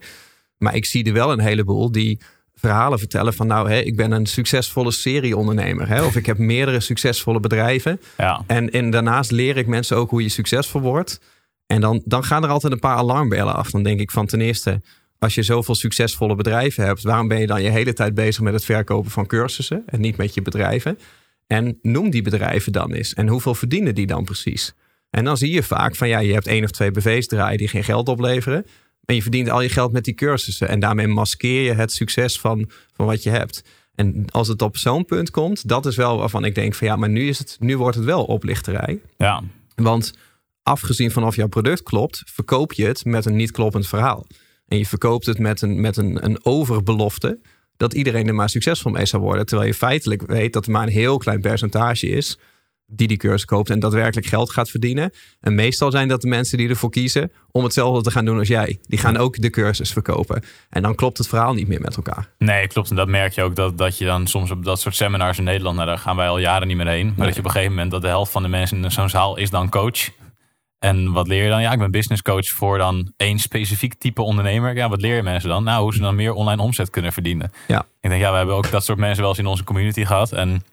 Maar 0.57 0.75
ik 0.75 0.85
zie 0.85 1.03
er 1.05 1.13
wel 1.13 1.31
een 1.31 1.39
heleboel 1.39 1.91
die 1.91 2.19
verhalen 2.67 2.99
vertellen 2.99 3.33
van 3.33 3.47
nou, 3.47 3.69
hè, 3.69 3.79
ik 3.79 3.95
ben 3.95 4.11
een 4.11 4.25
succesvolle 4.25 4.91
serieondernemer. 4.91 5.87
Hè, 5.87 6.03
of 6.03 6.15
ik 6.15 6.25
heb 6.25 6.37
meerdere 6.37 6.79
succesvolle 6.79 7.39
bedrijven. 7.39 7.99
ja. 8.17 8.43
En, 8.47 8.69
en 8.69 8.89
daarnaast 8.89 9.31
leer 9.31 9.57
ik 9.57 9.67
mensen 9.67 9.97
ook 9.97 10.09
hoe 10.09 10.21
je 10.21 10.29
succesvol 10.29 10.81
wordt. 10.81 11.19
En 11.67 11.81
dan, 11.81 12.01
dan 12.05 12.23
gaan 12.23 12.43
er 12.43 12.49
altijd 12.49 12.73
een 12.73 12.79
paar 12.79 12.97
alarmbellen 12.97 13.55
af. 13.55 13.71
Dan 13.71 13.83
denk 13.83 13.99
ik 13.99 14.11
van 14.11 14.25
ten 14.25 14.41
eerste, 14.41 14.81
als 15.19 15.35
je 15.35 15.43
zoveel 15.43 15.75
succesvolle 15.75 16.35
bedrijven 16.35 16.85
hebt, 16.85 17.03
waarom 17.03 17.27
ben 17.27 17.39
je 17.39 17.47
dan 17.47 17.63
je 17.63 17.69
hele 17.69 17.93
tijd 17.93 18.13
bezig 18.13 18.43
met 18.43 18.53
het 18.53 18.65
verkopen 18.65 19.11
van 19.11 19.25
cursussen 19.25 19.83
en 19.85 20.01
niet 20.01 20.17
met 20.17 20.33
je 20.33 20.41
bedrijven? 20.41 20.99
En 21.47 21.79
noem 21.81 22.09
die 22.09 22.21
bedrijven 22.21 22.71
dan 22.71 22.93
eens. 22.93 23.13
En 23.13 23.27
hoeveel 23.27 23.55
verdienen 23.55 23.95
die 23.95 24.07
dan 24.07 24.23
precies? 24.23 24.73
En 25.09 25.23
dan 25.23 25.37
zie 25.37 25.51
je 25.51 25.63
vaak 25.63 25.95
van 25.95 26.07
ja, 26.07 26.19
je 26.19 26.33
hebt 26.33 26.47
één 26.47 26.63
of 26.63 26.71
twee 26.71 26.91
BV's 26.91 27.27
draaien 27.27 27.57
die 27.57 27.67
geen 27.67 27.83
geld 27.83 28.09
opleveren. 28.09 28.65
En 29.05 29.15
je 29.15 29.21
verdient 29.21 29.49
al 29.49 29.61
je 29.61 29.69
geld 29.69 29.91
met 29.91 30.03
die 30.03 30.13
cursussen. 30.13 30.69
En 30.69 30.79
daarmee 30.79 31.07
maskeer 31.07 31.63
je 31.63 31.73
het 31.73 31.91
succes 31.91 32.39
van, 32.39 32.69
van 32.93 33.05
wat 33.05 33.23
je 33.23 33.29
hebt. 33.29 33.63
En 33.95 34.25
als 34.31 34.47
het 34.47 34.61
op 34.61 34.77
zo'n 34.77 35.05
punt 35.05 35.31
komt, 35.31 35.67
dat 35.67 35.85
is 35.85 35.95
wel 35.95 36.17
waarvan 36.17 36.45
ik 36.45 36.55
denk 36.55 36.75
van 36.75 36.87
ja, 36.87 36.95
maar 36.95 37.09
nu, 37.09 37.27
is 37.27 37.39
het, 37.39 37.57
nu 37.59 37.77
wordt 37.77 37.95
het 37.95 38.05
wel 38.05 38.23
oplichterij. 38.23 39.01
ja. 39.17 39.43
Want 39.75 40.13
afgezien 40.63 41.11
van 41.11 41.23
of 41.25 41.35
jouw 41.35 41.47
product 41.47 41.83
klopt, 41.83 42.21
verkoop 42.25 42.73
je 42.73 42.85
het 42.85 43.05
met 43.05 43.25
een 43.25 43.35
niet 43.35 43.51
kloppend 43.51 43.87
verhaal. 43.87 44.27
En 44.67 44.77
je 44.77 44.85
verkoopt 44.85 45.25
het 45.25 45.39
met 45.39 45.61
een, 45.61 45.81
met 45.81 45.97
een, 45.97 46.25
een 46.25 46.45
overbelofte 46.45 47.39
dat 47.77 47.93
iedereen 47.93 48.27
er 48.27 48.35
maar 48.35 48.49
succesvol 48.49 48.91
mee 48.91 49.05
zou 49.05 49.23
worden. 49.23 49.45
Terwijl 49.45 49.67
je 49.67 49.75
feitelijk 49.75 50.21
weet 50.27 50.53
dat 50.53 50.65
er 50.65 50.71
maar 50.71 50.83
een 50.83 50.93
heel 50.93 51.17
klein 51.17 51.41
percentage 51.41 52.07
is 52.07 52.37
die 52.95 53.07
die 53.07 53.17
cursus 53.17 53.45
koopt 53.45 53.69
en 53.69 53.79
daadwerkelijk 53.79 54.27
geld 54.27 54.51
gaat 54.51 54.69
verdienen. 54.69 55.11
En 55.41 55.55
meestal 55.55 55.91
zijn 55.91 56.07
dat 56.07 56.21
de 56.21 56.27
mensen 56.27 56.57
die 56.57 56.69
ervoor 56.69 56.89
kiezen 56.89 57.31
om 57.51 57.63
hetzelfde 57.63 58.01
te 58.01 58.11
gaan 58.11 58.25
doen 58.25 58.37
als 58.39 58.47
jij. 58.47 58.79
Die 58.87 58.99
gaan 58.99 59.17
ook 59.17 59.41
de 59.41 59.49
cursus 59.49 59.91
verkopen. 59.91 60.43
En 60.69 60.81
dan 60.81 60.95
klopt 60.95 61.17
het 61.17 61.27
verhaal 61.27 61.53
niet 61.53 61.67
meer 61.67 61.81
met 61.81 61.95
elkaar. 61.95 62.29
Nee, 62.37 62.67
klopt. 62.67 62.89
En 62.89 62.95
dat 62.95 63.07
merk 63.07 63.33
je 63.33 63.43
ook 63.43 63.55
dat, 63.55 63.77
dat 63.77 63.97
je 63.97 64.05
dan 64.05 64.27
soms 64.27 64.51
op 64.51 64.65
dat 64.65 64.79
soort 64.79 64.95
seminars 64.95 65.37
in 65.37 65.43
Nederland, 65.43 65.75
nou, 65.75 65.87
daar 65.87 65.97
gaan 65.97 66.15
wij 66.15 66.27
al 66.27 66.37
jaren 66.39 66.67
niet 66.67 66.77
meer 66.77 66.87
heen. 66.87 67.05
Maar 67.05 67.15
Nee. 67.17 67.25
dat 67.25 67.33
je 67.33 67.39
op 67.39 67.45
een 67.45 67.51
gegeven 67.51 67.73
moment 67.73 67.91
dat 67.91 68.01
de 68.01 68.07
helft 68.07 68.31
van 68.31 68.41
de 68.41 68.47
mensen 68.49 68.83
in 68.83 68.91
zo'n 68.91 69.09
zaal 69.09 69.37
is 69.37 69.49
dan 69.49 69.69
coach. 69.69 70.09
En 70.79 71.11
wat 71.11 71.27
leer 71.27 71.43
je 71.43 71.49
dan? 71.49 71.61
Ja, 71.61 71.71
ik 71.71 71.79
ben 71.79 71.91
business 71.91 72.21
coach 72.21 72.47
voor 72.47 72.77
dan 72.77 73.11
één 73.17 73.39
specifiek 73.39 73.93
type 73.93 74.21
ondernemer. 74.21 74.75
Ja, 74.75 74.89
wat 74.89 75.01
leer 75.01 75.15
je 75.15 75.23
mensen 75.23 75.49
dan? 75.49 75.63
Nou, 75.63 75.83
hoe 75.83 75.93
ze 75.93 75.99
dan 75.99 76.15
meer 76.15 76.33
online 76.33 76.61
omzet 76.61 76.89
kunnen 76.89 77.13
verdienen. 77.13 77.51
Ja. 77.67 77.85
Ik 78.01 78.09
denk, 78.09 78.21
ja, 78.21 78.31
we 78.31 78.37
hebben 78.37 78.55
ook 78.55 78.71
dat 78.71 78.83
soort 78.85 78.97
mensen 78.97 79.19
wel 79.21 79.29
eens 79.29 79.39
in 79.39 79.45
onze 79.45 79.63
community 79.63 80.05
gehad. 80.05 80.31
En 80.31 80.63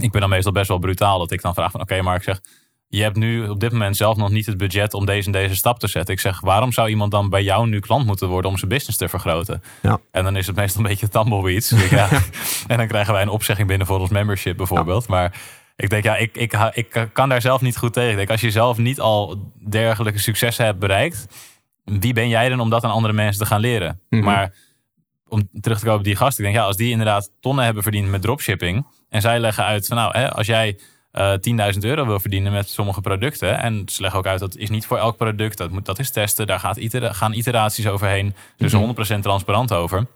ik 0.00 0.10
ben 0.10 0.20
dan 0.20 0.30
meestal 0.30 0.52
best 0.52 0.68
wel 0.68 0.78
brutaal 0.78 1.18
dat 1.18 1.30
ik 1.30 1.42
dan 1.42 1.54
vraag 1.54 1.70
van, 1.70 1.80
oké, 1.80 2.02
maar 2.02 2.16
ik 2.16 2.22
zeg, 2.22 2.40
je 2.88 3.02
hebt 3.02 3.16
nu 3.16 3.48
op 3.48 3.60
dit 3.60 3.72
moment 3.72 3.96
zelf 3.96 4.16
nog 4.16 4.30
niet 4.30 4.46
het 4.46 4.56
budget 4.56 4.94
om 4.94 5.06
deze 5.06 5.26
en 5.26 5.32
deze 5.32 5.54
stap 5.54 5.78
te 5.78 5.88
zetten. 5.88 6.14
Ik 6.14 6.20
zeg, 6.20 6.40
waarom 6.40 6.72
zou 6.72 6.88
iemand 6.88 7.10
dan 7.10 7.28
bij 7.28 7.42
jou 7.42 7.68
nu 7.68 7.80
klant 7.80 8.06
moeten 8.06 8.28
worden 8.28 8.50
om 8.50 8.56
zijn 8.56 8.70
business 8.70 8.98
te 8.98 9.08
vergroten? 9.08 9.62
Ja. 9.82 10.00
En 10.10 10.24
dan 10.24 10.36
is 10.36 10.46
het 10.46 10.56
meestal 10.56 10.80
een 10.80 10.88
beetje 10.88 11.08
tumbleweeds. 11.08 11.70
Ja. 11.90 12.08
en 12.66 12.76
dan 12.76 12.86
krijgen 12.86 13.12
wij 13.12 13.22
een 13.22 13.28
opzegging 13.28 13.68
binnen 13.68 13.86
voor 13.86 13.98
ons 14.00 14.10
membership 14.10 14.56
bijvoorbeeld. 14.56 15.08
Maar 15.08 15.40
ik 15.76 15.90
denk, 15.90 16.04
ja, 16.04 16.16
ik, 16.16 16.36
ik, 16.36 16.52
ik 16.72 17.08
kan 17.12 17.28
daar 17.28 17.40
zelf 17.40 17.60
niet 17.60 17.76
goed 17.76 17.92
tegen. 17.92 18.10
Ik 18.10 18.16
denk, 18.16 18.30
als 18.30 18.40
je 18.40 18.50
zelf 18.50 18.78
niet 18.78 19.00
al 19.00 19.50
dergelijke 19.68 20.18
successen 20.18 20.64
hebt 20.64 20.78
bereikt, 20.78 21.26
wie 21.84 22.12
ben 22.12 22.28
jij 22.28 22.48
dan 22.48 22.60
om 22.60 22.70
dat 22.70 22.84
aan 22.84 22.90
andere 22.90 23.12
mensen 23.12 23.42
te 23.42 23.48
gaan 23.48 23.60
leren? 23.60 24.00
Mhm. 24.08 24.24
Maar 24.24 24.54
om 25.28 25.48
terug 25.60 25.78
te 25.78 25.84
komen 25.84 25.98
op 25.98 26.04
die 26.04 26.16
gasten. 26.16 26.44
Ik 26.44 26.50
denk, 26.50 26.62
ja, 26.62 26.68
als 26.68 26.76
die 26.76 26.90
inderdaad 26.90 27.30
tonnen 27.40 27.64
hebben 27.64 27.82
verdiend 27.82 28.08
met 28.08 28.22
dropshipping. 28.22 28.86
En 29.08 29.20
zij 29.20 29.40
leggen 29.40 29.64
uit 29.64 29.86
van 29.86 29.96
nou, 29.96 30.18
hè, 30.18 30.30
als 30.30 30.46
jij 30.46 30.78
uh, 31.12 31.32
10.000 31.74 31.78
euro 31.80 32.06
wil 32.06 32.20
verdienen 32.20 32.52
met 32.52 32.68
sommige 32.68 33.00
producten. 33.00 33.58
En 33.58 33.82
ze 33.86 34.00
leggen 34.00 34.18
ook 34.18 34.26
uit 34.26 34.40
dat 34.40 34.56
is 34.56 34.70
niet 34.70 34.86
voor 34.86 34.98
elk 34.98 35.16
product. 35.16 35.58
Dat, 35.58 35.70
moet, 35.70 35.86
dat 35.86 35.98
is 35.98 36.10
testen. 36.10 36.46
Daar 36.46 36.60
gaat 36.60 36.76
itera 36.76 37.12
gaan 37.12 37.32
iteraties 37.32 37.86
overheen. 37.86 38.34
Dus 38.56 38.72
mm 38.72 38.94
100% 39.16 39.18
transparant 39.20 39.72
over. 39.72 40.06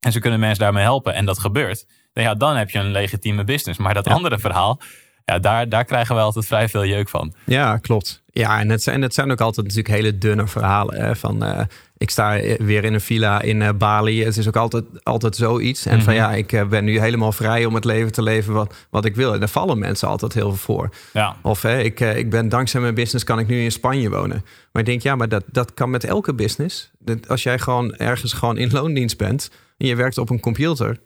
En 0.00 0.12
ze 0.12 0.20
kunnen 0.20 0.40
mensen 0.40 0.58
daarmee 0.58 0.82
helpen. 0.82 1.14
En 1.14 1.24
dat 1.24 1.38
gebeurt. 1.38 1.86
Dan, 2.12 2.24
ja, 2.24 2.34
dan 2.34 2.56
heb 2.56 2.70
je 2.70 2.78
een 2.78 2.90
legitieme 2.90 3.44
business. 3.44 3.78
Maar 3.78 3.94
dat 3.94 4.08
andere 4.08 4.38
verhaal, 4.38 4.80
ja, 5.24 5.38
daar, 5.38 5.68
daar 5.68 5.84
krijgen 5.84 6.14
we 6.14 6.20
altijd 6.20 6.46
vrij 6.46 6.68
veel 6.68 6.84
jeuk 6.84 7.08
van. 7.08 7.34
Ja, 7.46 7.78
klopt. 7.78 8.22
Ja, 8.26 8.60
en 8.60 8.68
het 8.68 8.82
zijn, 8.82 9.02
het 9.02 9.14
zijn 9.14 9.30
ook 9.30 9.40
altijd 9.40 9.66
natuurlijk 9.66 9.94
hele 9.94 10.18
dunne 10.18 10.46
verhalen. 10.46 11.00
Hè, 11.00 11.16
van 11.16 11.44
uh, 11.44 11.60
ik 11.96 12.10
sta 12.10 12.40
weer 12.58 12.84
in 12.84 12.94
een 12.94 13.00
villa 13.00 13.42
in 13.42 13.60
uh, 13.60 13.68
Bali. 13.78 14.24
Het 14.24 14.36
is 14.36 14.48
ook 14.48 14.56
altijd, 14.56 14.84
altijd 15.02 15.36
zoiets. 15.36 15.86
En 15.86 16.02
van 16.02 16.12
mhm. 16.12 16.22
ja, 16.22 16.32
ik 16.32 16.52
uh, 16.52 16.66
ben 16.66 16.84
nu 16.84 17.00
helemaal 17.00 17.32
vrij 17.32 17.64
om 17.64 17.74
het 17.74 17.84
leven 17.84 18.12
te 18.12 18.22
leven 18.22 18.52
wat, 18.52 18.74
wat 18.90 19.04
ik 19.04 19.14
wil. 19.14 19.32
En 19.32 19.38
daar 19.38 19.48
vallen 19.48 19.78
mensen 19.78 20.08
altijd 20.08 20.34
heel 20.34 20.48
veel 20.48 20.56
voor. 20.56 20.88
Ja. 21.12 21.36
Of 21.42 21.62
hè, 21.62 21.80
ik, 21.80 22.00
ik 22.00 22.30
ben 22.30 22.48
dankzij 22.48 22.80
mijn 22.80 22.94
business 22.94 23.24
kan 23.24 23.38
ik 23.38 23.46
nu 23.46 23.62
in 23.62 23.72
Spanje 23.72 24.10
wonen. 24.10 24.44
Maar 24.72 24.82
ik 24.82 24.88
denk, 24.88 25.02
ja, 25.02 25.16
maar 25.16 25.28
dat, 25.28 25.44
dat 25.46 25.74
kan 25.74 25.90
met 25.90 26.04
elke 26.04 26.34
business. 26.34 26.90
Als 27.28 27.42
jij 27.42 27.58
gewoon 27.58 27.94
ergens 27.94 28.32
gewoon 28.32 28.56
in 28.56 28.70
loondienst 28.72 29.18
bent 29.18 29.50
en 29.76 29.86
je 29.86 29.96
werkt 29.96 30.18
op 30.18 30.30
een 30.30 30.40
computer 30.40 30.98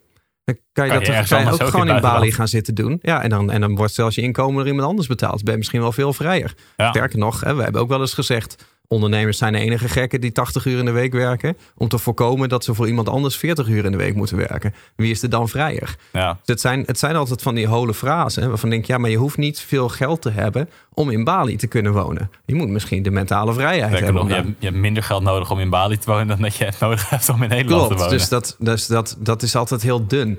dan 0.49 0.59
kan 0.73 0.87
je, 0.87 0.93
dat 0.93 1.29
kan 1.29 1.45
je 1.45 1.51
ook, 1.51 1.69
gewoon 1.69 1.89
in 1.89 2.01
Bali 2.01 2.33
gaan 2.33 2.49
zitten 2.49 2.75
doen. 2.75 2.99
Ja, 3.03 3.23
en 3.23 3.31
dan, 3.31 3.51
en 3.51 3.61
dan 3.61 3.77
wordt 3.77 3.95
zelfs 3.95 4.15
je 4.15 4.23
inkomen 4.23 4.57
door 4.57 4.67
iemand 4.67 4.89
anders 4.89 5.09
betaald. 5.09 5.43
Ben 5.43 5.53
je 5.53 5.59
misschien 5.59 5.81
wel 5.81 5.93
veel 5.93 6.13
vrijer. 6.13 6.55
Sterker 6.77 7.19
nog, 7.19 7.41
hè, 7.41 7.55
we 7.55 7.63
hebben 7.63 7.81
ook 7.81 7.89
wel 7.89 8.01
eens 8.01 8.15
gezegd... 8.15 8.65
ondernemers 8.89 9.39
zijn 9.39 9.53
de 9.53 9.59
enige 9.59 9.89
gekken 9.89 10.21
die 10.21 10.33
80 10.33 10.65
uur 10.65 10.79
in 10.79 10.85
de 10.85 10.91
week 10.91 11.13
werken... 11.13 11.57
om 11.77 11.89
te 11.89 11.99
voorkomen 11.99 12.49
dat 12.49 12.65
ze 12.65 12.75
voor 12.75 12.87
iemand 12.87 13.09
anders 13.09 13.37
40 13.37 13.69
uur 13.69 13.85
in 13.85 13.91
de 13.91 13.97
week 13.97 14.15
moeten 14.15 14.37
werken. 14.37 14.75
Wie 14.97 15.11
is 15.11 15.23
er 15.23 15.31
dan 15.31 15.49
vrijer? 15.49 15.97
Ja. 16.13 16.33
Dus 16.33 16.41
het, 16.45 16.61
zijn, 16.61 16.83
het 16.87 16.99
zijn 16.99 17.17
altijd 17.17 17.43
van 17.43 17.55
die 17.55 17.67
hole 17.67 17.95
frasen... 17.95 18.49
waarvan 18.49 18.71
denk 18.71 18.85
je, 18.85 18.93
ja, 18.93 18.99
maar 18.99 19.11
je 19.11 19.17
hoeft 19.17 19.37
niet 19.37 19.61
veel 19.61 19.89
geld 19.89 20.23
te 20.23 20.31
hebben... 20.31 20.69
om 20.95 21.11
in 21.11 21.25
Bali 21.25 21.57
te 21.57 21.67
kunnen 21.67 21.93
wonen. 21.93 22.31
Je 22.45 22.55
moet 22.55 22.69
misschien 22.69 23.03
de 23.03 23.11
mentale 23.11 23.53
vrijheid 23.53 24.01
hebben. 24.01 24.27
je, 24.27 24.35
hebt, 24.35 24.49
je, 24.59 24.67
hebt, 24.67 24.79
minder 24.79 25.03
geld 25.03 25.23
nodig 25.23 25.51
om 25.51 25.61
in 25.61 25.71
Bali 25.71 25.99
te 25.99 26.11
wonen... 26.11 26.27
dan 26.27 26.41
dat 26.41 26.57
je 26.57 26.73
nodig 26.81 27.11
hebt 27.11 27.29
om 27.29 27.43
in 27.43 27.49
Nederland 27.49 27.89
te 27.89 27.95
wonen. 27.95 28.11
Dus, 28.11 28.29
dat, 28.29 28.57
dus 28.59 28.87
dat, 28.87 29.17
dat 29.19 29.43
is 29.43 29.57
altijd 29.57 29.83
heel 29.83 30.07
dun. 30.07 30.39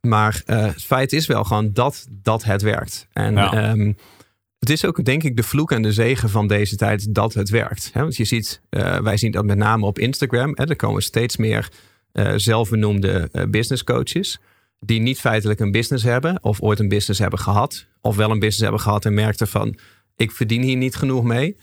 Maar 0.00 0.42
uh, 0.46 0.62
het 0.62 0.82
feit 0.82 1.12
is 1.12 1.26
wel 1.26 1.44
gewoon 1.44 1.72
dat, 1.72 2.06
dat 2.10 2.44
het 2.44 2.62
werkt. 2.62 3.06
En 3.12 3.38
ehm, 3.38 3.92
het 4.60 4.70
is 4.70 4.84
ook 4.84 5.04
denk 5.04 5.22
ik 5.22 5.36
de 5.36 5.42
vloek 5.42 5.72
en 5.72 5.82
de 5.82 5.92
zegen 5.92 6.30
van 6.30 6.46
deze 6.46 6.76
tijd 6.76 7.14
dat 7.14 7.34
het 7.34 7.48
werkt. 7.48 7.90
Hè? 7.92 8.00
Want 8.00 8.16
je 8.16 8.24
ziet, 8.24 8.60
uh, 8.70 8.98
wij 8.98 9.16
zien 9.16 9.32
dat 9.32 9.44
met 9.44 9.58
name 9.58 9.86
op 9.86 9.98
Instagram. 9.98 10.52
Hè? 10.54 10.68
Er 10.68 10.76
komen 10.76 11.02
steeds 11.02 11.36
meer 11.36 11.68
uh, 12.12 12.32
zelfbenoemde 12.36 13.28
business 13.50 13.84
coaches. 13.84 14.38
Die 14.80 15.00
niet 15.00 15.20
feitelijk 15.20 15.60
een 15.60 15.70
business 15.70 16.04
hebben 16.04 16.38
of 16.42 16.60
ooit 16.60 16.78
een 16.78 16.88
business 16.88 17.20
hebben 17.20 17.38
gehad. 17.38 17.86
Of 18.00 18.16
wel 18.16 18.30
een 18.30 18.38
business 18.38 18.60
hebben 18.60 18.80
gehad 18.80 19.04
en 19.04 19.14
merkten 19.14 19.48
van 19.48 19.78
ik 20.16 20.30
verdien 20.30 20.62
hier 20.62 20.76
niet 20.76 20.96
genoeg 20.96 21.24
mee. 21.24 21.56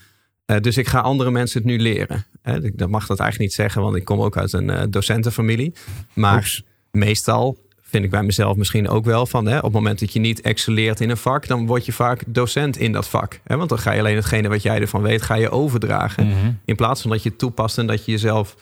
dus 0.62 0.78
ik 0.78 0.88
ga 0.88 1.00
andere 1.00 1.32
mensen 1.32 1.62
het 1.62 1.70
nu 1.70 1.80
leren. 1.80 2.26
Hè? 2.42 2.60
Dat 2.60 2.90
mag 2.90 3.06
dat 3.06 3.20
eigenlijk 3.20 3.50
niet 3.50 3.60
zeggen, 3.60 3.82
want 3.82 3.96
ik 3.96 4.06
kom 4.06 4.22
ook 4.22 4.38
uit 4.38 4.54
een 4.54 4.92
docentenfamilie. 4.92 5.74
Maar 6.14 6.62
meestal 6.92 7.58
vind 7.90 8.04
ik 8.04 8.10
bij 8.10 8.24
mezelf 8.24 8.56
misschien 8.56 8.90
ook 8.90 9.06
wel 9.06 9.26
van 9.26 9.46
hè, 9.46 9.58
op 9.58 9.64
het 9.64 9.74
moment 9.74 10.00
dat 10.00 10.14
je 10.14 10.20
niet 10.20 10.42
excelleert 10.42 11.00
in 11.00 11.10
een 11.10 11.18
vak, 11.18 11.48
dan 11.48 11.66
word 11.66 11.86
je 11.86 11.92
vaak 11.92 12.24
docent 12.28 12.78
in 12.78 12.92
dat 12.92 13.08
vak. 13.08 13.40
Hè? 13.44 13.58
Want 13.58 13.70
dan 13.70 13.80
ga 13.80 13.92
je 13.92 14.00
alleen 14.00 14.16
hetgene 14.16 14.50
wat 14.50 14.62
jij 14.62 14.82
ervan 14.82 15.02
weet, 15.02 15.22
ga 15.22 15.36
je 15.36 15.50
overdragen. 15.50 16.28
Mhm. 16.28 16.52
In 16.66 16.76
plaats 16.76 17.02
van 17.02 17.12
dat 17.12 17.24
je 17.24 17.30
het 17.30 17.38
toepast 17.38 17.78
en 17.78 17.88
dat 17.88 18.06
je 18.06 18.12
jezelf 18.12 18.56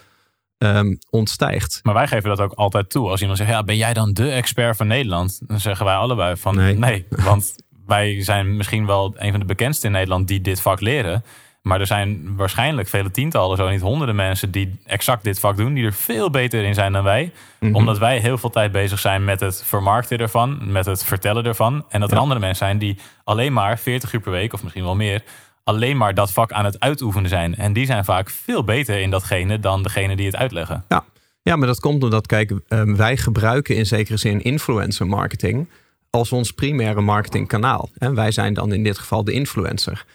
um, 0.57 0.97
ontstijgt. 1.09 1.79
Maar 1.83 1.93
wij 1.93 2.07
geven 2.07 2.29
dat 2.29 2.39
ook 2.39 2.53
altijd 2.53 2.89
toe. 2.89 3.09
Als 3.09 3.21
iemand 3.21 3.37
zegt, 3.37 3.49
ja, 3.49 3.63
ben 3.63 3.77
jij 3.77 3.93
dan 3.93 4.13
de 4.13 4.29
expert 4.29 4.77
van 4.77 4.87
Nederland? 4.87 5.41
Dan 5.47 5.59
zeggen 5.59 5.85
wij 5.85 5.95
allebei 5.95 6.35
van 6.35 6.55
nee, 6.55 6.77
nee 6.77 7.05
want 7.29 7.55
wij 7.85 8.23
zijn 8.23 8.57
misschien 8.57 8.85
wel 8.85 9.13
een 9.17 9.31
van 9.31 9.39
de 9.39 9.45
bekendste 9.45 9.85
in 9.85 9.91
Nederland 9.91 10.27
die 10.27 10.41
dit 10.41 10.61
vak 10.61 10.81
leren. 10.81 11.23
Maar 11.65 11.79
er 11.79 11.87
zijn 11.87 12.35
waarschijnlijk 12.35 12.87
vele 12.87 13.11
tientallen, 13.11 13.57
zo 13.57 13.69
niet 13.69 13.81
honderden 13.81 14.15
mensen 14.15 14.51
die 14.51 14.79
exact 14.85 15.23
dit 15.23 15.39
vak 15.39 15.57
doen, 15.57 15.73
die 15.73 15.85
er 15.85 15.93
veel 15.93 16.29
beter 16.29 16.63
in 16.63 16.73
zijn 16.73 16.91
dan 16.91 17.03
wij. 17.03 17.31
Mhm. 17.59 17.75
Omdat 17.75 17.97
wij 17.97 18.19
heel 18.19 18.37
veel 18.37 18.49
tijd 18.49 18.71
bezig 18.71 18.99
zijn 18.99 19.23
met 19.23 19.39
het 19.39 19.63
vermarkten 19.65 20.17
ervan, 20.17 20.71
met 20.71 20.85
het 20.85 21.03
vertellen 21.03 21.45
ervan. 21.45 21.85
En 21.89 21.99
dat 21.99 22.11
er 22.11 22.17
andere 22.17 22.39
mensen 22.39 22.65
zijn 22.65 22.77
die 22.77 22.97
alleen 23.23 23.53
maar 23.53 23.79
40 23.79 24.13
uur 24.13 24.19
per 24.19 24.31
week, 24.31 24.53
of 24.53 24.63
misschien 24.63 24.83
wel 24.83 24.95
meer, 24.95 25.23
alleen 25.63 25.97
maar 25.97 26.13
dat 26.13 26.31
vak 26.31 26.51
aan 26.51 26.65
het 26.65 26.79
uitoefenen 26.79 27.29
zijn. 27.29 27.55
En 27.55 27.73
die 27.73 27.85
zijn 27.85 28.05
vaak 28.05 28.29
veel 28.29 28.63
beter 28.63 29.01
in 29.01 29.09
datgene 29.09 29.59
dan 29.59 29.83
degene 29.83 30.15
die 30.15 30.25
het 30.25 30.35
uitleggen. 30.35 30.85
Ja, 30.89 31.03
ja 31.41 31.55
maar 31.55 31.67
dat 31.67 31.79
komt 31.79 32.03
omdat, 32.03 32.27
kijk, 32.27 32.53
ehm, 32.67 32.95
wij 32.95 33.17
gebruiken 33.17 33.75
in 33.75 33.85
zekere 33.85 34.17
zin 34.17 34.41
influencer 34.41 35.07
marketing 35.07 35.69
als 36.09 36.31
ons 36.31 36.51
primaire 36.51 37.01
marketingkanaal. 37.01 37.89
En 37.97 38.15
wij 38.15 38.31
zijn 38.31 38.53
dan 38.53 38.73
in 38.73 38.83
dit 38.83 38.97
geval 38.97 39.23
de 39.23 39.31
influencer. 39.31 40.05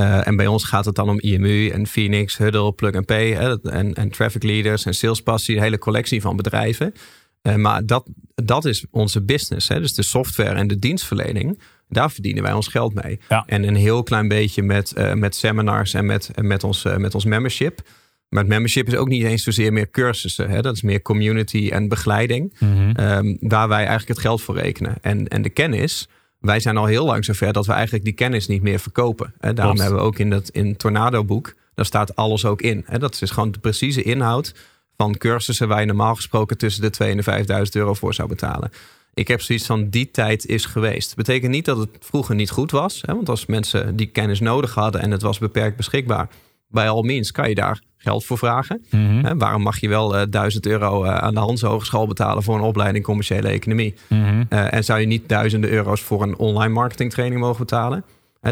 Uh, 0.00 0.26
en 0.26 0.36
bij 0.36 0.46
ons 0.46 0.64
gaat 0.64 0.84
het 0.84 0.94
dan 0.94 1.08
om 1.08 1.20
IMU 1.20 1.68
en 1.68 1.86
Phoenix, 1.86 2.36
Huddle, 2.36 2.72
Plug 2.72 2.94
and 2.94 3.06
Pay 3.06 3.32
hè, 3.32 3.70
en, 3.70 3.94
en 3.94 4.10
Traffic 4.10 4.42
Leaders 4.42 4.84
en 4.84 4.94
Salespassie, 4.94 5.56
een 5.56 5.62
hele 5.62 5.78
collectie 5.78 6.20
van 6.20 6.36
bedrijven. 6.36 6.94
Uh, 7.42 7.54
maar 7.54 7.86
dat, 7.86 8.08
dat 8.34 8.64
is 8.64 8.84
onze 8.90 9.22
business. 9.22 9.68
Hè? 9.68 9.80
Dus 9.80 9.94
de 9.94 10.02
software 10.02 10.54
en 10.54 10.66
de 10.66 10.78
dienstverlening, 10.78 11.60
daar 11.88 12.10
verdienen 12.10 12.42
wij 12.42 12.52
ons 12.52 12.68
geld 12.68 12.94
mee. 13.02 13.20
Ja. 13.28 13.44
En 13.46 13.62
een 13.62 13.74
heel 13.74 14.02
klein 14.02 14.28
beetje 14.28 14.62
met, 14.62 14.92
uh, 14.98 15.12
met 15.12 15.34
seminars 15.34 15.94
en 15.94 16.06
met, 16.06 16.30
met, 16.40 16.64
ons, 16.64 16.82
met 16.96 17.14
ons 17.14 17.24
membership. 17.24 17.80
Maar 18.28 18.42
het 18.42 18.52
membership 18.52 18.86
is 18.86 18.94
ook 18.94 19.08
niet 19.08 19.24
eens 19.24 19.42
zozeer 19.42 19.72
meer 19.72 19.90
cursussen. 19.90 20.50
Hè? 20.50 20.62
Dat 20.62 20.74
is 20.74 20.82
meer 20.82 21.02
community 21.02 21.68
en 21.72 21.88
begeleiding. 21.88 22.56
Mm 22.58 22.74
-hmm. 22.74 23.04
um, 23.04 23.36
waar 23.40 23.68
wij 23.68 23.78
eigenlijk 23.78 24.08
het 24.08 24.18
geld 24.18 24.42
voor 24.42 24.56
rekenen. 24.56 24.96
En, 25.00 25.28
en 25.28 25.42
de 25.42 25.50
kennis, 25.50 26.08
wij 26.44 26.60
zijn 26.60 26.76
al 26.76 26.86
heel 26.86 27.04
lang 27.04 27.24
zover 27.24 27.52
dat 27.52 27.66
we 27.66 27.72
eigenlijk 27.72 28.04
die 28.04 28.12
kennis 28.12 28.46
niet 28.46 28.62
meer 28.62 28.78
verkopen. 28.78 29.34
En 29.40 29.54
daarom 29.54 29.78
hebben 29.78 29.98
we 29.98 30.04
ook 30.04 30.18
in 30.18 30.30
dat 30.30 30.48
in 30.48 30.76
Tornado 30.76 31.24
boek, 31.24 31.54
daar 31.74 31.84
staat 31.84 32.16
alles 32.16 32.44
ook 32.44 32.62
in. 32.62 32.84
Dat 32.98 33.22
is 33.22 33.30
gewoon 33.30 33.52
de 33.52 33.58
precieze 33.58 34.02
inhoud 34.02 34.54
van 34.96 35.16
cursussen 35.16 35.68
waar 35.68 35.80
je 35.80 35.86
normaal 35.86 36.14
gesproken 36.14 36.58
tussen 36.58 36.82
de 36.82 36.90
2 36.90 37.10
en 37.10 37.44
de 37.46 37.64
5.000 37.66 37.70
euro 37.72 37.94
voor 37.94 38.14
zou 38.14 38.28
betalen. 38.28 38.70
Ik 39.14 39.28
heb 39.28 39.40
zoiets 39.40 39.66
van 39.66 39.88
die 39.88 40.10
tijd 40.10 40.46
is 40.46 40.64
geweest. 40.64 41.16
Betekent 41.16 41.50
niet 41.50 41.64
dat 41.64 41.78
het 41.78 41.88
vroeger 42.00 42.34
niet 42.34 42.50
goed 42.50 42.70
was. 42.70 43.02
Hè? 43.06 43.14
Want 43.14 43.28
als 43.28 43.46
mensen 43.46 43.96
die 43.96 44.06
kennis 44.06 44.40
nodig 44.40 44.74
hadden 44.74 45.00
en 45.00 45.10
het 45.10 45.22
was 45.22 45.38
beperkt 45.38 45.76
beschikbaar, 45.76 46.28
bij 46.68 46.88
al 46.88 47.02
means 47.02 47.32
kan 47.32 47.48
je 47.48 47.54
daar 47.54 47.80
geld 48.04 48.24
voor 48.24 48.38
vragen. 48.38 48.84
Mhm. 48.90 49.38
waarom 49.38 49.62
mag 49.62 49.80
je 49.80 49.88
wel 49.88 50.14
uh, 50.14 50.22
eh, 50.22 50.30
1000 50.30 50.66
euro 50.66 51.04
uh, 51.04 51.16
aan 51.16 51.34
de 51.34 51.40
Hans 51.40 51.62
Hogeschool 51.62 52.06
betalen 52.06 52.42
voor 52.42 52.54
een 52.54 52.60
opleiding 52.60 53.04
commerciële 53.04 53.48
economie? 53.48 53.94
Mhm. 54.08 54.44
Eh, 54.48 54.72
en 54.72 54.84
zou 54.84 55.00
je 55.00 55.06
niet 55.06 55.28
duizenden 55.28 55.70
euro's 55.70 56.00
voor 56.00 56.22
een 56.22 56.36
online 56.36 56.72
marketingtraining 56.72 57.40
mogen 57.40 57.58
betalen? 57.58 58.04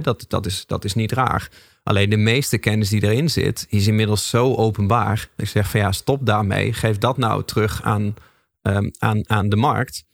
dat, 0.02 0.24
dat, 0.28 0.46
is, 0.46 0.66
dat 0.66 0.84
is 0.84 0.94
niet 0.94 1.12
raar. 1.12 1.48
Alleen 1.82 2.10
de 2.10 2.16
meeste 2.16 2.58
kennis 2.58 2.88
die 2.88 3.02
erin 3.02 3.30
zit, 3.30 3.66
is 3.68 3.86
inmiddels 3.86 4.28
zo 4.28 4.54
openbaar. 4.54 5.28
Ik 5.36 5.48
zeg 5.48 5.70
van 5.70 5.80
ja, 5.80 5.92
stop 5.92 6.26
daarmee. 6.26 6.72
Geef 6.72 6.98
dat 6.98 7.16
nou 7.16 7.44
terug 7.44 7.82
aan, 7.82 8.14
um, 8.62 8.90
aan, 8.98 9.30
aan 9.30 9.48
de 9.48 9.56
markt. 9.56 10.04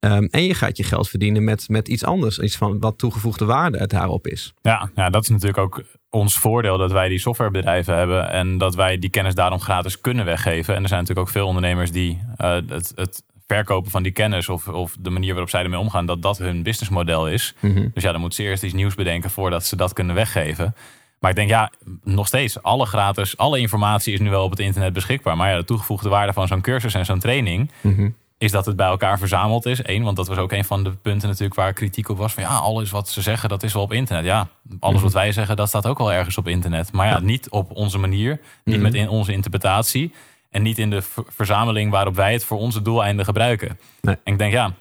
Um, 0.00 0.28
en 0.30 0.42
je 0.42 0.54
gaat 0.54 0.76
je 0.76 0.82
geld 0.82 1.08
verdienen 1.08 1.44
met, 1.44 1.68
met 1.68 1.88
iets 1.88 2.04
anders. 2.04 2.38
Iets 2.38 2.56
van 2.56 2.78
wat 2.78 2.98
toegevoegde 2.98 3.44
waarde 3.44 3.78
het 3.78 3.90
daarop 3.90 4.26
is. 4.26 4.54
Ja, 4.62 4.90
ja, 4.94 5.10
dat 5.10 5.22
is 5.22 5.28
natuurlijk 5.28 5.58
ook 5.58 5.82
ons 6.10 6.38
voordeel 6.38 6.78
dat 6.78 6.92
wij 6.92 7.08
die 7.08 7.18
softwarebedrijven 7.18 7.96
hebben. 7.96 8.30
En 8.30 8.58
dat 8.58 8.74
wij 8.74 8.98
die 8.98 9.10
kennis 9.10 9.34
daarom 9.34 9.60
gratis 9.60 10.00
kunnen 10.00 10.24
weggeven. 10.24 10.74
En 10.74 10.82
er 10.82 10.88
zijn 10.88 11.00
natuurlijk 11.00 11.26
ook 11.26 11.32
veel 11.32 11.46
ondernemers 11.46 11.90
die 11.90 12.20
uh, 12.38 12.56
het, 12.68 12.92
het 12.94 13.22
verkopen 13.46 13.90
van 13.90 14.02
die 14.02 14.12
kennis 14.12 14.48
of, 14.48 14.68
of 14.68 14.96
de 15.00 15.10
manier 15.10 15.30
waarop 15.30 15.50
zij 15.50 15.62
ermee 15.62 15.78
omgaan, 15.78 16.06
dat 16.06 16.22
dat 16.22 16.38
hun 16.38 16.62
businessmodel 16.62 17.28
is. 17.28 17.54
Mm 17.60 17.74
-hmm. 17.74 17.90
Dus 17.94 18.02
ja, 18.02 18.12
dan 18.12 18.20
moet 18.20 18.34
ze 18.34 18.42
eerst 18.42 18.62
iets 18.62 18.74
nieuws 18.74 18.94
bedenken 18.94 19.30
voordat 19.30 19.64
ze 19.64 19.76
dat 19.76 19.92
kunnen 19.92 20.14
weggeven. 20.14 20.74
Maar 21.18 21.30
ik 21.30 21.36
denk, 21.36 21.48
ja, 21.48 21.72
nog 22.04 22.26
steeds, 22.26 22.62
alle 22.62 22.86
gratis, 22.86 23.36
alle 23.36 23.58
informatie 23.58 24.12
is 24.12 24.20
nu 24.20 24.30
wel 24.30 24.44
op 24.44 24.50
het 24.50 24.60
internet 24.60 24.92
beschikbaar. 24.92 25.36
Maar 25.36 25.50
ja, 25.50 25.56
de 25.56 25.64
toegevoegde 25.64 26.08
waarde 26.08 26.32
van 26.32 26.46
zo'n 26.46 26.60
cursus 26.60 26.94
en 26.94 27.04
zo'n 27.04 27.18
training, 27.18 27.70
mm 27.80 27.94
-hmm 27.94 28.14
is 28.38 28.50
dat 28.50 28.66
het 28.66 28.76
bij 28.76 28.86
elkaar 28.86 29.18
verzameld 29.18 29.66
is. 29.66 29.80
Eén, 29.82 30.02
want 30.02 30.16
dat 30.16 30.28
was 30.28 30.36
ook 30.38 30.52
een 30.52 30.64
van 30.64 30.84
de 30.84 30.90
punten 30.90 31.28
natuurlijk 31.28 31.54
waar 31.54 31.72
kritiek 31.72 32.08
op 32.08 32.18
was. 32.18 32.32
Van 32.34 32.42
ja, 32.42 32.48
alles 32.56 32.90
wat 32.90 33.08
ze 33.08 33.22
zeggen, 33.22 33.48
dat 33.48 33.62
is 33.62 33.72
wel 33.72 33.82
op 33.82 33.92
internet. 33.92 34.24
Ja, 34.24 34.48
alles 34.80 35.02
wat 35.02 35.12
wij 35.12 35.32
zeggen, 35.32 35.56
dat 35.56 35.68
staat 35.68 35.86
ook 35.86 35.98
wel 35.98 36.12
ergens 36.12 36.38
op 36.38 36.48
internet. 36.48 36.92
Maar 36.92 37.06
ja, 37.06 37.18
niet 37.20 37.50
op 37.50 37.70
onze 37.76 37.98
manier. 37.98 38.40
Niet 38.64 38.74
Mhm. 38.74 38.84
met 38.84 38.94
in 38.94 39.08
onze 39.08 39.32
interpretatie. 39.32 40.12
En 40.50 40.62
niet 40.62 40.78
in 40.78 40.90
de 40.90 41.02
ver- 41.02 41.24
verzameling 41.28 41.90
waarop 41.90 42.14
wij 42.14 42.32
het 42.32 42.44
voor 42.44 42.58
onze 42.58 42.82
doeleinden 42.82 43.24
gebruiken. 43.24 43.78
Nee. 44.00 44.16
En 44.24 44.32
ik 44.32 44.38
denk, 44.38 44.52
ja, 44.52 44.72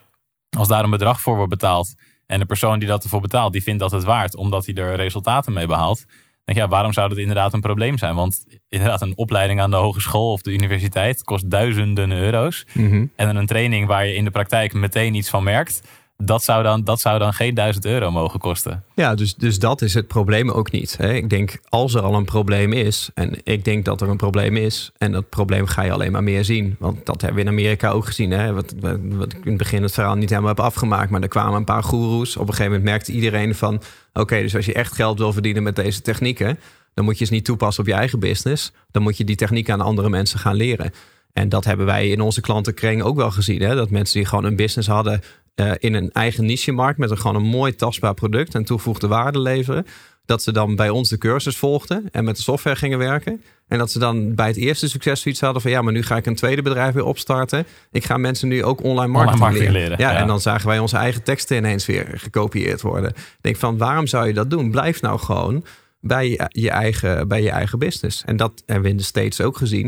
als 0.58 0.68
daar 0.68 0.84
een 0.84 0.90
bedrag 0.90 1.22
voor 1.22 1.36
wordt 1.36 1.50
betaald... 1.50 1.96
en 2.26 2.40
de 2.40 2.46
persoon 2.46 2.80
die 2.80 2.88
dat 2.88 3.04
ervoor 3.04 3.22
betaalt, 3.22 3.52
die 3.54 3.64
vindt 3.64 3.80
dat 3.80 3.92
het 3.92 4.04
waard... 4.04 4.36
omdat 4.36 4.66
hij 4.66 4.76
er 4.76 4.96
resultaten 4.96 5.54
mee 5.54 5.68
behaalt... 5.68 6.06
denk 6.54 6.60
ja, 6.60 6.68
waarom 6.68 6.94
zou 6.94 7.10
dat 7.10 7.18
inderdaad 7.18 7.54
een 7.54 7.62
probleem 7.62 7.98
zijn? 7.98 8.16
Want 8.16 8.46
inderdaad, 8.70 9.02
een 9.02 9.18
opleiding 9.18 9.62
aan 9.62 9.70
de 9.70 9.76
hogeschool 9.76 10.32
of 10.32 10.42
de 10.42 10.52
universiteit... 10.52 11.24
kost 11.24 11.50
duizenden 11.50 12.12
euro's. 12.12 12.66
Mhm. 12.74 13.06
En 13.16 13.26
dan 13.26 13.36
een 13.36 13.46
training 13.46 13.88
waar 13.88 14.06
je 14.06 14.16
in 14.16 14.24
de 14.24 14.32
praktijk 14.32 14.74
meteen 14.74 15.14
iets 15.14 15.30
van 15.30 15.44
merkt. 15.44 15.82
Dat 16.24 16.44
zou 16.44 16.64
dan, 16.64 16.84
dat 16.84 17.02
zou 17.02 17.20
dan 17.20 17.34
geen 17.34 17.54
1000 17.54 17.86
euro 17.86 18.12
mogen 18.12 18.40
kosten. 18.40 18.84
Ja, 18.96 19.16
dus, 19.16 19.36
dus 19.36 19.60
dat 19.60 19.82
is 19.82 19.94
het 19.94 20.08
probleem 20.08 20.50
ook 20.52 20.72
niet. 20.72 20.98
Hè? 20.98 21.14
Ik 21.14 21.30
denk, 21.30 21.60
als 21.70 21.94
er 21.94 22.02
al 22.02 22.14
een 22.14 22.26
probleem 22.26 22.74
is, 22.74 23.10
en 23.14 23.40
ik 23.44 23.66
denk 23.66 23.86
dat 23.86 24.02
er 24.02 24.10
een 24.10 24.18
probleem 24.18 24.56
is, 24.56 24.92
en 24.98 25.12
dat 25.12 25.30
probleem 25.30 25.66
ga 25.66 25.82
je 25.82 25.92
alleen 25.92 26.12
maar 26.12 26.24
meer 26.24 26.46
zien. 26.46 26.76
Want 26.80 27.06
dat 27.06 27.22
hebben 27.22 27.44
we 27.44 27.50
in 27.50 27.58
Amerika 27.58 27.90
ook 27.90 28.06
gezien. 28.06 28.32
Hè? 28.32 28.54
Wat, 28.54 28.74
wat, 28.80 29.34
ik 29.34 29.44
in 29.44 29.50
het 29.50 29.58
begin 29.58 29.84
het 29.84 29.92
verhaal 29.92 30.16
niet 30.16 30.30
helemaal 30.30 30.50
heb 30.50 30.60
afgemaakt, 30.60 31.10
maar 31.10 31.22
er 31.22 31.28
kwamen 31.28 31.54
een 31.54 31.64
paar 31.64 31.84
goeroes. 31.84 32.36
Op 32.36 32.42
een 32.42 32.48
gegeven 32.48 32.72
moment 32.72 32.90
merkte 32.90 33.12
iedereen 33.12 33.56
van, 33.56 33.82
oké, 34.14 34.42
dus 34.42 34.56
als 34.56 34.66
je 34.66 34.74
echt 34.74 34.94
geld 34.94 35.20
wil 35.20 35.34
verdienen 35.34 35.64
met 35.64 35.76
deze 35.76 36.02
technieken, 36.02 36.60
dan 36.94 37.06
moet 37.06 37.18
je 37.18 37.26
ze 37.26 37.34
niet 37.34 37.46
toepassen 37.46 37.84
op 37.84 37.90
je 37.90 37.96
eigen 37.96 38.20
business. 38.20 38.72
Dan 38.92 39.02
moet 39.02 39.18
je 39.18 39.24
die 39.24 39.36
techniek 39.36 39.70
aan 39.70 39.82
andere 39.82 40.10
mensen 40.10 40.40
gaan 40.40 40.56
leren. 40.56 40.92
En 41.34 41.50
dat 41.50 41.66
hebben 41.66 41.86
wij 41.86 42.10
in 42.10 42.22
onze 42.22 42.42
klantenkring 42.42 43.02
ook 43.02 43.16
wel 43.16 43.32
gezien. 43.32 43.62
Hè? 43.62 43.76
Dat 43.76 43.90
mensen 43.90 44.18
die 44.18 44.28
gewoon 44.28 44.44
een 44.44 44.56
business 44.56 44.88
hadden 44.88 45.22
uh, 45.62 45.72
in 45.78 45.94
een 45.94 46.12
eigen 46.12 46.46
niche-markt 46.46 46.98
met 46.98 47.12
een, 47.12 47.18
gewoon 47.18 47.36
een 47.36 47.50
mooi 47.50 47.76
tastbaar 47.76 48.14
product 48.14 48.56
en 48.56 48.64
toegevoegde 48.64 49.08
waarde 49.08 49.40
leveren. 49.40 49.86
Dat 50.26 50.44
ze 50.44 50.52
dan 50.52 50.76
bij 50.76 50.90
ons 50.90 51.10
de 51.10 51.18
cursus 51.18 51.58
volgden 51.58 52.10
en 52.12 52.24
met 52.24 52.36
de 52.36 52.42
software 52.42 52.76
gingen 52.76 52.98
werken. 52.98 53.42
En 53.68 53.78
dat 53.78 53.92
ze 53.92 54.00
dan 54.00 54.36
bij 54.36 54.48
het 54.48 54.58
eerste 54.58 54.90
succes 54.90 55.22
zoiets 55.22 55.42
hadden 55.42 55.62
van 55.62 55.72
ja, 55.72 55.82
maar 55.82 55.94
nu 55.94 56.04
ga 56.04 56.16
ik 56.16 56.26
een 56.26 56.36
tweede 56.36 56.62
bedrijf 56.62 56.94
weer 56.94 57.04
opstarten. 57.04 57.66
Ik 57.92 58.06
ga 58.06 58.18
mensen 58.18 58.48
nu 58.48 58.64
ook 58.64 58.84
online 58.84 59.12
marketing, 59.12 59.42
online 59.42 59.60
marketing 59.60 59.72
leren. 59.72 59.98
Ja, 59.98 60.22
en 60.22 60.28
dan 60.28 60.42
zagen 60.42 60.68
wij 60.68 60.80
onze 60.80 60.98
eigen 60.98 61.24
teksten 61.24 61.58
ineens 61.58 61.86
weer 61.86 62.08
gekopieerd 62.14 62.82
worden. 62.82 63.10
Ik 63.10 63.38
denk 63.42 63.56
van 63.56 63.78
waarom 63.78 64.08
zou 64.08 64.28
je 64.28 64.34
dat 64.34 64.50
doen? 64.50 64.72
Blijf 64.72 65.02
nou 65.02 65.20
gewoon 65.20 65.66
bij 66.00 66.50
je, 66.50 66.70
eigen, 66.70 67.28
bij 67.28 67.42
je 67.42 67.50
eigen 67.50 67.80
business. 67.80 68.24
En 68.26 68.38
dat 68.38 68.64
hebben 68.66 68.86
we 68.86 68.90
in 68.90 68.98
de 68.98 69.04
States 69.04 69.42
ook 69.42 69.58
gezien. 69.58 69.88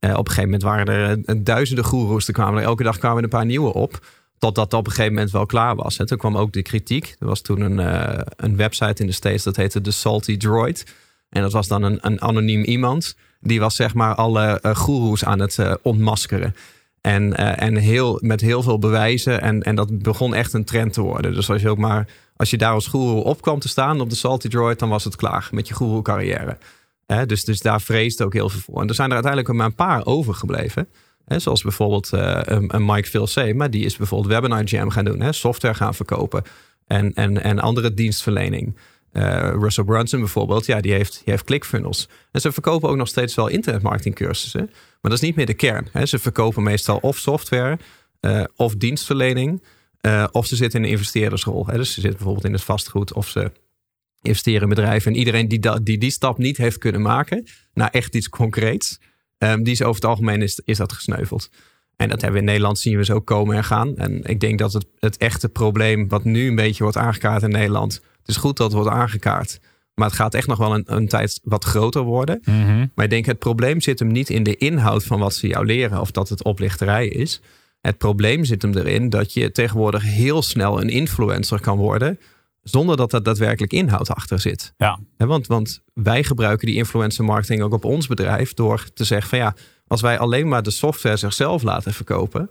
Uh, 0.00 0.10
op 0.10 0.18
een 0.18 0.32
gegeven 0.32 0.42
moment 0.42 0.62
waren 0.62 0.86
er 0.86 1.16
uh, 1.16 1.40
duizenden 1.44 1.84
goeroes. 1.84 2.26
Er 2.26 2.32
kwamen 2.32 2.60
er 2.60 2.66
elke 2.66 2.82
dag 2.82 2.98
kwamen 2.98 3.18
er 3.18 3.24
een 3.24 3.28
paar 3.28 3.46
nieuwe 3.46 3.72
op. 3.72 3.98
Totdat 4.38 4.70
dat 4.70 4.80
op 4.80 4.86
een 4.86 4.92
gegeven 4.92 5.12
moment 5.12 5.32
wel 5.32 5.46
klaar 5.46 5.76
was. 5.76 5.98
En 5.98 6.06
toen 6.06 6.18
kwam 6.18 6.36
ook 6.36 6.52
de 6.52 6.62
kritiek. 6.62 7.16
Er 7.18 7.26
was 7.26 7.40
toen 7.40 7.60
een, 7.60 7.78
uh, 7.78 8.18
een 8.36 8.56
website 8.56 9.02
in 9.02 9.06
de 9.06 9.12
States 9.12 9.42
dat 9.42 9.56
heette 9.56 9.80
The 9.80 9.90
Salty 9.90 10.36
Droid. 10.36 10.84
En 11.30 11.42
dat 11.42 11.52
was 11.52 11.68
dan 11.68 11.82
een, 11.82 11.98
een 12.00 12.22
anoniem 12.22 12.62
iemand. 12.62 13.16
Die 13.40 13.60
was 13.60 13.76
zeg 13.76 13.94
maar 13.94 14.14
alle 14.14 14.62
uh, 14.62 15.14
aan 15.20 15.38
het 15.38 15.56
uh, 15.56 15.74
ontmaskeren. 15.82 16.54
En, 17.00 17.36
en 17.56 17.76
heel, 17.76 18.18
met 18.22 18.40
heel 18.40 18.62
veel 18.62 18.78
bewijzen. 18.78 19.40
En, 19.40 19.62
en 19.62 19.74
dat 19.74 20.02
begon 20.02 20.34
echt 20.34 20.52
een 20.52 20.64
trend 20.64 20.92
te 20.92 21.00
worden. 21.00 21.34
Dus 21.34 21.50
als 21.50 21.62
je 21.62 21.68
ook 21.68 21.78
maar 21.78 22.06
als 22.38 22.50
je 22.50 22.58
daar 22.58 22.72
als 22.72 22.86
goeroe 22.86 23.24
op 23.24 23.42
kwam 23.42 23.58
te 23.58 23.68
staan 23.68 24.00
op 24.00 24.10
de 24.10 24.16
Salty 24.16 24.48
Droid, 24.48 24.78
dan 24.78 24.88
was 24.88 25.04
het 25.04 25.16
klaar 25.16 25.48
met 25.52 25.68
je 25.68 25.74
goeroe 25.74 26.02
carrière. 26.02 26.58
dus, 27.26 27.44
dus 27.44 27.60
daar 27.60 27.80
vreesde 27.80 28.24
ook 28.24 28.32
heel 28.32 28.48
veel 28.48 28.60
voor. 28.60 28.80
En 28.80 28.88
er 28.88 28.94
zijn 28.94 29.08
er 29.08 29.14
uiteindelijk 29.14 29.54
maar 29.54 29.66
een 29.66 29.74
paar 29.74 30.06
overgebleven. 30.06 30.88
He, 31.28 31.38
zoals 31.38 31.62
bijvoorbeeld 31.62 32.10
uh, 32.14 32.40
een 32.44 32.84
Mike 32.84 33.08
Vilsay, 33.08 33.52
maar 33.52 33.70
die 33.70 33.84
is 33.84 33.96
bijvoorbeeld 33.96 34.32
Webinar 34.32 34.64
Jam 34.64 34.90
gaan 34.90 35.04
doen, 35.04 35.34
software 35.34 35.74
gaan 35.74 35.94
verkopen 35.94 36.42
en, 36.86 37.14
en, 37.14 37.42
en 37.42 37.58
andere 37.58 37.94
dienstverlening. 37.94 38.76
Uh, 39.12 39.50
Russell 39.60 39.84
Brunson 39.84 40.20
bijvoorbeeld, 40.20 40.66
ja, 40.66 40.80
die 40.80 40.92
heeft, 40.92 41.22
die 41.24 41.44
ClickFunnels. 41.44 42.08
En 42.32 42.40
ze 42.40 42.52
verkopen 42.52 42.88
ook 42.88 42.96
nog 42.96 43.08
steeds 43.08 43.34
wel 43.34 43.48
internetmarketingcursussen, 43.48 44.70
maar 44.70 45.10
dat 45.10 45.12
is 45.12 45.20
niet 45.20 45.36
meer 45.36 45.46
de 45.46 45.54
kern. 45.54 45.88
Hè. 45.92 46.06
Ze 46.06 46.18
verkopen 46.18 46.62
meestal 46.62 46.96
of 46.96 47.16
software 47.16 47.78
uh, 48.20 48.44
of 48.56 48.74
dienstverlening, 48.74 49.62
of 50.30 50.46
ze 50.46 50.56
zitten 50.56 50.78
in 50.78 50.84
een 50.84 50.90
investeerdersrol. 50.90 51.66
Hè. 51.66 51.76
Dus 51.76 51.88
ze 51.88 52.00
zitten 52.00 52.12
bijvoorbeeld 52.12 52.46
in 52.46 52.52
het 52.52 52.62
vastgoed 52.62 53.12
of 53.12 53.28
ze 53.28 53.52
investeren 54.22 54.62
in 54.62 54.68
bedrijven. 54.68 55.12
En 55.12 55.18
iedereen 55.18 55.48
die, 55.48 55.82
die 55.82 55.98
die 55.98 56.10
stap 56.10 56.38
niet 56.38 56.56
heeft 56.56 56.78
kunnen 56.78 57.02
maken 57.02 57.46
naar 57.74 57.90
echt 57.90 58.14
iets 58.14 58.28
concreets, 58.28 58.98
Um, 59.38 59.62
die 59.62 59.72
is 59.72 59.82
over 59.82 59.94
het 59.94 60.10
algemeen 60.10 60.42
is, 60.42 60.60
is 60.64 60.76
dat 60.76 60.92
gesneuveld. 60.92 61.50
En 61.96 62.08
dat 62.08 62.20
hebben 62.20 62.40
we 62.40 62.46
in 62.46 62.52
Nederland 62.52 62.78
zien 62.78 62.96
we 62.96 63.04
zo 63.04 63.20
komen 63.20 63.56
en 63.56 63.64
gaan. 63.64 63.96
En 63.96 64.24
ik 64.24 64.40
denk 64.40 64.58
dat 64.58 64.72
het, 64.72 64.86
het 64.98 65.16
echte 65.16 65.48
probleem 65.48 66.08
wat 66.08 66.24
nu 66.24 66.48
een 66.48 66.54
beetje 66.54 66.82
wordt 66.82 66.98
aangekaart 66.98 67.42
in 67.42 67.50
Nederland. 67.50 67.94
Het 67.94 68.28
is 68.28 68.36
goed 68.36 68.56
dat 68.56 68.66
het 68.66 68.82
wordt 68.82 68.96
aangekaart. 68.96 69.60
Maar 69.94 70.06
het 70.06 70.16
gaat 70.16 70.34
echt 70.34 70.46
nog 70.46 70.58
wel 70.58 70.74
een, 70.74 70.82
een 70.86 71.08
tijd 71.08 71.40
wat 71.42 71.64
groter 71.64 72.02
worden. 72.02 72.40
Mm 72.44 72.64
-hmm. 72.64 72.90
Maar 72.94 73.04
ik 73.04 73.10
denk 73.10 73.26
het 73.26 73.38
probleem 73.38 73.80
zit 73.80 73.98
hem 73.98 74.08
niet 74.08 74.30
in 74.30 74.42
de 74.42 74.56
inhoud 74.56 75.04
van 75.04 75.18
wat 75.18 75.34
ze 75.34 75.46
jou 75.46 75.66
leren. 75.66 76.00
Of 76.00 76.10
dat 76.10 76.28
het 76.28 76.42
oplichterij 76.42 77.08
is. 77.08 77.40
Het 77.80 77.98
probleem 77.98 78.44
zit 78.44 78.62
hem 78.62 78.76
erin 78.76 79.10
dat 79.10 79.32
je 79.32 79.52
tegenwoordig 79.52 80.02
heel 80.02 80.42
snel 80.42 80.80
een 80.80 80.88
influencer 80.88 81.60
kan 81.60 81.76
worden 81.76 82.18
zonder 82.62 82.96
dat 82.96 83.12
er 83.12 83.22
daadwerkelijk 83.22 83.72
inhoud 83.72 84.10
achter 84.10 84.40
zit. 84.40 84.72
Ja. 84.76 84.98
want, 85.16 85.46
want 85.46 85.82
wij 85.94 86.24
gebruiken 86.24 86.66
die 86.66 86.76
influencer 86.76 87.24
marketing 87.24 87.62
ook 87.62 87.72
op 87.72 87.84
ons 87.84 88.06
bedrijf 88.06 88.54
door 88.54 88.86
te 88.94 89.04
zeggen 89.04 89.28
van 89.28 89.38
ja, 89.38 89.54
als 89.86 90.00
wij 90.00 90.18
alleen 90.18 90.48
maar 90.48 90.62
de 90.62 90.70
software 90.70 91.16
zichzelf 91.16 91.62
laten 91.62 91.92
verkopen, 91.92 92.50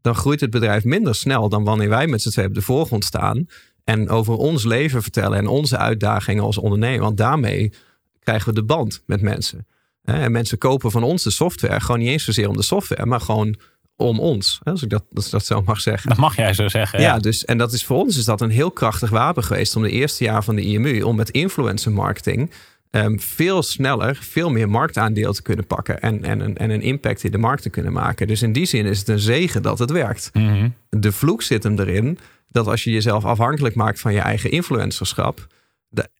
dan 0.00 0.14
groeit 0.14 0.40
het 0.40 0.50
bedrijf 0.50 0.84
minder 0.84 1.14
snel 1.14 1.48
dan 1.48 1.64
wanneer 1.64 1.88
wij 1.88 2.06
met 2.06 2.22
z'n 2.22 2.30
twee 2.30 2.46
op 2.46 2.54
de 2.54 2.62
voorgrond 2.62 3.04
staan 3.04 3.46
en 3.84 4.08
over 4.08 4.34
ons 4.34 4.64
leven 4.64 5.02
vertellen 5.02 5.38
en 5.38 5.46
onze 5.46 5.76
uitdagingen 5.76 6.42
als 6.42 6.58
ondernemer. 6.58 7.00
Want 7.00 7.16
daarmee 7.16 7.72
krijgen 8.18 8.48
we 8.48 8.54
de 8.54 8.64
band 8.64 9.02
met 9.06 9.20
mensen. 9.20 9.66
En 10.02 10.32
mensen 10.32 10.58
kopen 10.58 10.90
van 10.90 11.02
ons 11.02 11.22
de 11.22 11.30
software 11.30 11.80
gewoon 11.80 11.98
niet 11.98 12.08
eens 12.08 12.24
zozeer 12.24 12.48
om 12.48 12.56
de 12.56 12.62
software, 12.62 13.06
maar 13.06 13.20
gewoon 13.20 13.56
om 13.96 14.20
ons. 14.20 14.60
Als 14.62 14.82
ik 14.82 14.90
dat, 14.90 15.04
dat, 15.10 15.28
dat 15.30 15.46
zo 15.46 15.62
mag 15.62 15.80
zeggen. 15.80 16.08
Dat 16.08 16.18
mag 16.18 16.36
jij 16.36 16.54
zo 16.54 16.68
zeggen. 16.68 17.00
Ja, 17.00 17.18
dus 17.18 17.44
en 17.44 17.58
dat 17.58 17.72
is 17.72 17.84
voor 17.84 17.98
ons 17.98 18.16
is 18.16 18.24
dat 18.24 18.40
een 18.40 18.50
heel 18.50 18.70
krachtig 18.70 19.10
wapen 19.10 19.44
geweest 19.44 19.76
om 19.76 19.82
de 19.82 19.90
eerste 19.90 20.24
jaar 20.24 20.44
van 20.44 20.54
de 20.54 20.62
IMU 20.62 21.02
om 21.02 21.16
met 21.16 21.30
influencer 21.30 21.92
marketing 21.92 22.50
um, 22.94 23.20
veel 23.20 23.62
sneller, 23.62 24.18
veel 24.20 24.50
meer 24.50 24.68
marktaandeel 24.68 25.32
te 25.32 25.42
kunnen 25.42 25.66
pakken 25.66 26.00
en, 26.00 26.24
en, 26.24 26.56
en 26.56 26.70
een 26.70 26.82
impact 26.82 27.24
in 27.24 27.30
de 27.30 27.38
markt 27.38 27.62
te 27.62 27.70
kunnen 27.70 27.92
maken. 27.92 28.26
Dus 28.26 28.42
in 28.42 28.52
die 28.52 28.66
zin 28.66 28.86
is 28.86 28.98
het 28.98 29.08
een 29.08 29.18
zegen 29.18 29.62
dat 29.62 29.78
het 29.78 29.90
werkt. 29.90 30.30
Mm 30.32 30.48
-hmm. 30.48 30.74
De 30.90 31.12
vloek 31.12 31.42
zit 31.42 31.62
hem 31.62 31.78
erin 31.78 32.18
dat 32.48 32.66
als 32.66 32.84
je 32.84 32.90
jezelf 32.90 33.24
afhankelijk 33.24 33.74
maakt 33.74 34.00
van 34.00 34.12
je 34.12 34.20
eigen 34.20 34.50
influencerschap, 34.50 35.46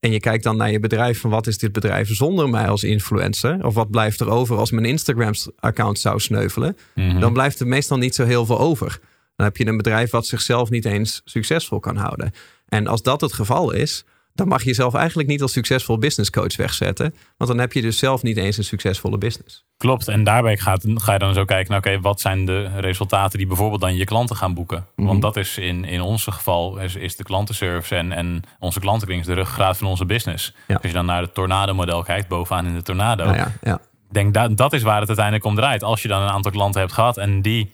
en 0.01 0.13
je 0.13 0.21
kijkt 0.21 0.45
dan 0.45 0.57
naar 0.57 0.71
je 0.71 0.81
bedrijf 0.81 1.21
van 1.21 1.31
wat 1.31 1.47
is 1.47 1.59
dit 1.59 1.73
bedrijf 1.73 2.09
zonder 2.15 2.49
mij 2.49 2.69
als 2.69 2.85
influencer? 2.85 3.65
Of 3.65 3.75
wat 3.75 3.91
blijft 3.91 4.21
er 4.21 4.31
over 4.31 4.57
als 4.57 4.71
mijn 4.71 4.87
Instagram-account 4.87 5.99
zou 5.99 6.21
sneuvelen? 6.21 6.77
Mm 6.95 7.11
-hmm. 7.11 7.21
Dan 7.21 7.33
blijft 7.33 7.61
er 7.61 7.67
meestal 7.67 7.99
niet 7.99 8.15
zo 8.15 8.25
heel 8.25 8.47
veel 8.47 8.59
over. 8.59 9.01
Dan 9.37 9.47
heb 9.47 9.57
je 9.57 9.67
een 9.67 9.77
bedrijf 9.77 10.11
wat 10.11 10.27
zichzelf 10.27 10.71
niet 10.71 10.85
eens 10.85 11.23
succesvol 11.25 11.81
kan 11.81 11.97
houden. 11.97 12.33
En 12.69 12.87
als 12.87 13.03
dat 13.03 13.21
het 13.21 13.33
geval 13.33 13.73
is, 13.73 14.05
dan 14.35 14.49
mag 14.49 14.61
je 14.61 14.67
jezelf 14.67 14.95
eigenlijk 14.95 15.29
niet 15.29 15.43
als 15.43 15.53
succesvol 15.53 15.99
business 15.99 16.31
coach 16.31 16.57
wegzetten. 16.57 17.15
Want 17.37 17.51
dan 17.51 17.61
heb 17.61 17.73
je 17.73 17.83
dus 17.83 17.99
zelf 17.99 18.23
niet 18.23 18.37
eens 18.37 18.57
een 18.57 18.65
succesvolle 18.65 19.19
business. 19.19 19.65
Klopt. 19.77 20.09
En 20.09 20.25
daarbij 20.25 20.57
gaat, 20.57 20.85
ga 20.95 21.13
je 21.13 21.19
dan 21.19 21.35
zo 21.35 21.45
kijken 21.45 21.71
naar, 21.71 21.79
oké, 21.79 22.01
wat 22.01 22.21
zijn 22.21 22.45
de 22.45 22.81
resultaten 22.81 23.39
die 23.39 23.47
bijvoorbeeld 23.47 23.81
dan 23.81 23.97
je 23.97 24.05
klanten 24.05 24.37
gaan 24.37 24.55
boeken? 24.55 24.79
Mm 24.79 24.85
-hmm. 24.97 25.07
Want 25.07 25.23
dat 25.23 25.37
is 25.37 25.59
in, 25.59 25.85
in 25.85 26.01
ons 26.01 26.25
geval, 26.25 26.79
is, 26.79 26.95
is 26.95 27.17
de 27.17 27.25
klantenservice 27.25 27.97
en, 27.97 28.13
en 28.13 28.43
onze 28.59 28.81
klantenkring 28.81 29.25
de 29.25 29.33
ruggraat 29.33 29.77
van 29.77 29.87
onze 29.87 30.05
business. 30.05 30.55
Ja. 30.67 30.75
Als 30.75 30.87
je 30.87 30.93
dan 30.93 31.07
naar 31.07 31.23
het 31.23 31.35
tornado-model 31.35 32.03
kijkt, 32.03 32.29
bovenaan 32.29 32.67
in 32.67 32.75
de 32.75 32.83
tornado. 32.83 33.25
Nou 33.25 33.37
ja, 33.37 33.53
ja. 33.63 33.81
Denk 34.11 34.35
dat, 34.35 34.57
dat 34.57 34.73
is 34.73 34.83
waar 34.83 34.99
het 34.99 35.09
uiteindelijk 35.09 35.47
om 35.47 35.55
draait. 35.55 35.83
Als 35.83 36.03
je 36.03 36.09
dan 36.09 36.23
een 36.23 36.29
aantal 36.29 36.53
klanten 36.53 36.81
hebt 36.81 36.93
gehad 36.93 37.17
en 37.17 37.43
die 37.43 37.71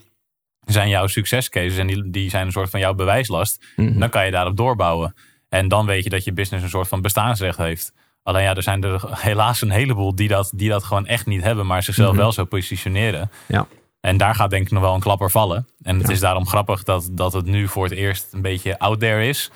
zijn 0.64 0.88
jouw 0.88 1.06
succescases 1.06 1.78
en 1.78 1.86
die, 1.86 2.10
die 2.10 2.30
zijn 2.30 2.46
een 2.46 2.52
soort 2.52 2.70
van 2.70 2.80
jouw 2.80 2.94
bewijslast, 2.94 3.64
Mm 3.76 3.86
-hmm. 3.86 3.98
dan 3.98 4.08
kan 4.08 4.24
je 4.24 4.30
daarop 4.30 4.56
doorbouwen. 4.56 5.14
En 5.50 5.68
dan 5.68 5.86
weet 5.86 6.04
je 6.04 6.10
dat 6.10 6.24
je 6.24 6.32
business 6.32 6.64
een 6.64 6.70
soort 6.70 6.88
van 6.88 7.00
bestaansrecht 7.00 7.58
heeft. 7.58 7.92
Alleen 8.22 8.42
ja, 8.42 8.54
er 8.54 8.62
zijn 8.62 8.84
er 8.84 9.02
helaas 9.10 9.62
een 9.62 9.70
heleboel 9.70 10.14
die 10.14 10.28
dat, 10.28 10.50
die 10.54 10.68
dat 10.68 10.84
gewoon 10.84 11.06
echt 11.06 11.26
niet 11.26 11.42
hebben, 11.42 11.66
maar 11.66 11.82
zichzelf 11.82 12.10
Mhm. 12.12 12.18
wel 12.20 12.32
zo 12.32 12.44
positioneren. 12.44 13.30
Ja. 13.48 13.66
En 14.00 14.16
daar 14.16 14.34
gaat 14.34 14.50
denk 14.50 14.64
ik 14.66 14.70
nog 14.72 14.82
wel 14.82 14.94
een 14.94 15.00
klapper 15.00 15.30
vallen. 15.30 15.68
En 15.82 15.98
het 15.98 16.06
Ja. 16.06 16.12
is 16.12 16.20
daarom 16.20 16.46
grappig 16.46 16.82
dat, 16.82 17.08
dat 17.12 17.32
het 17.32 17.44
nu 17.46 17.68
voor 17.68 17.84
het 17.84 17.92
eerst 17.92 18.28
een 18.32 18.42
beetje 18.42 18.78
out 18.78 19.00
there 19.00 19.28
is. 19.28 19.50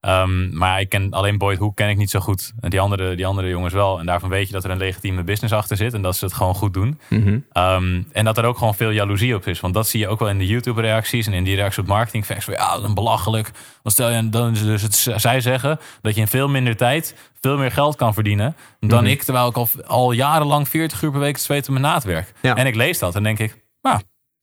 Ehm, 0.00 0.56
maar 0.56 0.80
ik 0.80 0.88
ken 0.88 1.10
alleen 1.10 1.38
Boyd 1.38 1.58
Hoek 1.58 1.76
ken 1.76 1.88
ik 1.88 1.96
niet 1.96 2.10
zo 2.10 2.20
goed. 2.20 2.52
Die 2.60 2.80
andere, 2.80 3.14
die 3.14 3.26
andere 3.26 3.48
jongens 3.48 3.74
wel. 3.74 3.98
En 3.98 4.06
daarvan 4.06 4.28
weet 4.28 4.46
je 4.46 4.52
dat 4.52 4.64
er 4.64 4.70
een 4.70 4.78
legitieme 4.78 5.22
business 5.22 5.54
achter 5.54 5.76
zit. 5.76 5.94
En 5.94 6.02
dat 6.02 6.16
ze 6.16 6.24
het 6.24 6.34
gewoon 6.34 6.54
goed 6.54 6.74
doen. 6.74 7.00
Mhm. 7.08 7.38
Um, 7.52 8.08
en 8.12 8.24
dat 8.24 8.38
er 8.38 8.44
ook 8.44 8.58
gewoon 8.58 8.74
veel 8.74 8.90
jaloezie 8.90 9.34
op 9.34 9.46
is. 9.46 9.60
Want 9.60 9.74
dat 9.74 9.88
zie 9.88 10.00
je 10.00 10.08
ook 10.08 10.18
wel 10.18 10.28
in 10.28 10.38
de 10.38 10.46
YouTube-reacties 10.46 11.26
en 11.26 11.32
in 11.32 11.44
die 11.44 11.56
reacties 11.56 11.78
op 11.82 11.86
marketingfacts. 11.86 12.46
Ja, 12.46 12.74
dat 12.76 12.84
is 12.88 12.92
belachelijk. 12.92 13.50
Dan 13.82 13.92
stel 13.92 14.10
je 14.10 14.28
dan 14.28 14.52
is 14.52 14.62
dus 14.62 14.82
het, 14.82 14.94
zij 15.16 15.40
zeggen 15.40 15.78
dat 16.02 16.14
je 16.14 16.20
in 16.20 16.28
veel 16.28 16.48
minder 16.48 16.76
tijd 16.76 17.14
veel 17.40 17.56
meer 17.56 17.70
geld 17.72 17.96
kan 17.96 18.14
verdienen 18.14 18.56
dan 18.80 19.02
Mhm. 19.02 19.12
ik, 19.12 19.22
terwijl 19.22 19.48
ik 19.48 19.56
al, 19.56 19.68
al 19.86 20.12
jarenlang 20.12 20.68
40 20.68 21.02
uur 21.02 21.10
per 21.10 21.20
week 21.20 21.38
zweet 21.38 21.68
mijn 21.68 21.80
naad 21.80 22.04
werk. 22.04 22.32
Ja. 22.42 22.56
En 22.56 22.66
ik 22.66 22.74
lees 22.74 22.98
dat 22.98 23.14
en 23.14 23.22
denk 23.22 23.38
ik, 23.38 23.56
nou, 23.82 24.00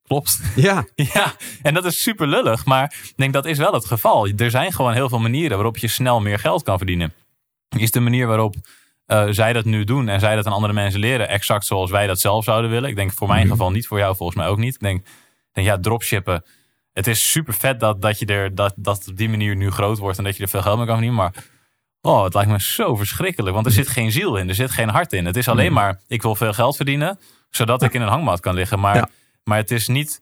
klopt. 0.08 0.40
Ja, 0.56 0.86
ja, 0.96 1.34
en 1.62 1.74
dat 1.74 1.86
is 1.86 2.02
super 2.02 2.28
lullig, 2.28 2.66
maar 2.66 2.96
ik 3.04 3.14
denk 3.16 3.34
dat 3.34 3.46
is 3.46 3.58
wel 3.58 3.74
het 3.74 3.86
geval. 3.86 4.28
Er 4.28 4.50
zijn 4.50 4.74
gewoon 4.74 4.94
heel 4.94 5.10
veel 5.10 5.20
manieren 5.20 5.56
waarop 5.58 5.78
je 5.78 5.88
snel 5.88 6.20
meer 6.22 6.40
geld 6.40 6.64
kan 6.64 6.78
verdienen. 6.78 7.14
Is 7.78 7.92
de 7.92 8.00
manier 8.00 8.28
waarop 8.28 8.56
uh, 9.08 9.26
zij 9.30 9.54
dat 9.54 9.66
nu 9.66 9.84
doen 9.84 10.08
en 10.10 10.20
zij 10.20 10.36
dat 10.36 10.46
aan 10.46 10.54
andere 10.54 10.74
mensen 10.74 11.00
leren, 11.00 11.30
exact 11.30 11.66
zoals 11.66 11.92
wij 11.92 12.08
dat 12.08 12.20
zelf 12.20 12.44
zouden 12.44 12.72
willen. 12.72 12.90
Ik 12.90 12.96
denk 12.96 13.12
voor 13.14 13.28
mijn 13.28 13.42
Mhm. 13.42 13.50
geval 13.52 13.72
niet, 13.72 13.88
voor 13.88 13.98
jou 13.98 14.16
volgens 14.16 14.38
mij 14.38 14.48
ook 14.48 14.58
niet. 14.58 14.74
Ik 14.74 14.80
denk, 14.80 15.06
denk 15.52 15.68
ja, 15.68 15.78
dropshippen. 15.80 16.44
Het 16.94 17.08
is 17.08 17.32
super 17.32 17.54
vet 17.54 17.80
dat, 17.80 18.02
dat 18.02 18.20
je 18.20 18.26
er 18.26 18.56
dat, 18.56 18.74
dat 18.76 19.08
op 19.08 19.18
die 19.18 19.30
manier 19.30 19.56
nu 19.56 19.72
groot 19.72 19.98
wordt 19.98 20.18
en 20.18 20.24
dat 20.24 20.38
je 20.38 20.44
er 20.44 20.50
veel 20.50 20.62
geld 20.62 20.78
mee 20.78 20.86
kan 20.86 20.96
verdienen. 20.96 21.22
Maar 21.24 21.44
oh, 22.02 22.24
het 22.24 22.34
lijkt 22.34 22.50
me 22.50 22.60
zo 22.62 22.96
verschrikkelijk. 22.96 23.54
Want 23.54 23.66
er 23.66 23.72
zit 23.72 23.88
geen 23.88 24.12
ziel 24.12 24.36
in, 24.38 24.50
er 24.50 24.56
zit 24.56 24.72
geen 24.72 24.90
hart 24.90 25.14
in. 25.14 25.26
Het 25.26 25.36
is 25.38 25.48
alleen 25.48 25.74
maar, 25.74 26.00
ik 26.08 26.22
wil 26.22 26.36
veel 26.36 26.54
geld 26.54 26.76
verdienen, 26.76 27.20
zodat 27.50 27.82
ik 27.84 27.94
in 27.94 28.02
een 28.02 28.08
hangmat 28.08 28.40
kan 28.40 28.54
liggen. 28.56 28.80
Maar, 28.80 28.96
Ja. 28.96 29.10
Maar 29.46 29.58
het 29.58 29.72
is 29.72 29.88
niet 29.88 30.22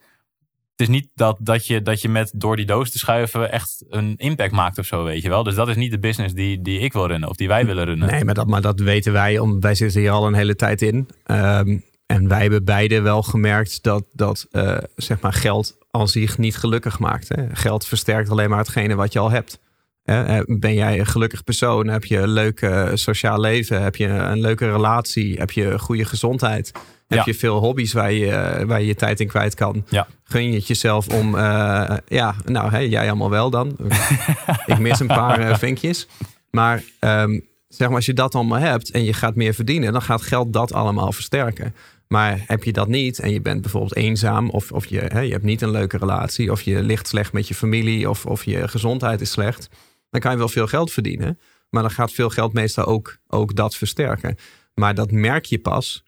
het 0.75 0.81
is 0.81 0.88
niet 0.88 1.07
dat, 1.15 1.38
dat, 1.39 1.67
je, 1.67 1.81
dat 1.81 2.01
je 2.01 2.09
met 2.09 2.31
door 2.36 2.55
die 2.55 2.65
doos 2.65 2.91
te 2.91 2.97
schuiven 2.97 3.51
echt 3.51 3.86
een 3.89 4.13
impact 4.17 4.51
maakt 4.51 4.77
of 4.77 4.86
zo, 4.86 5.03
weet 5.03 5.21
je 5.21 5.29
wel. 5.29 5.43
Dus 5.43 5.55
dat 5.55 5.67
is 5.67 5.75
niet 5.75 5.91
de 5.91 5.99
business 5.99 6.33
die, 6.33 6.62
die 6.62 6.79
ik 6.79 6.93
wil 6.93 7.07
runnen 7.07 7.29
of 7.29 7.36
die 7.36 7.47
wij 7.47 7.65
willen 7.65 7.86
runnen. 7.86 8.09
Nee, 8.09 8.23
maar 8.23 8.33
dat, 8.33 8.47
maar 8.47 8.62
dat 8.62 8.79
weten 8.79 9.13
wij, 9.13 9.39
om, 9.39 9.59
wij 9.59 9.75
zitten 9.75 10.01
hier 10.01 10.12
al 10.12 10.27
een 10.27 10.33
hele 10.33 10.55
tijd 10.55 10.81
in. 10.81 11.09
Ehm, 11.23 11.77
en 12.05 12.27
wij 12.27 12.41
hebben 12.41 12.63
beide 12.63 13.01
wel 13.01 13.23
gemerkt 13.23 13.83
dat, 13.83 14.03
dat 14.13 14.47
uh, 14.51 14.77
zeg 14.95 15.19
maar 15.19 15.33
geld 15.33 15.77
als 15.91 16.12
zich 16.12 16.38
niet 16.38 16.57
gelukkig 16.57 16.99
maakt. 16.99 17.29
Hè. 17.29 17.43
Geld 17.51 17.86
versterkt 17.86 18.29
alleen 18.29 18.49
maar 18.49 18.59
hetgene 18.59 18.95
wat 18.95 19.13
je 19.13 19.19
al 19.19 19.31
hebt. 19.31 19.59
Eh, 20.03 20.39
ben 20.45 20.73
jij 20.73 20.99
een 20.99 21.05
gelukkig 21.05 21.43
persoon? 21.43 21.88
Heb 21.88 22.05
je 22.05 22.17
een 22.17 22.31
leuk 22.31 22.71
sociaal 22.93 23.39
leven? 23.39 23.81
Heb 23.81 23.95
je 23.95 24.07
een 24.07 24.41
leuke 24.41 24.71
relatie? 24.71 25.38
Heb 25.38 25.51
je 25.51 25.79
goede 25.79 26.05
gezondheid? 26.05 26.71
Heb 27.15 27.26
je 27.26 27.34
veel 27.34 27.58
hobby's 27.58 27.93
waar 27.93 28.12
je, 28.12 28.63
waar 28.65 28.80
je 28.80 28.88
je 28.88 28.95
tijd 28.95 29.19
in 29.19 29.28
kwijt 29.28 29.56
kan? 29.56 29.86
Ja. 29.89 30.08
Gun 30.23 30.49
je 30.49 30.56
het 30.56 30.67
jezelf 30.67 31.08
om, 31.08 31.36
uh, 31.36 31.97
ja, 32.08 32.36
nou, 32.45 32.69
hey, 32.69 32.88
jij 32.88 33.08
allemaal 33.08 33.30
wel 33.30 33.49
dan. 33.49 33.78
ik 34.65 34.80
mis 34.80 34.99
een 34.99 35.08
paar 35.08 35.39
uh, 35.39 35.58
vinkjes. 35.58 36.08
Maar 36.52 36.84
um, 36.99 37.45
zeg 37.67 37.88
maar, 37.88 37.97
als 37.97 38.06
je 38.06 38.13
dat 38.13 38.36
allemaal 38.36 38.60
hebt 38.60 38.91
en 38.91 39.04
je 39.04 39.13
gaat 39.13 39.36
meer 39.36 39.54
verdienen, 39.54 39.91
dan 39.91 40.02
gaat 40.02 40.21
geld 40.21 40.54
dat 40.54 40.73
allemaal 40.73 41.12
versterken. 41.12 41.76
Maar 42.08 42.43
heb 42.47 42.63
je 42.63 42.73
dat 42.73 42.88
niet 42.88 43.19
en 43.19 43.32
je 43.32 43.41
bent 43.41 43.62
bijvoorbeeld 43.62 43.95
eenzaam 43.95 44.49
of, 44.49 44.71
of 44.71 44.86
je, 44.86 44.99
hè, 44.99 45.19
je 45.19 45.32
hebt 45.32 45.43
niet 45.43 45.62
een 45.62 45.71
leuke 45.71 45.97
relatie 45.97 46.52
of 46.52 46.62
je 46.62 46.84
ligt 46.84 47.08
slecht 47.08 47.34
met 47.34 47.47
je 47.47 47.56
familie 47.56 48.10
of, 48.10 48.26
of 48.26 48.45
je 48.45 48.67
gezondheid 48.67 49.21
is 49.21 49.32
slecht, 49.32 49.69
dan 50.10 50.21
kan 50.21 50.32
je 50.32 50.38
wel 50.38 50.47
veel 50.47 50.67
geld 50.67 50.91
verdienen. 50.91 51.39
Maar 51.69 51.82
dan 51.82 51.91
gaat 51.91 52.12
veel 52.12 52.30
geld 52.30 52.54
meestal 52.54 52.86
ook, 52.86 53.17
ook 53.28 53.56
dat 53.56 53.76
versterken. 53.76 54.38
Maar 54.73 54.95
dat 54.95 55.12
merk 55.12 55.45
je 55.45 55.60
pas 55.60 56.04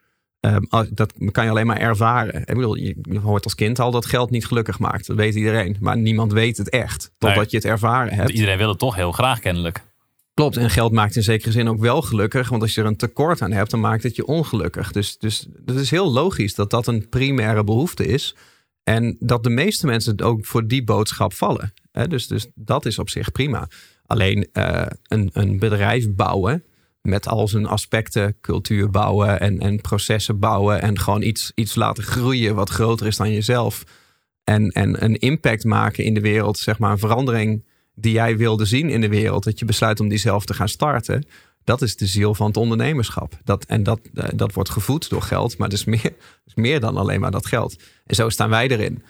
Um, 0.53 0.67
dat 0.89 1.13
kan 1.31 1.43
je 1.43 1.49
alleen 1.49 1.65
maar 1.65 1.79
ervaren. 1.79 2.39
Ik 2.39 2.55
bedoel, 2.55 2.75
je 2.75 2.95
hoort 3.23 3.43
als 3.43 3.55
kind 3.55 3.79
al 3.79 3.91
dat 3.91 4.05
geld 4.05 4.29
niet 4.29 4.45
gelukkig 4.45 4.79
maakt. 4.79 5.07
Dat 5.07 5.15
weet 5.15 5.35
iedereen. 5.35 5.77
Maar 5.79 5.97
niemand 5.97 6.33
weet 6.33 6.57
het 6.57 6.69
echt. 6.69 7.11
Totdat 7.17 7.51
je 7.51 7.57
het 7.57 7.65
ervaren 7.65 8.13
hebt. 8.13 8.29
Iedereen 8.29 8.57
wil 8.57 8.69
het 8.69 8.79
toch 8.79 8.95
heel 8.95 9.11
graag 9.11 9.39
kennelijk. 9.39 9.83
Klopt, 10.33 10.57
en 10.57 10.69
geld 10.69 10.91
maakt 10.91 11.15
in 11.15 11.23
zekere 11.23 11.51
zin 11.51 11.67
ook 11.67 11.79
wel 11.79 12.01
gelukkig. 12.01 12.49
Want 12.49 12.61
als 12.61 12.73
je 12.73 12.81
er 12.81 12.87
een 12.87 12.97
tekort 12.97 13.41
aan 13.41 13.51
hebt, 13.51 13.71
dan 13.71 13.79
maakt 13.79 14.03
het 14.03 14.15
je 14.15 14.25
ongelukkig. 14.25 14.91
Dus, 14.91 15.17
dus 15.17 15.47
het 15.65 15.75
is 15.75 15.91
heel 15.91 16.11
logisch 16.11 16.55
dat 16.55 16.69
dat 16.69 16.87
een 16.87 17.09
primaire 17.09 17.63
behoefte 17.63 18.05
is. 18.05 18.35
En 18.83 19.15
dat 19.19 19.43
de 19.43 19.49
meeste 19.49 19.85
mensen 19.85 20.21
ook 20.21 20.45
voor 20.45 20.67
die 20.67 20.83
boodschap 20.83 21.33
vallen. 21.33 21.73
Dus, 22.07 22.27
dus 22.27 22.47
dat 22.55 22.85
is 22.85 22.99
op 22.99 23.09
zich 23.09 23.31
prima. 23.31 23.67
Alleen 24.05 24.47
uh, 24.53 24.85
een, 25.03 25.29
een 25.33 25.59
bedrijf 25.59 26.09
bouwen 26.09 26.63
met 27.05 27.27
al 27.27 27.47
zijn 27.47 27.65
aspecten, 27.65 28.37
cultuur 28.41 28.89
bouwen 28.89 29.39
en, 29.39 29.59
en 29.59 29.81
processen 29.81 30.39
bouwen 30.39 30.81
en 30.81 30.99
gewoon 30.99 31.21
iets, 31.21 31.51
iets 31.55 31.75
laten 31.75 32.03
groeien 32.03 32.55
wat 32.55 32.69
groter 32.69 33.07
is 33.07 33.17
dan 33.17 33.31
jezelf. 33.31 33.83
En, 34.43 34.69
en 34.69 35.03
een 35.03 35.15
impact 35.15 35.63
maken 35.63 36.03
in 36.03 36.13
de 36.13 36.19
wereld, 36.19 36.57
zeg 36.57 36.79
maar 36.79 36.91
een 36.91 36.97
verandering 36.97 37.65
die 37.95 38.11
jij 38.11 38.37
wilde 38.37 38.65
zien 38.65 38.89
in 38.89 39.01
de 39.01 39.09
wereld, 39.09 39.43
dat 39.43 39.59
je 39.59 39.65
besluit 39.65 39.99
om 39.99 40.07
die 40.07 40.17
zelf 40.17 40.45
te 40.45 40.53
gaan 40.53 40.69
starten. 40.69 41.25
Dat 41.63 41.81
is 41.81 41.95
de 41.95 42.05
ziel 42.05 42.35
van 42.35 42.47
het 42.47 42.57
ondernemerschap. 42.57 43.39
Dat, 43.43 43.65
en 43.65 43.83
dat, 43.83 43.99
eh, 44.13 44.29
dat 44.35 44.53
wordt 44.53 44.69
gevoed 44.69 45.09
door 45.09 45.21
geld, 45.21 45.57
maar 45.57 45.69
het 45.69 45.77
is 45.77 45.85
meer, 45.85 46.13
is 46.45 46.55
meer 46.55 46.79
dan 46.79 46.97
alleen 46.97 47.19
maar 47.19 47.31
dat 47.31 47.45
geld. 47.45 47.75
En 48.05 48.15
zo 48.15 48.29
staan 48.29 48.49
wij 48.49 48.67
erin. 48.67 49.03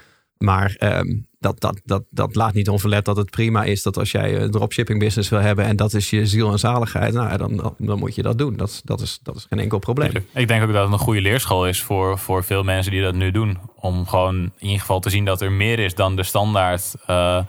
Maar 0.46 0.76
ehm, 0.78 1.18
dat, 1.40 1.62
dat, 1.62 1.82
dat, 1.86 2.04
dat 2.10 2.36
laat 2.36 2.54
niet 2.54 2.70
onverlet 2.70 3.06
dat 3.06 3.18
het 3.18 3.30
prima 3.30 3.64
is 3.64 3.84
dat 3.84 3.98
als 3.98 4.12
jij 4.12 4.42
een 4.42 4.52
dropshipping 4.52 5.00
business 5.00 5.30
wil 5.30 5.40
hebben 5.40 5.66
en 5.66 5.76
dat 5.76 5.94
is 5.94 6.10
je 6.10 6.26
ziel 6.26 6.52
en 6.52 6.60
zaligheid, 6.60 7.14
nou, 7.14 7.38
dan, 7.38 7.76
dan 7.78 8.00
moet 8.00 8.16
je 8.16 8.22
dat 8.22 8.38
doen. 8.38 8.58
Dat, 8.58 8.82
dat, 8.84 9.02
is, 9.02 9.20
dat 9.24 9.36
is 9.36 9.46
geen 9.50 9.60
enkel 9.60 9.80
probleem. 9.80 10.12
Ik 10.34 10.48
denk 10.48 10.64
ook 10.64 10.74
dat 10.74 10.84
het 10.84 10.94
een 10.94 11.00
goede 11.00 11.22
leerschool 11.22 11.68
is 11.68 11.82
voor, 11.82 12.20
voor 12.20 12.44
veel 12.44 12.64
mensen 12.64 12.92
die 12.92 13.02
dat 13.02 13.16
nu 13.16 13.32
doen. 13.32 13.58
Om 13.76 14.08
gewoon 14.08 14.36
in 14.36 14.52
ieder 14.60 14.80
geval 14.80 15.00
te 15.00 15.10
zien 15.10 15.26
dat 15.26 15.42
er 15.42 15.52
meer 15.52 15.80
is 15.80 15.96
dan 15.96 16.16
de 16.16 16.24
standaard 16.24 16.96
uh, 17.10 17.40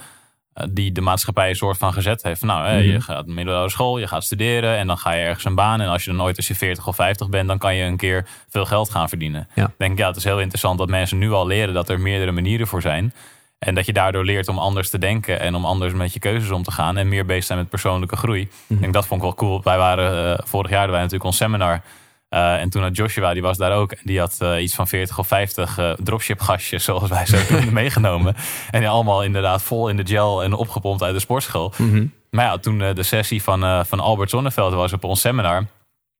die 0.70 0.92
de 0.92 1.00
maatschappij 1.00 1.48
een 1.48 1.56
soort 1.56 1.78
van 1.78 1.92
gezet 1.92 2.22
heeft. 2.22 2.42
Nou, 2.42 2.76
je 2.76 2.92
mhm. 2.92 3.00
gaat 3.00 3.26
middelbare 3.26 3.70
school, 3.70 3.98
je 3.98 4.06
gaat 4.06 4.24
studeren 4.24 4.76
en 4.76 4.86
dan 4.86 4.98
ga 4.98 5.12
je 5.12 5.24
ergens 5.24 5.44
een 5.44 5.54
baan. 5.54 5.80
En 5.80 5.88
als 5.88 6.04
je 6.04 6.10
dan 6.10 6.18
nooit 6.18 6.36
als 6.36 6.48
je 6.48 6.54
40 6.54 6.86
of 6.86 6.96
50 6.96 7.28
bent, 7.28 7.48
dan 7.48 7.58
kan 7.58 7.74
je 7.74 7.84
een 7.84 7.96
keer 7.96 8.26
veel 8.48 8.64
geld 8.64 8.90
gaan 8.90 9.08
verdienen. 9.08 9.48
Ik 9.54 9.66
denk, 9.78 9.98
ja, 9.98 10.06
het 10.06 10.16
is 10.16 10.24
heel 10.24 10.40
interessant 10.40 10.78
dat 10.78 10.88
mensen 10.88 11.18
nu 11.18 11.32
al 11.32 11.46
leren 11.46 11.74
dat 11.74 11.88
er 11.88 12.00
meerdere 12.00 12.32
manieren 12.32 12.66
voor 12.66 12.82
zijn. 12.82 13.12
En 13.58 13.74
dat 13.74 13.86
je 13.86 13.92
daardoor 13.92 14.24
leert 14.24 14.48
om 14.48 14.58
anders 14.58 14.90
te 14.90 14.98
denken 14.98 15.40
en 15.40 15.54
om 15.54 15.64
anders 15.64 15.92
met 15.92 16.12
je 16.12 16.18
keuzes 16.18 16.50
om 16.50 16.62
te 16.62 16.70
gaan. 16.70 16.96
En 16.96 17.08
meer 17.08 17.26
bezig 17.26 17.44
zijn 17.44 17.58
met 17.58 17.68
persoonlijke 17.68 18.16
groei. 18.16 18.40
Ik 18.40 18.50
denk 18.66 18.80
mhm. 18.80 18.90
dat 18.90 19.06
vond 19.06 19.20
ik 19.20 19.26
wel 19.26 19.36
cool. 19.36 19.60
Wij 19.62 19.78
waren 19.78 20.32
uh, 20.32 20.38
vorig 20.44 20.70
jaar 20.70 20.86
wij 20.86 20.96
natuurlijk 20.96 21.24
ons 21.24 21.36
seminar. 21.36 21.82
Uh, 22.30 22.60
en 22.60 22.70
toen 22.70 22.82
had 22.82 22.96
Joshua, 22.96 23.32
die 23.32 23.42
was 23.42 23.56
daar 23.56 23.72
ook. 23.72 23.92
En 23.92 24.02
die 24.04 24.18
had 24.18 24.38
uh, 24.42 24.62
iets 24.62 24.74
van 24.74 24.88
40 24.88 25.18
of 25.18 25.26
50 25.26 25.96
dropship 26.02 26.40
gastjes, 26.40 26.84
zoals 26.88 27.08
wij 27.08 27.26
zo 27.26 27.36
toen 27.46 27.72
meegenomen. 27.82 28.34
En 28.70 28.80
die 28.80 28.88
allemaal 28.88 29.24
inderdaad 29.24 29.62
vol 29.62 29.88
in 29.88 29.96
de 29.96 30.06
gel 30.06 30.42
en 30.42 30.52
opgepompt 30.52 31.02
uit 31.02 31.14
de 31.14 31.20
sportschool. 31.20 31.72
Mm 31.76 32.12
Maar 32.30 32.44
ja, 32.44 32.58
toen 32.58 32.78
de 32.78 33.02
sessie 33.02 33.42
van, 33.42 33.86
van 33.86 34.00
Albert 34.00 34.30
Zonneveld 34.30 34.72
was 34.72 34.92
op 34.92 35.04
ons 35.04 35.20
seminar 35.20 35.66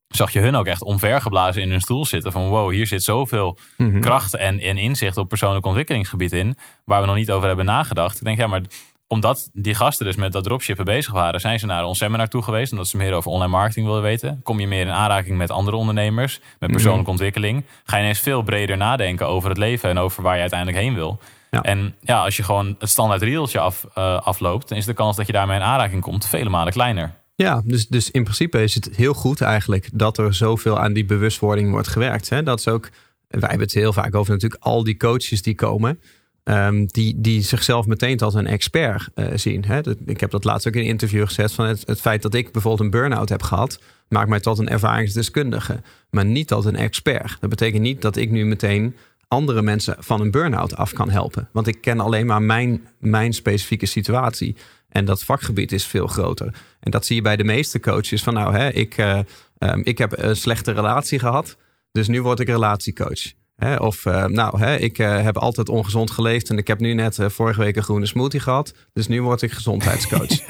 zag 0.09 0.33
je 0.33 0.40
hun 0.40 0.55
ook 0.55 0.66
echt 0.66 0.83
omvergeblazen 0.83 1.62
in 1.62 1.71
hun 1.71 1.81
stoel 1.81 2.07
zitten. 2.07 2.33
Van 2.33 2.49
wow, 2.49 2.71
hier 2.71 2.87
zit 2.87 3.03
zoveel 3.03 3.59
mm 3.77 4.01
kracht 4.01 4.35
en, 4.35 4.61
en 4.61 4.77
inzicht 4.77 5.16
op 5.16 5.29
persoonlijk 5.29 5.66
ontwikkelingsgebied 5.66 6.33
in. 6.33 6.57
Waar 6.85 7.01
we 7.01 7.07
nog 7.07 7.16
niet 7.16 7.31
over 7.31 7.47
hebben 7.47 7.64
nagedacht. 7.64 8.16
Ik 8.19 8.25
denk, 8.25 8.38
ja, 8.38 8.47
maar 8.47 8.62
omdat 9.09 9.51
die 9.53 9.75
gasten 9.75 10.07
dus 10.07 10.16
met 10.16 10.33
dat 10.33 10.45
dropshippen 10.45 10.85
bezig 10.85 11.12
waren, 11.12 11.40
zijn 11.40 11.59
ze 11.59 11.66
naar 11.66 11.85
ons 11.85 11.99
seminar 11.99 12.29
toe 12.29 12.42
geweest. 12.42 12.73
Omdat 12.73 12.88
ze 12.88 12.97
meer 12.97 13.12
over 13.12 13.31
online 13.31 13.51
marketing 13.51 13.87
wilden 13.87 14.05
weten. 14.05 14.40
Kom 14.42 14.61
je 14.61 14.66
meer 14.66 14.87
in 14.87 14.90
aanraking 14.90 15.37
met 15.37 15.51
andere 15.51 15.77
ondernemers, 15.77 16.40
met 16.59 16.71
persoonlijke 16.71 17.03
mhm. 17.03 17.11
ontwikkeling. 17.11 17.64
Ga 17.85 17.97
je 17.97 18.03
ineens 18.03 18.21
veel 18.21 18.42
breder 18.42 18.77
nadenken 18.77 19.27
over 19.27 19.49
het 19.49 19.59
leven 19.59 19.90
en 19.90 19.99
over 19.99 20.23
waar 20.23 20.35
je 20.35 20.40
uiteindelijk 20.40 20.79
heen 20.79 20.95
wil. 20.95 21.21
En 21.51 21.95
ja, 22.01 22.23
als 22.23 22.37
je 22.37 22.42
gewoon 22.42 22.77
het 22.79 22.90
standaard 22.90 23.23
rieltje 23.23 23.59
af, 23.59 23.87
uh, 23.99 24.21
afloopt, 24.21 24.69
dan 24.69 24.79
is 24.79 24.85
de 24.85 24.95
kans 24.95 25.16
dat 25.16 25.27
je 25.27 25.33
daarmee 25.33 25.57
in 25.57 25.62
aanraking 25.62 26.03
komt 26.03 26.27
vele 26.27 26.51
malen 26.51 26.73
kleiner. 26.73 27.14
Ja, 27.35 27.62
dus, 27.64 27.87
dus 27.87 28.11
in 28.11 28.23
principe 28.23 28.62
is 28.62 28.75
het 28.75 28.88
heel 28.97 29.14
goed 29.14 29.40
eigenlijk 29.40 29.88
dat 29.92 30.19
er 30.19 30.35
zoveel 30.35 30.79
aan 30.79 30.92
die 30.92 31.05
bewustwording 31.05 31.71
wordt 31.71 31.88
gewerkt. 31.88 32.29
Hè? 32.29 32.42
Dat 32.42 32.59
is 32.59 32.69
ook, 32.69 32.88
wij 33.29 33.49
hebben 33.49 33.66
het 33.66 33.73
heel 33.73 33.92
vaak 33.92 34.14
over 34.14 34.33
natuurlijk 34.33 34.62
al 34.62 34.85
die 34.85 34.97
coaches 34.97 35.42
die 35.42 35.55
komen. 35.55 36.01
Um, 36.49 36.87
die, 36.87 37.21
die 37.21 37.43
zichzelf 37.43 37.87
meteen 37.87 38.19
als 38.19 38.35
een 38.35 38.47
expert 38.47 39.09
uh, 39.15 39.27
zien. 39.35 39.65
Hè? 39.65 39.81
ik 40.05 40.21
heb 40.21 40.31
dat 40.31 40.45
laatst 40.45 40.69
ook 40.69 40.75
in 40.75 40.81
een 40.81 40.87
interview 40.87 41.27
gezet. 41.27 41.53
Van 41.53 41.67
het, 41.67 42.01
feit 42.01 42.23
dat 42.23 42.35
ik 42.35 42.53
bijvoorbeeld 42.53 42.83
een 42.83 43.01
burn-out 43.01 43.29
heb 43.29 43.43
gehad, 43.43 43.81
maakt 44.09 44.29
mij 44.29 44.41
tot 44.41 44.59
een 44.59 44.69
ervaringsdeskundige. 44.69 45.81
Maar 46.11 46.25
niet 46.25 46.49
tot 46.49 46.65
een 46.65 46.77
expert. 46.77 47.37
Dat 47.41 47.51
betekent 47.51 47.83
niet 47.83 48.03
dat 48.03 48.17
ik 48.17 48.31
nu 48.31 48.45
meteen 48.45 48.97
andere 49.29 49.63
mensen 49.63 49.97
van 49.99 50.21
een 50.21 50.31
burn-out 50.31 50.77
af 50.77 50.93
kan 50.93 51.11
helpen. 51.11 51.49
Want 51.53 51.67
ik 51.67 51.81
ken 51.81 52.01
alleen 52.01 52.27
maar 52.27 52.43
mijn, 52.43 52.87
mijn 52.99 53.33
specifieke 53.33 53.87
situatie. 53.87 54.57
En 54.89 55.05
dat 55.05 55.25
vakgebied 55.25 55.73
is 55.73 55.87
veel 55.87 56.07
groter. 56.07 56.55
En 56.81 56.91
dat 56.91 57.07
zie 57.07 57.17
je 57.17 57.23
bij 57.23 57.37
de 57.37 57.45
meeste 57.45 57.81
coaches. 57.81 58.23
Van 58.23 58.35
nou, 58.35 58.57
hè, 58.57 58.69
ik, 58.69 58.99
uh, 58.99 59.19
um, 59.59 59.81
ik 59.85 59.99
heb 59.99 60.19
een 60.19 60.37
slechte 60.37 60.73
relatie 60.73 61.19
gehad. 61.19 61.57
Dus 61.93 62.09
nu 62.09 62.23
word 62.23 62.41
ik 62.41 62.49
relatiecoach. 62.49 63.33
Of 63.79 64.05
uh, 64.05 64.25
nou, 64.25 64.64
ik 64.64 64.99
uh, 64.99 65.23
heb 65.23 65.37
altijd 65.37 65.69
ongezond 65.69 66.11
geleefd. 66.11 66.51
En 66.51 66.59
ik 66.59 66.66
heb 66.66 66.81
nu 66.81 66.95
net 66.95 67.19
vorige 67.21 67.61
week 67.61 67.77
een 67.77 67.83
groene 67.83 68.07
smoothie 68.07 68.40
gehad. 68.40 68.75
Dus 68.92 69.07
nu 69.07 69.23
word 69.23 69.42
ik 69.42 69.53
gezondheidscoach. 69.53 70.38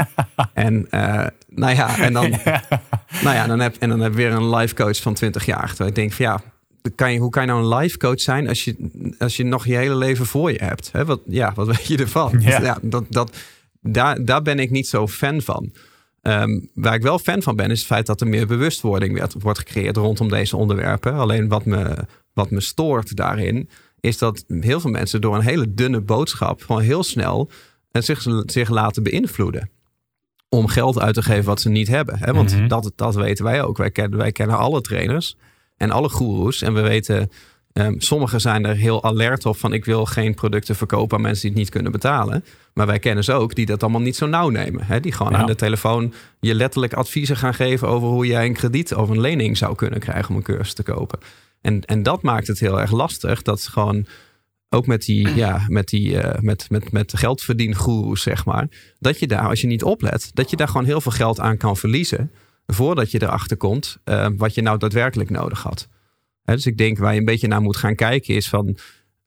En 0.52 0.86
nou 1.48 1.74
ja, 1.74 1.98
en 1.98 2.12
dan, 2.12 2.30
nou 3.24 3.36
ja, 3.36 3.46
dan 3.46 3.60
heb, 3.60 3.76
en 3.76 3.88
dan 3.88 4.00
heb 4.00 4.14
weer 4.14 4.32
een 4.32 4.54
life 4.54 4.74
coach 4.74 5.00
van 5.00 5.14
20 5.14 5.46
jaar. 5.46 5.68
Terwijl 5.68 5.88
ik 5.88 5.94
denk 5.94 6.12
van 6.12 6.24
ja, 6.24 6.42
kan 6.94 7.12
je, 7.12 7.18
hoe 7.18 7.30
kan 7.30 7.42
je 7.42 7.48
nou 7.48 7.62
een 7.62 7.78
life 7.78 7.98
coach 7.98 8.20
zijn 8.20 8.48
als 8.48 8.64
je, 8.64 8.76
als 9.18 9.36
je 9.36 9.44
nog 9.44 9.66
je 9.66 9.74
hele 9.74 9.96
leven 9.96 10.26
voor 10.26 10.52
je 10.52 10.64
hebt? 10.64 10.90
Wat, 11.04 11.20
ja, 11.26 11.52
wat 11.54 11.66
weet 11.76 11.86
je 11.86 11.96
ervan? 11.96 12.36
Ja. 12.40 12.62
ja 12.62 12.78
dat, 12.82 13.04
dat, 13.08 13.36
daar, 13.80 14.24
daar 14.24 14.42
ben 14.42 14.58
ik 14.58 14.70
niet 14.70 14.88
zo 14.88 15.08
fan 15.08 15.40
van. 15.40 15.72
Ehm, 16.22 16.60
waar 16.74 16.94
ik 16.94 17.02
wel 17.02 17.18
fan 17.18 17.42
van 17.42 17.56
ben, 17.56 17.70
is 17.70 17.78
het 17.78 17.86
feit 17.86 18.06
dat 18.06 18.20
er 18.20 18.26
meer 18.26 18.46
bewustwording 18.46 19.18
werd, 19.18 19.34
wordt 19.38 19.58
gecreëerd 19.58 19.96
rondom 19.96 20.28
deze 20.28 20.56
onderwerpen. 20.56 21.14
Alleen 21.14 21.48
wat 21.48 21.64
me, 21.64 21.96
wat 22.36 22.50
me 22.50 22.60
stoort 22.60 23.16
daarin, 23.16 23.68
is 24.00 24.18
dat 24.18 24.44
heel 24.48 24.80
veel 24.80 24.90
mensen 24.90 25.20
door 25.20 25.34
een 25.34 25.40
hele 25.40 25.74
dunne 25.74 26.00
boodschap 26.00 26.62
gewoon 26.62 26.82
heel 26.82 27.02
snel 27.02 27.50
eh, 27.90 28.02
zich, 28.02 28.26
zich 28.46 28.68
laten 28.68 29.02
beïnvloeden. 29.02 29.70
Om 30.48 30.68
geld 30.68 31.00
uit 31.00 31.14
te 31.14 31.22
geven 31.22 31.44
wat 31.44 31.60
ze 31.60 31.68
niet 31.68 31.88
hebben. 31.88 32.18
Hè? 32.18 32.32
Want 32.32 32.56
mhm. 32.56 32.68
dat, 32.68 32.92
dat 32.94 33.14
weten 33.14 33.44
wij 33.44 33.62
ook. 33.62 33.76
Wij 33.76 33.90
kennen, 33.90 34.18
wij 34.18 34.32
kennen 34.32 34.58
alle 34.58 34.80
trainers 34.80 35.36
en 35.76 35.90
alle 35.90 36.08
goeroes. 36.08 36.62
En 36.62 36.74
we 36.74 36.80
weten 36.80 37.30
Um, 37.78 38.00
sommigen 38.00 38.40
zijn 38.40 38.64
er 38.64 38.76
heel 38.76 39.04
alert 39.04 39.46
op 39.46 39.56
van 39.56 39.72
ik 39.72 39.84
wil 39.84 40.04
geen 40.04 40.34
producten 40.34 40.76
verkopen 40.76 41.16
aan 41.16 41.22
mensen 41.22 41.42
die 41.42 41.50
het 41.50 41.58
niet 41.58 41.70
kunnen 41.70 41.92
betalen. 41.92 42.44
Maar 42.72 42.86
wij 42.86 42.98
kennen 42.98 43.24
ze 43.24 43.32
ook 43.32 43.54
die 43.54 43.66
dat 43.66 43.82
allemaal 43.82 44.00
niet 44.00 44.16
zo 44.16 44.26
nauw 44.26 44.48
nemen. 44.48 44.84
Hè? 44.84 45.00
Die 45.00 45.12
gewoon 45.12 45.36
aan 45.36 45.46
de 45.46 45.54
telefoon 45.54 46.12
je 46.40 46.54
letterlijk 46.54 46.92
adviezen 46.92 47.36
gaan 47.36 47.54
geven 47.54 47.88
over 47.88 48.08
hoe 48.08 48.26
jij 48.26 48.46
een 48.46 48.52
krediet 48.52 48.94
of 48.94 49.08
een 49.08 49.20
lening 49.20 49.56
zou 49.56 49.74
kunnen 49.74 50.00
krijgen 50.00 50.30
om 50.30 50.36
een 50.36 50.42
cursus 50.42 50.74
te 50.74 50.82
kopen. 50.82 51.18
En, 51.60 51.84
en 51.84 52.02
dat 52.02 52.22
maakt 52.22 52.46
het 52.46 52.60
heel 52.60 52.80
erg 52.80 52.90
lastig. 52.90 53.42
Dat 53.42 53.62
gewoon 53.62 54.06
ook 54.68 54.86
met 54.86 55.04
die, 55.04 55.34
ja, 55.34 55.64
met 55.68 55.88
die 55.88 56.10
uh, 56.10 56.30
met, 56.40 56.70
met, 56.70 56.92
met 56.92 57.12
geldverdiengoeroes, 57.16 58.22
zeg 58.22 58.44
maar. 58.44 58.68
Dat 58.98 59.18
je 59.18 59.26
daar, 59.26 59.48
als 59.48 59.60
je 59.60 59.66
niet 59.66 59.82
oplet, 59.82 60.30
dat 60.32 60.50
je 60.50 60.56
daar 60.56 60.68
gewoon 60.68 60.86
heel 60.86 61.00
veel 61.00 61.12
geld 61.12 61.40
aan 61.40 61.56
kan 61.56 61.76
verliezen. 61.76 62.30
Voordat 62.66 63.10
je 63.10 63.22
erachter 63.22 63.56
komt 63.56 63.98
uh, 64.04 64.26
wat 64.36 64.54
je 64.54 64.62
nou 64.62 64.78
daadwerkelijk 64.78 65.30
nodig 65.30 65.62
had 65.62 65.88
dus 66.54 66.66
ik 66.66 66.78
denk 66.78 66.98
waar 66.98 67.12
je 67.12 67.18
een 67.18 67.24
beetje 67.24 67.48
naar 67.48 67.60
moet 67.60 67.76
gaan 67.76 67.94
kijken 67.94 68.34
is 68.34 68.48
van 68.48 68.76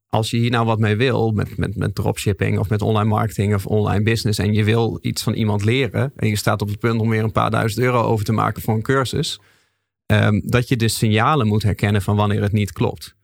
als 0.10 0.30
je 0.30 0.38
hier 0.38 0.50
nou 0.50 0.66
wat 0.66 0.80
mee 0.80 0.96
wil, 0.96 1.32
met, 1.32 1.58
met, 1.58 1.76
met 1.76 1.96
dropshipping 1.96 2.60
of 2.60 2.70
met 2.70 2.82
online 2.82 3.10
marketing 3.10 3.56
of 3.56 3.66
online 3.66 4.04
business, 4.04 4.40
en 4.40 4.54
je 4.54 4.64
wil 4.64 5.00
iets 5.02 5.24
van 5.24 5.34
iemand 5.34 5.64
leren, 5.66 6.12
en 6.16 6.28
je 6.28 6.36
staat 6.36 6.62
op 6.62 6.68
het 6.68 6.80
punt 6.80 7.00
om 7.00 7.10
weer 7.10 7.24
een 7.24 7.32
paar 7.32 7.52
duizend 7.52 7.84
euro 7.84 8.02
over 8.02 8.26
te 8.26 8.32
maken 8.32 8.62
voor 8.62 8.74
een 8.74 8.82
cursus, 8.82 9.40
ehm, 10.06 10.40
dat 10.44 10.68
je 10.68 10.76
de 10.76 10.88
signalen 10.88 11.48
moet 11.48 11.64
herkennen 11.64 12.02
van 12.02 12.16
wanneer 12.16 12.42
het 12.42 12.52
niet 12.52 12.72
klopt. 12.72 13.18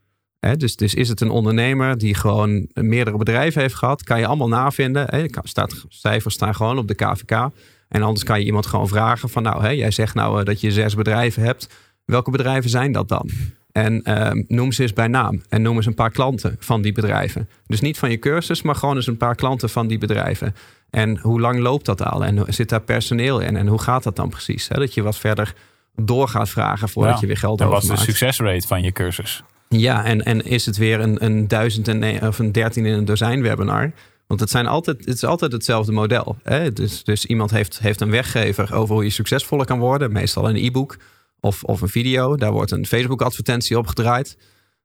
dus, 0.58 0.76
dus 0.76 0.94
is 0.94 1.10
het 1.10 1.22
een 1.22 1.30
ondernemer 1.30 1.98
die 1.98 2.14
gewoon 2.14 2.68
meerdere 2.74 3.18
bedrijven 3.18 3.62
heeft 3.62 3.76
gehad, 3.76 4.04
kan 4.04 4.20
je 4.20 4.28
allemaal 4.28 4.48
navinden. 4.48 5.06
He, 5.10 5.26
staat, 5.44 5.86
cijfers 5.88 6.34
staan 6.34 6.56
gewoon 6.56 6.78
op 6.78 6.88
de 6.88 6.96
KVK. 6.96 7.50
En 7.88 8.02
anders 8.02 8.24
kan 8.24 8.40
je 8.40 8.46
iemand 8.46 8.66
gewoon 8.66 8.88
vragen 8.88 9.30
van 9.30 9.44
nou, 9.44 9.74
jij 9.74 9.92
zegt 9.92 10.16
nou 10.16 10.40
eh, 10.40 10.46
dat 10.46 10.62
je 10.62 10.72
zes 10.72 10.96
bedrijven 10.96 11.44
hebt. 11.44 11.70
Welke 12.06 12.32
bedrijven 12.32 12.70
zijn 12.70 12.92
dat 12.92 13.08
dan? 13.08 13.30
En 13.76 14.04
ehm, 14.04 14.44
noem 14.48 14.72
ze 14.72 14.82
eens 14.82 14.94
bij 14.94 15.08
naam. 15.08 15.42
En 15.50 15.62
noem 15.62 15.76
eens 15.76 15.86
een 15.86 15.94
paar 15.94 16.12
klanten 16.12 16.56
van 16.60 16.82
die 16.82 16.92
bedrijven. 16.92 17.50
Dus 17.68 17.82
niet 17.82 17.98
van 17.98 18.10
je 18.10 18.20
cursus, 18.20 18.62
maar 18.62 18.76
gewoon 18.76 18.96
eens 18.96 19.08
een 19.08 19.18
paar 19.18 19.36
klanten 19.36 19.70
van 19.70 19.88
die 19.88 19.98
bedrijven. 19.98 20.56
En 20.90 21.18
hoe 21.18 21.40
lang 21.40 21.60
loopt 21.60 21.86
dat 21.86 22.04
al? 22.04 22.26
En 22.26 22.46
zit 22.48 22.70
daar 22.70 22.82
personeel 22.82 23.40
in? 23.40 23.56
En 23.56 23.68
hoe 23.68 23.82
gaat 23.82 24.04
dat 24.04 24.16
dan 24.16 24.30
precies? 24.30 24.68
Dat 24.68 24.94
je 24.94 25.02
wat 25.02 25.18
verder 25.18 25.54
door 25.96 26.28
gaat 26.28 26.50
vragen 26.50 26.90
voordat 26.90 27.20
je 27.20 27.28
weer 27.28 27.38
geld 27.38 27.62
overmaakt. 27.62 27.84
En 27.84 27.90
wat 27.90 28.00
is 28.00 28.06
de 28.06 28.12
succesrate 28.12 28.68
van 28.68 28.84
je 28.84 28.92
cursus? 28.92 29.44
Ja, 29.70 30.04
en, 30.04 30.24
en 30.26 30.46
is 30.46 30.66
het 30.66 30.78
weer 30.78 31.00
een, 31.00 31.26
een 31.26 31.48
duizend 31.48 31.88
en, 31.88 32.28
of 32.28 32.40
een 32.40 32.52
dertien 32.52 32.86
in 32.86 32.94
een 32.94 33.06
dozijn 33.06 33.42
webinar? 33.42 33.92
Want 34.28 34.40
het, 34.40 34.50
zijn 34.50 34.68
altijd, 34.68 34.98
het 34.98 35.16
is 35.16 35.24
altijd 35.24 35.52
hetzelfde 35.52 35.92
model. 35.92 36.38
Hè? 36.44 36.74
Dus, 36.74 37.04
dus 37.04 37.26
iemand 37.26 37.52
heeft, 37.52 37.80
heeft 37.80 38.02
een 38.02 38.12
weggever 38.12 38.74
over 38.74 38.96
hoe 38.96 39.04
je 39.04 39.10
succesvoller 39.10 39.66
kan 39.66 39.80
worden. 39.80 40.12
Meestal 40.12 40.50
een 40.50 40.66
e-book 40.66 40.98
of, 41.46 41.82
een 41.82 41.90
video. 41.90 42.36
Daar 42.36 42.52
wordt 42.52 42.72
een 42.72 42.86
Facebook-advertentie 42.86 43.78
op 43.78 43.88
gedraaid. 43.88 44.38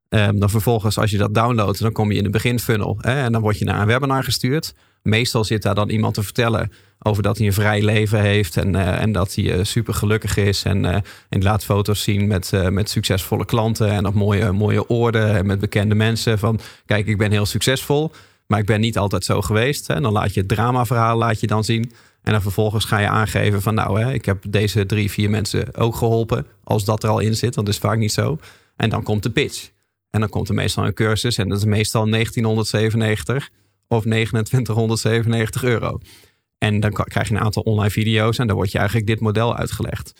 Um, 0.09 0.39
dan 0.39 0.51
vervolgens, 0.51 0.99
als 0.99 1.11
je 1.11 1.19
dat 1.19 1.35
downloadt, 1.35 1.81
dan 1.81 1.93
kom 1.93 2.13
je 2.13 2.19
in 2.19 2.25
de 2.25 2.31
beginfunnel. 2.31 2.99
Hè, 3.01 3.23
en 3.23 3.33
dan 3.33 3.41
word 3.43 3.59
je 3.59 3.65
naar 3.65 3.81
een 3.81 3.87
webinar 3.87 4.25
gestuurd. 4.25 4.75
Meestal 5.03 5.45
zit 5.45 5.63
daar 5.63 5.75
dan 5.75 5.89
iemand 5.89 6.15
te 6.15 6.23
vertellen 6.23 6.73
over 6.99 7.23
dat 7.23 7.39
hij 7.39 7.47
een 7.47 7.53
vrij 7.53 7.83
leven 7.83 8.21
heeft. 8.21 8.57
En, 8.57 8.75
uh, 8.75 9.01
en 9.01 9.13
dat 9.13 9.35
hij 9.35 9.45
uh, 9.45 9.65
super 9.65 9.95
gelukkig 9.95 10.37
is. 10.37 10.63
En, 10.63 10.85
uh, 10.85 10.97
en 11.29 11.43
laat 11.43 11.65
foto's 11.65 12.03
zien 12.03 12.27
met, 12.27 12.53
met 12.71 12.91
succesvolle 12.91 13.45
klanten. 13.45 13.91
En 13.91 14.07
op 14.07 14.15
mooie, 14.15 14.53
mooie 14.53 14.89
oorden. 14.89 15.37
En 15.37 15.47
met 15.47 15.61
bekende 15.61 15.95
mensen. 15.95 16.39
Van 16.39 16.61
kijk, 16.87 17.07
ik 17.07 17.19
ben 17.19 17.31
heel 17.31 17.47
succesvol. 17.47 18.13
Maar 18.47 18.59
ik 18.59 18.67
ben 18.67 18.81
niet 18.81 18.99
altijd 18.99 19.25
zo 19.25 19.41
geweest. 19.41 19.91
En 19.91 20.03
dan 20.03 20.13
laat 20.13 20.35
je 20.35 20.41
het 20.41 20.49
dramaverhaal 20.49 21.17
laat 21.17 21.41
je 21.41 21.47
dan 21.47 21.65
zien. 21.65 21.93
En 22.23 22.33
dan 22.33 22.43
vervolgens 22.43 22.85
ga 22.85 22.99
je 22.99 23.09
aangeven 23.09 23.63
van 23.63 23.75
nou, 23.75 24.01
hè, 24.01 24.13
ik 24.13 24.25
heb 24.25 24.45
deze 24.49 24.87
drie, 24.87 25.11
vier 25.11 25.31
mensen 25.31 25.75
ook 25.77 25.97
geholpen. 25.97 26.47
Als 26.65 26.85
dat 26.85 27.03
er 27.03 27.09
al 27.09 27.19
in 27.19 27.37
zit, 27.37 27.55
dat 27.55 27.69
is 27.69 27.79
vaak 27.79 27.99
niet 27.99 28.13
zo. 28.13 28.39
En 28.77 28.91
dan 28.91 29.03
komt 29.03 29.23
de 29.23 29.31
pitch. 29.31 29.71
En 30.11 30.21
dan 30.21 30.29
komt 30.29 30.49
er 30.49 30.55
meestal 30.55 30.87
een 30.87 30.95
cursus 30.95 31.39
en 31.39 31.49
dat 31.49 31.59
is 31.59 31.65
meestal 31.65 32.11
1997 32.11 33.51
of 33.89 34.03
2997 34.03 35.63
euro. 35.65 35.99
En 36.59 36.81
dan 36.81 36.93
krijg 36.93 37.29
je 37.29 37.35
een 37.35 37.41
aantal 37.41 37.63
online 37.63 37.91
video's 37.91 38.39
en 38.39 38.47
dan 38.47 38.57
wordt 38.57 38.73
je 38.73 38.79
eigenlijk 38.79 39.07
dit 39.07 39.21
model 39.21 39.57
uitgelegd. 39.57 40.13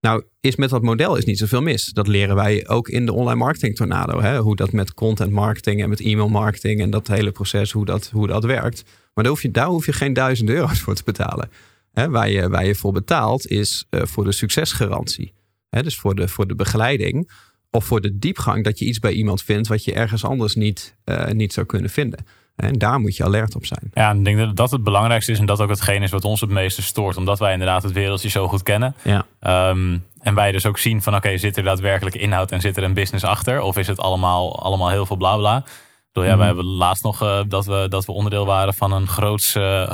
Nou, 0.00 0.24
is 0.40 0.56
met 0.56 0.70
dat 0.70 0.82
model 0.82 1.16
is 1.16 1.24
niet 1.24 1.38
zoveel 1.38 1.62
mis. 1.62 1.86
Dat 1.86 2.06
leren 2.06 2.34
wij 2.34 2.68
ook 2.68 2.88
in 2.88 3.06
de 3.06 3.12
online 3.12 3.38
marketing 3.38 3.76
tornado. 3.76 4.20
Hè? 4.20 4.38
Hoe 4.38 4.56
dat 4.56 4.72
met 4.72 4.94
content 4.94 5.32
marketing 5.32 5.82
en 5.82 5.88
met 5.88 6.00
e-mail 6.00 6.28
marketing 6.28 6.80
en 6.80 6.90
dat 6.90 7.08
hele 7.08 7.30
proces, 7.30 7.72
hoe 7.72 7.84
dat, 7.84 8.10
hoe 8.12 8.26
dat 8.26 8.44
werkt. 8.44 8.82
Maar 9.14 9.24
daar 9.24 9.32
hoef 9.32 9.42
je, 9.42 9.50
daar 9.50 9.66
hoef 9.66 9.86
je 9.86 9.92
geen 9.92 10.12
duizend 10.12 10.48
euro's 10.48 10.80
voor 10.84 10.94
te 10.94 11.02
betalen. 11.04 11.50
Hè? 11.92 12.08
Waar, 12.08 12.30
je, 12.30 12.48
waar 12.48 12.66
je 12.66 12.74
voor 12.74 12.92
betaalt 12.92 13.46
is 13.46 13.86
uh, 13.90 14.02
voor 14.04 14.24
de 14.24 14.32
succesgarantie. 14.32 15.32
Hè? 15.68 15.82
Dus 15.82 15.98
voor 15.98 16.14
de, 16.14 16.28
voor 16.28 16.46
de 16.46 16.54
begeleiding 16.54 17.30
of 17.70 17.84
voor 17.84 18.00
de 18.00 18.18
diepgang 18.18 18.64
dat 18.64 18.78
je 18.78 18.84
iets 18.84 18.98
bij 18.98 19.12
iemand 19.12 19.42
vindt 19.42 19.68
wat 19.68 19.84
je 19.84 19.92
ergens 19.92 20.24
anders 20.24 20.54
niet, 20.54 20.96
uh, 21.04 21.30
niet 21.30 21.52
zou 21.52 21.66
kunnen 21.66 21.90
vinden. 21.90 22.24
En 22.58 22.72
daar 22.72 23.00
moet 23.00 23.16
je 23.16 23.24
alert 23.24 23.54
op 23.54 23.66
zijn. 23.66 23.90
Ja, 23.94 24.10
ik 24.10 24.24
denk 24.24 24.38
dat 24.38 24.56
dat 24.56 24.70
het 24.70 24.82
belangrijkste 24.82 25.32
is 25.32 25.38
en 25.38 25.46
dat 25.46 25.60
ook 25.60 25.68
hetgeen 25.68 26.02
is 26.02 26.10
wat 26.10 26.24
ons 26.24 26.40
het 26.40 26.50
meeste 26.50 26.82
stoort. 26.82 27.16
Omdat 27.16 27.38
wij 27.38 27.52
inderdaad 27.52 27.82
het 27.82 27.92
wereldje 27.92 28.28
zo 28.28 28.48
goed 28.48 28.62
kennen. 28.62 28.94
Ja. 29.02 29.26
Um, 29.70 30.04
en 30.20 30.34
wij 30.34 30.52
dus 30.52 30.66
ook 30.66 30.78
zien 30.78 31.02
van 31.02 31.14
oké, 31.14 31.38
zit 31.38 31.56
er 31.56 31.62
daadwerkelijk 31.62 32.16
inhoud 32.16 32.52
en 32.52 32.60
zit 32.60 32.76
er 32.76 32.82
een 32.82 32.94
business 32.94 33.24
achter? 33.24 33.60
Of 33.60 33.76
is 33.76 33.86
het 33.86 34.00
allemaal, 34.00 34.62
allemaal 34.62 34.88
heel 34.88 35.06
veel 35.06 35.16
bla 35.16 35.36
bla? 35.36 35.64
Ja, 36.12 36.32
mm. 36.32 36.38
wij 36.38 36.46
hebben 36.46 36.64
laatst 36.64 37.02
nog 37.02 37.22
uh, 37.22 37.40
dat, 37.48 37.66
we, 37.66 37.86
dat 37.88 38.04
we 38.04 38.12
onderdeel 38.12 38.46
waren 38.46 38.74
van 38.74 38.92
een 38.92 39.06
groots, 39.06 39.54
uh, 39.54 39.92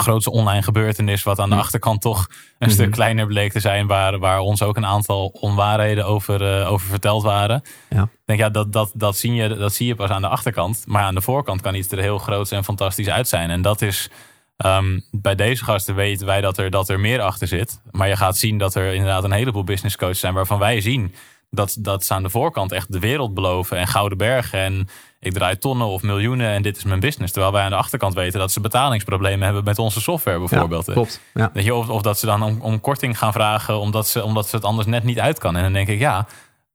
grootste 0.00 0.30
online 0.30 0.62
gebeurtenis. 0.62 1.22
Wat 1.22 1.38
aan 1.38 1.50
de 1.50 1.56
achterkant 1.56 2.00
toch 2.00 2.26
een 2.58 2.70
stuk 2.70 2.86
mhm. 2.86 2.94
kleiner 2.94 3.26
bleek 3.26 3.52
te 3.52 3.60
zijn. 3.60 3.86
Waar, 3.86 4.18
waar 4.18 4.38
ons 4.38 4.62
ook 4.62 4.76
een 4.76 4.86
aantal 4.86 5.26
onwaarheden 5.26 6.06
over, 6.06 6.60
uh, 6.60 6.72
over 6.72 6.88
verteld 6.88 7.22
waren. 7.22 7.62
Ja. 7.88 8.02
Ik 8.02 8.08
denk 8.24 8.38
ja, 8.38 8.48
dat, 8.48 8.72
dat, 8.72 8.90
dat, 8.94 9.16
zie 9.16 9.34
je, 9.34 9.56
dat 9.56 9.72
zie 9.72 9.86
je 9.86 9.94
pas 9.94 10.10
aan 10.10 10.22
de 10.22 10.28
achterkant. 10.28 10.84
Maar 10.86 11.02
aan 11.02 11.14
de 11.14 11.20
voorkant 11.20 11.60
kan 11.60 11.74
iets 11.74 11.90
er 11.90 11.98
heel 11.98 12.18
groot 12.18 12.52
en 12.52 12.64
fantastisch 12.64 13.08
uit 13.08 13.28
zijn. 13.28 13.50
En 13.50 13.62
dat 13.62 13.82
is. 13.82 14.10
Um, 14.64 15.04
bij 15.10 15.34
deze 15.34 15.64
gasten 15.64 15.94
weten 15.94 16.26
wij 16.26 16.40
dat 16.40 16.58
er, 16.58 16.70
dat 16.70 16.88
er 16.88 17.00
meer 17.00 17.20
achter 17.20 17.48
zit. 17.48 17.80
Maar 17.90 18.08
je 18.08 18.16
gaat 18.16 18.36
zien 18.36 18.58
dat 18.58 18.74
er 18.74 18.92
inderdaad 18.94 19.24
een 19.24 19.32
heleboel 19.32 19.64
business 19.64 19.96
coaches 19.96 20.20
zijn 20.20 20.34
waarvan 20.34 20.58
wij 20.58 20.80
zien 20.80 21.14
dat, 21.56 21.76
dat 21.78 22.04
ze 22.04 22.14
aan 22.14 22.22
de 22.22 22.30
voorkant 22.30 22.72
echt 22.72 22.92
de 22.92 22.98
wereld 22.98 23.34
beloven 23.34 23.76
en 23.76 23.86
gouden 23.86 24.18
bergen. 24.18 24.58
En 24.58 24.88
ik 25.20 25.32
draai 25.32 25.58
tonnen 25.58 25.86
of 25.86 26.02
miljoenen 26.02 26.48
en 26.48 26.62
dit 26.62 26.76
is 26.76 26.84
mijn 26.84 27.00
business. 27.00 27.32
Terwijl 27.32 27.52
wij 27.52 27.62
aan 27.62 27.70
de 27.70 27.76
achterkant 27.76 28.14
weten 28.14 28.38
dat 28.38 28.52
ze 28.52 28.60
betalingsproblemen 28.60 29.44
hebben 29.44 29.64
met 29.64 29.78
onze 29.78 30.00
software 30.00 30.38
bijvoorbeeld. 30.38 30.86
Ja, 30.86 30.92
klopt. 30.92 31.20
Ja. 31.34 31.50
je, 31.54 31.74
of, 31.74 31.88
of, 31.88 32.02
dat 32.02 32.18
ze 32.18 32.26
dan 32.26 32.42
om, 32.42 32.60
om, 32.60 32.80
korting 32.80 33.18
gaan 33.18 33.32
vragen 33.32 33.78
omdat 33.78 34.08
ze, 34.08 34.24
omdat 34.24 34.48
ze 34.48 34.56
het 34.56 34.64
anders 34.64 34.86
net 34.86 35.04
niet 35.04 35.20
uit 35.20 35.38
kan. 35.38 35.56
En 35.56 35.62
dan 35.62 35.72
denk 35.72 35.88
ik 35.88 35.98
ja, 35.98 36.26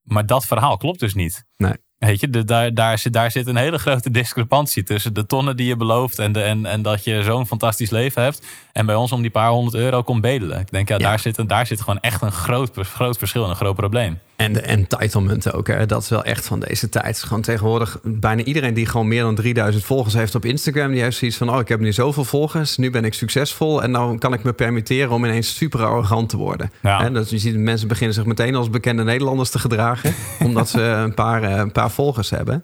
maar 0.04 0.26
dat 0.26 0.46
verhaal 0.46 0.78
klopt 0.78 1.00
dus 1.00 1.14
niet. 1.14 1.44
Nee. 1.58 1.74
Weet 1.98 2.20
je, 2.20 2.30
de, 2.30 2.44
daar, 2.44 2.74
daar, 2.74 2.98
zit, 2.98 3.14
daar 3.14 3.32
zit 3.32 3.48
een 3.48 3.56
hele 3.56 3.78
grote 3.78 4.12
discrepantie 4.12 4.84
tussen 4.84 5.14
de 5.14 5.26
tonnen 5.26 5.58
die 5.58 5.68
je 5.68 5.76
belooft 5.76 6.20
en, 6.20 6.32
de, 6.32 6.42
en, 6.42 6.66
en 6.66 6.82
dat 6.82 7.04
je 7.04 7.24
zo'n 7.24 7.48
fantastisch 7.48 7.90
leven 7.90 8.24
hebt. 8.24 8.46
En 8.72 8.86
bij 8.86 8.96
ons 8.96 9.12
om 9.12 9.22
die 9.22 9.32
paar 9.32 9.50
honderd 9.50 9.76
euro 9.76 10.04
komt 10.04 10.22
bedelen. 10.22 10.60
Ik 10.60 10.72
denk, 10.72 10.90
ja, 10.90 10.98
Daar, 10.98 11.20
zit, 11.20 11.50
daar 11.50 11.68
zit 11.68 11.80
gewoon 11.80 12.00
echt 12.00 12.22
een 12.22 12.32
groot, 12.32 12.72
groot 12.74 13.18
verschil 13.18 13.44
en 13.44 13.50
een 13.50 13.56
groot 13.56 13.76
probleem. 13.76 14.20
En 14.42 14.54
de 14.54 14.62
entitlement 14.62 15.54
ook, 15.54 15.68
hè? 15.68 15.86
dat 15.86 16.02
is 16.02 16.10
wel 16.10 16.24
echt 16.24 16.46
van 16.46 16.60
deze 16.60 16.90
tijd. 16.90 17.24
Gewoon 17.24 17.42
tegenwoordig 17.42 18.00
bijna 18.04 18.44
iedereen 18.44 18.74
die 18.74 18.86
gewoon 18.86 19.08
meer 19.08 19.22
dan 19.22 19.36
3000 19.36 19.84
volgers 19.84 20.14
heeft 20.14 20.36
op 20.36 20.46
Instagram, 20.46 20.92
die 20.92 21.02
heeft 21.02 21.18
zoiets 21.18 21.38
van: 21.38 21.50
Oh, 21.50 21.60
ik 21.60 21.68
heb 21.68 21.80
nu 21.80 21.94
zoveel 21.94 22.24
volgers, 22.24 22.78
nu 22.78 22.90
ben 22.90 23.06
ik 23.06 23.14
succesvol 23.14 23.84
en 23.84 23.92
dan 23.92 24.20
kan 24.20 24.34
ik 24.34 24.44
me 24.44 24.54
permitteren 24.54 25.12
om 25.12 25.26
ineens 25.26 25.56
super 25.56 25.86
arrogant 25.86 26.30
te 26.30 26.38
worden. 26.38 26.72
Ja. 26.82 27.02
Hè? 27.02 27.12
Dat, 27.12 27.30
je 27.30 27.38
ziet 27.38 27.58
mensen 27.58 27.88
beginnen 27.88 28.16
zich 28.16 28.26
meteen 28.26 28.56
als 28.56 28.70
bekende 28.70 29.04
Nederlanders 29.04 29.50
te 29.50 29.60
gedragen, 29.60 30.14
omdat 30.48 30.70
ze 30.70 30.82
een 30.82 31.14
paar, 31.14 31.44
eh, 31.44 31.58
een 31.58 31.72
paar 31.72 31.92
volgers 31.92 32.30
hebben. 32.30 32.64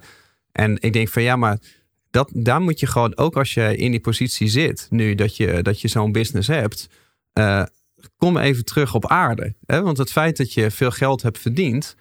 En 0.51 0.77
ik 0.79 0.93
denk 0.93 1.09
van 1.09 1.23
ja, 1.23 1.35
maar 1.35 1.57
dat, 2.11 2.29
daar 2.33 2.61
moet 2.61 2.79
je 2.79 2.87
gewoon, 2.87 3.17
ook 3.17 3.37
als 3.37 3.53
je 3.53 3.77
in 3.77 3.91
die 3.91 3.99
positie 3.99 4.47
zit, 4.47 4.87
nu 4.89 5.15
dat 5.15 5.37
je, 5.37 5.61
dat 5.61 5.81
je 5.81 5.87
zo'n 5.87 6.11
business 6.11 6.47
hebt. 6.47 6.89
Uh, 7.33 7.63
kom 8.17 8.37
even 8.37 8.65
terug 8.65 8.95
op 8.95 9.07
aarde. 9.07 9.53
Hè? 9.65 9.81
Want 9.81 9.97
het 9.97 10.11
feit 10.11 10.37
dat 10.37 10.53
je 10.53 10.71
veel 10.71 10.91
geld 10.91 11.21
hebt 11.21 11.37
verdiend, 11.37 11.95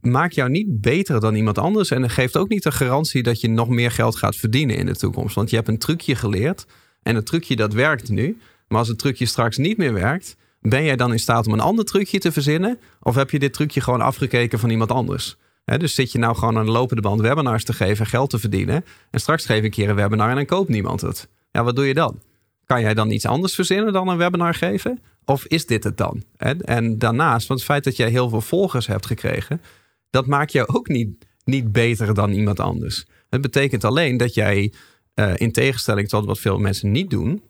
maakt 0.00 0.34
jou 0.34 0.50
niet 0.50 0.80
beter 0.80 1.20
dan 1.20 1.34
iemand 1.34 1.58
anders. 1.58 1.90
En 1.90 2.10
geeft 2.10 2.36
ook 2.36 2.48
niet 2.48 2.62
de 2.62 2.72
garantie 2.72 3.22
dat 3.22 3.40
je 3.40 3.48
nog 3.48 3.68
meer 3.68 3.90
geld 3.90 4.16
gaat 4.16 4.36
verdienen 4.36 4.76
in 4.76 4.86
de 4.86 4.96
toekomst. 4.96 5.34
Want 5.34 5.50
je 5.50 5.56
hebt 5.56 5.68
een 5.68 5.78
trucje 5.78 6.14
geleerd. 6.14 6.66
En 7.02 7.14
het 7.14 7.26
trucje 7.26 7.56
dat 7.56 7.72
werkt 7.72 8.08
nu. 8.08 8.38
Maar 8.68 8.78
als 8.78 8.88
het 8.88 8.98
trucje 8.98 9.26
straks 9.26 9.56
niet 9.56 9.76
meer 9.76 9.92
werkt, 9.92 10.36
ben 10.60 10.84
jij 10.84 10.96
dan 10.96 11.12
in 11.12 11.18
staat 11.18 11.46
om 11.46 11.52
een 11.52 11.60
ander 11.60 11.84
trucje 11.84 12.18
te 12.18 12.32
verzinnen? 12.32 12.78
Of 13.00 13.14
heb 13.14 13.30
je 13.30 13.38
dit 13.38 13.52
trucje 13.52 13.80
gewoon 13.80 14.00
afgekeken 14.00 14.58
van 14.58 14.70
iemand 14.70 14.90
anders? 14.90 15.36
dus 15.76 15.94
zit 15.94 16.12
je 16.12 16.18
nou 16.18 16.36
gewoon 16.36 16.58
aan 16.58 16.64
de 16.64 16.70
lopende 16.70 17.02
band 17.02 17.20
webinars 17.20 17.64
te 17.64 17.72
geven 17.72 18.04
en 18.04 18.10
geld 18.10 18.30
te 18.30 18.38
verdienen. 18.38 18.84
En 19.10 19.20
straks 19.20 19.46
geef 19.46 19.58
ik 19.58 19.64
een 19.64 19.70
keer 19.70 19.88
een 19.88 19.94
webinar 19.94 20.28
en 20.28 20.34
dan 20.34 20.44
koopt 20.44 20.68
niemand 20.68 21.00
het. 21.00 21.28
Ja, 21.50 21.64
wat 21.64 21.76
doe 21.76 21.86
je 21.86 21.94
dan? 21.94 22.20
Kan 22.68 22.80
jij 22.80 22.94
dan 22.94 23.10
iets 23.10 23.26
anders 23.26 23.54
verzinnen 23.54 23.92
dan 23.92 24.08
een 24.08 24.16
webinar 24.16 24.54
geven? 24.54 25.02
Of 25.24 25.44
is 25.44 25.66
dit 25.66 25.84
het 25.84 25.96
dan? 25.96 26.22
En 26.64 26.98
daarnaast, 26.98 27.46
want 27.46 27.60
het 27.60 27.68
feit 27.68 27.84
dat 27.84 27.96
jij 27.96 28.10
heel 28.10 28.28
veel 28.28 28.40
volgers 28.40 28.86
hebt 28.86 29.06
gekregen, 29.06 29.62
dat 30.10 30.26
maakt 30.26 30.52
jou 30.52 30.68
ook 30.68 30.88
niet, 30.88 31.26
niet 31.44 31.72
beter 31.72 32.14
dan 32.14 32.32
iemand 32.32 32.60
anders. 32.60 33.06
Het 33.28 33.40
betekent 33.40 33.84
alleen 33.84 34.16
dat 34.16 34.34
jij, 34.34 34.72
uh, 35.14 35.32
in 35.36 35.52
tegenstelling 35.52 36.08
tot 36.08 36.24
wat 36.24 36.38
veel 36.38 36.58
mensen 36.58 36.90
niet 36.90 37.10
doen, 37.10 37.42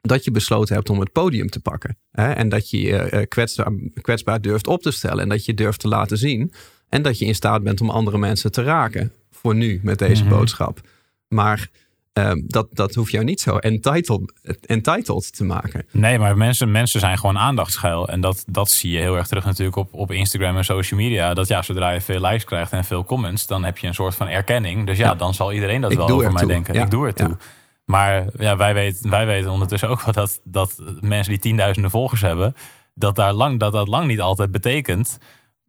dat 0.00 0.24
je 0.24 0.30
besloten 0.30 0.74
hebt 0.74 0.90
om 0.90 1.00
het 1.00 1.12
podium 1.12 1.48
te 1.48 1.60
pakken. 1.60 1.98
Hè? 2.10 2.32
En 2.32 2.48
dat 2.48 2.70
je 2.70 2.80
je 2.80 3.10
uh, 3.12 3.22
kwetsbaar, 3.28 3.72
kwetsbaar 4.00 4.40
durft 4.40 4.66
op 4.66 4.82
te 4.82 4.90
stellen 4.90 5.22
en 5.22 5.28
dat 5.28 5.44
je 5.44 5.54
durft 5.54 5.80
te 5.80 5.88
laten 5.88 6.18
zien. 6.18 6.52
En 6.88 7.02
dat 7.02 7.18
je 7.18 7.24
in 7.24 7.34
staat 7.34 7.62
bent 7.62 7.80
om 7.80 7.90
andere 7.90 8.18
mensen 8.18 8.52
te 8.52 8.62
raken. 8.62 9.12
Voor 9.30 9.54
nu 9.54 9.80
met 9.82 9.98
deze 9.98 10.24
mhm. 10.24 10.32
boodschap. 10.32 10.80
Maar 11.28 11.70
Ehm, 12.14 12.40
dat, 12.46 12.68
dat 12.70 12.94
hoeft 12.94 13.10
jou 13.10 13.24
niet 13.24 13.40
zo 13.40 13.56
entitled, 13.56 14.32
entitled 14.60 15.36
te 15.36 15.44
maken. 15.44 15.86
Nee, 15.90 16.18
maar 16.18 16.36
mensen, 16.36 16.70
mensen 16.70 17.00
zijn 17.00 17.18
gewoon 17.18 17.38
aandachtsgeil. 17.38 18.08
En 18.08 18.20
dat, 18.20 18.44
dat 18.46 18.70
zie 18.70 18.90
je 18.90 18.98
heel 18.98 19.16
erg 19.16 19.26
terug 19.26 19.44
natuurlijk 19.44 19.76
op, 19.76 19.94
op 19.94 20.10
Instagram 20.10 20.56
en 20.56 20.64
social 20.64 21.00
media. 21.00 21.34
Dat 21.34 21.48
ja, 21.48 21.62
zodra 21.62 21.90
je 21.90 22.00
veel 22.00 22.20
likes 22.20 22.44
krijgt 22.44 22.72
en 22.72 22.84
veel 22.84 23.04
comments, 23.04 23.46
dan 23.46 23.64
heb 23.64 23.78
je 23.78 23.86
een 23.86 23.94
soort 23.94 24.14
van 24.14 24.28
erkenning. 24.28 24.86
Dus 24.86 24.98
ja, 24.98 25.14
dan 25.14 25.34
zal 25.34 25.52
iedereen 25.52 25.80
dat 25.80 25.94
wel 25.94 26.08
over 26.08 26.32
mij 26.32 26.46
denken. 26.46 26.74
Ik 26.74 26.90
doe 26.90 27.06
het 27.06 27.16
toe. 27.16 27.36
Maar 27.84 28.24
ja, 28.38 28.56
wij, 28.56 28.74
weten, 28.74 29.10
wij 29.10 29.26
weten 29.26 29.50
ondertussen 29.50 29.88
ook 29.88 30.02
wel 30.02 30.14
dat, 30.14 30.40
dat 30.44 30.82
mensen 31.00 31.32
die 31.32 31.40
tienduizenden 31.40 31.90
volgers 31.90 32.20
hebben, 32.20 32.54
dat, 32.94 33.16
daar 33.16 33.32
lang, 33.32 33.60
dat 33.60 33.72
dat 33.72 33.88
lang 33.88 34.06
niet 34.06 34.20
altijd 34.20 34.50
betekent 34.50 35.18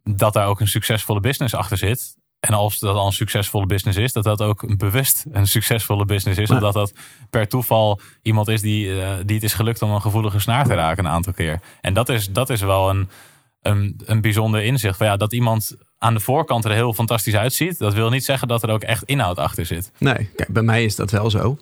dat 0.02 0.32
daar 0.32 0.46
ook 0.46 0.60
een 0.60 0.68
succesvolle 0.68 1.20
business 1.20 1.54
achter 1.54 1.76
zit. 1.76 2.16
En 2.46 2.54
als 2.54 2.78
dat 2.78 2.96
al 2.96 3.06
een 3.06 3.12
succesvolle 3.12 3.66
business 3.66 3.98
is, 3.98 4.12
dat 4.12 4.24
dat 4.24 4.42
ook 4.42 4.76
bewust 4.76 5.24
een 5.32 5.46
succesvolle 5.46 6.04
business 6.04 6.38
is. 6.38 6.50
Omdat 6.50 6.72
dat 6.72 6.92
per 7.30 7.48
toeval 7.48 8.00
iemand 8.22 8.48
is 8.48 8.60
die, 8.60 9.00
eh, 9.00 9.10
die 9.24 9.34
het 9.34 9.44
is 9.44 9.54
gelukt 9.54 9.82
om 9.82 9.90
een 9.90 10.00
gevoelige 10.00 10.38
snaar 10.38 10.66
te 10.66 10.74
raken 10.74 11.04
een 11.04 11.10
aantal 11.10 11.32
keer. 11.32 11.60
En 11.80 11.94
dat 11.94 12.08
is, 12.08 12.32
dat 12.32 12.50
is 12.50 12.60
wel 12.60 12.90
een, 12.90 13.08
een, 13.62 14.00
een 14.04 14.20
bijzonder 14.20 14.62
inzicht. 14.62 14.96
Van 14.96 15.06
ja, 15.06 15.16
dat 15.16 15.32
iemand 15.32 15.76
aan 15.98 16.14
de 16.14 16.20
voorkant 16.20 16.64
er 16.64 16.70
heel 16.70 16.92
fantastisch 16.92 17.36
uitziet. 17.36 17.78
Dat 17.78 17.94
wil 17.94 18.10
niet 18.10 18.24
zeggen 18.24 18.48
dat 18.48 18.62
er 18.62 18.70
ook 18.70 18.82
echt 18.82 19.02
inhoud 19.02 19.38
achter 19.38 19.66
zit. 19.66 19.90
Nee, 19.98 20.30
kijk, 20.36 20.48
bij 20.48 20.62
mij 20.62 20.84
is 20.84 20.96
dat 20.96 21.10
wel 21.10 21.30
zo. 21.30 21.50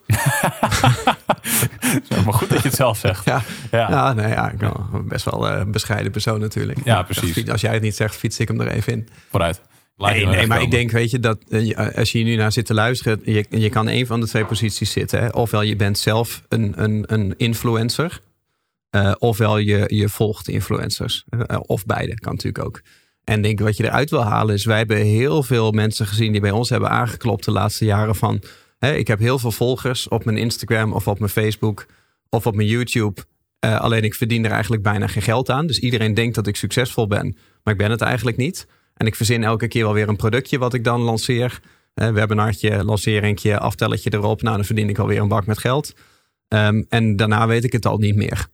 maar 2.24 2.34
goed 2.34 2.48
dat 2.48 2.62
je 2.62 2.68
het 2.68 2.74
zelf 2.74 2.98
zegt. 2.98 3.24
Ja, 3.24 3.42
ja. 3.70 3.90
ja 3.90 4.12
nee, 4.12 4.28
ja 4.28 4.50
ik 4.50 4.58
ben 4.58 4.72
best 5.08 5.24
wel 5.24 5.50
een 5.50 5.70
bescheiden 5.70 6.12
persoon 6.12 6.40
natuurlijk. 6.40 6.78
Ja, 6.84 7.02
precies. 7.02 7.48
Als 7.48 7.60
jij 7.60 7.72
het 7.72 7.82
niet 7.82 7.96
zegt, 7.96 8.16
fiets 8.16 8.38
ik 8.38 8.48
hem 8.48 8.60
er 8.60 8.68
even 8.68 8.92
in. 8.92 9.08
Vooruit. 9.30 9.60
Nee, 9.96 10.26
nee 10.26 10.46
maar 10.46 10.62
ik 10.62 10.70
denk, 10.70 10.90
weet 10.90 11.10
je, 11.10 11.18
dat 11.18 11.38
eh, 11.48 11.78
eh, 11.78 11.96
als 11.96 12.12
je 12.12 12.18
hier 12.18 12.26
nu 12.26 12.36
naar 12.36 12.52
zit 12.52 12.66
te 12.66 12.74
luisteren, 12.74 13.20
je, 13.24 13.44
je 13.50 13.68
kan 13.68 13.88
een 13.88 14.06
van 14.06 14.20
de 14.20 14.26
twee 14.26 14.44
posities 14.44 14.92
zitten. 14.92 15.20
Hè? 15.20 15.28
Ofwel 15.28 15.62
je 15.62 15.76
bent 15.76 15.98
zelf 15.98 16.42
een, 16.48 16.82
een, 16.82 17.04
een 17.06 17.34
influencer, 17.36 18.20
uh, 18.90 19.12
ofwel 19.18 19.58
je, 19.58 19.84
je 19.86 20.08
volgt 20.08 20.48
influencers. 20.48 21.24
of 21.66 21.86
beide, 21.86 22.14
kan 22.14 22.32
natuurlijk 22.32 22.64
ook. 22.64 22.80
En 23.24 23.42
denk 23.42 23.60
wat 23.60 23.76
je 23.76 23.84
eruit 23.84 24.10
wil 24.10 24.24
halen 24.24 24.54
is, 24.54 24.64
wij 24.64 24.78
hebben 24.78 24.96
heel 24.96 25.42
veel 25.42 25.70
mensen 25.70 26.06
gezien 26.06 26.32
die 26.32 26.40
bij 26.40 26.50
ons 26.50 26.68
hebben 26.68 26.90
aangeklopt 26.90 27.44
de 27.44 27.50
laatste 27.50 27.84
jaren 27.84 28.14
van, 28.14 28.42
hè, 28.78 28.94
ik 28.94 29.06
heb 29.06 29.18
heel 29.18 29.38
veel 29.38 29.52
volgers 29.52 30.08
op 30.08 30.24
mijn 30.24 30.36
Instagram 30.36 30.92
of 30.92 31.08
op 31.08 31.18
mijn 31.18 31.30
Facebook 31.30 31.86
of 32.28 32.46
op 32.46 32.54
mijn 32.54 32.68
YouTube. 32.68 33.20
alleen 33.60 34.02
ik 34.02 34.14
verdien 34.14 34.44
er 34.44 34.50
eigenlijk 34.50 34.82
bijna 34.82 35.06
geen 35.06 35.22
geld 35.22 35.50
aan. 35.50 35.66
Dus 35.66 35.78
iedereen 35.78 36.14
denkt 36.14 36.34
dat 36.34 36.46
ik 36.46 36.56
succesvol 36.56 37.06
ben, 37.06 37.36
maar 37.62 37.72
ik 37.72 37.80
ben 37.80 37.90
het 37.90 38.00
eigenlijk 38.00 38.36
niet. 38.36 38.66
En 38.94 39.06
ik 39.06 39.14
verzin 39.14 39.44
elke 39.44 39.68
keer 39.68 39.84
wel 39.84 39.92
weer 39.92 40.08
een 40.08 40.16
productje 40.16 40.58
wat 40.58 40.74
ik 40.74 40.84
dan 40.84 41.00
lanceer. 41.00 41.60
Uh, 41.94 42.10
webinartje, 42.10 42.84
lanceringje, 42.84 43.58
aftelletje 43.58 44.12
erop. 44.12 44.42
Nou, 44.42 44.56
dan 44.56 44.64
verdien 44.64 44.88
ik 44.88 44.98
alweer 44.98 45.20
een 45.20 45.28
bak 45.28 45.46
met 45.46 45.58
geld. 45.58 45.94
Ehm, 46.48 46.82
en 46.88 47.16
daarna 47.16 47.46
weet 47.46 47.64
ik 47.64 47.72
het 47.72 47.86
al 47.86 47.98
niet 47.98 48.16
meer. 48.16 48.46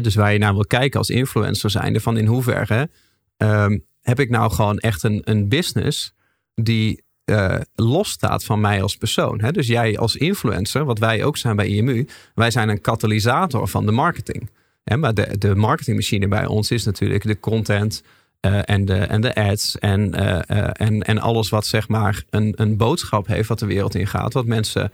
dus 0.00 0.14
waar 0.14 0.32
je 0.32 0.38
naar 0.38 0.52
wil 0.52 0.66
kijken 0.66 0.98
als 0.98 1.10
influencer 1.10 1.70
zijnde, 1.70 2.00
van 2.00 2.16
in 2.16 2.26
hoeverre 2.26 2.90
ehm, 3.36 3.78
heb 4.00 4.20
ik 4.20 4.30
nou 4.30 4.52
gewoon 4.52 4.78
echt 4.78 5.02
een, 5.02 5.20
een 5.24 5.48
business 5.48 6.14
die 6.54 7.02
uh, 7.24 7.60
los 7.74 8.10
staat 8.10 8.44
van 8.44 8.60
mij 8.60 8.82
als 8.82 8.96
persoon. 8.96 9.38
Dus 9.38 9.66
jij 9.66 9.98
als 9.98 10.16
influencer, 10.16 10.84
wat 10.84 10.98
wij 10.98 11.24
ook 11.24 11.36
zijn 11.36 11.56
bij 11.56 11.66
IMU, 11.66 12.06
wij 12.34 12.50
zijn 12.50 12.68
een 12.68 12.80
katalysator 12.80 13.68
van 13.68 13.86
de 13.86 13.92
marketing. 13.92 14.50
maar 14.98 15.14
de, 15.14 15.38
de 15.38 15.54
marketingmachine 15.54 16.28
bij 16.28 16.46
ons 16.46 16.70
is 16.70 16.84
natuurlijk 16.84 17.22
de 17.22 17.40
content, 17.40 18.02
uh, 18.46 18.60
en, 18.64 18.84
de, 18.84 18.94
en 18.94 19.20
de 19.20 19.34
ads 19.34 19.78
en, 19.78 20.20
uh, 20.20 20.40
en, 20.72 21.02
en 21.02 21.18
alles 21.18 21.48
wat 21.48 21.66
zeg 21.66 21.88
maar 21.88 22.22
een, 22.30 22.52
een 22.56 22.76
boodschap 22.76 23.26
heeft 23.26 23.48
wat 23.48 23.58
de 23.58 23.66
wereld 23.66 23.94
in 23.94 24.06
gaat. 24.06 24.32
Wat 24.32 24.46
mensen 24.46 24.92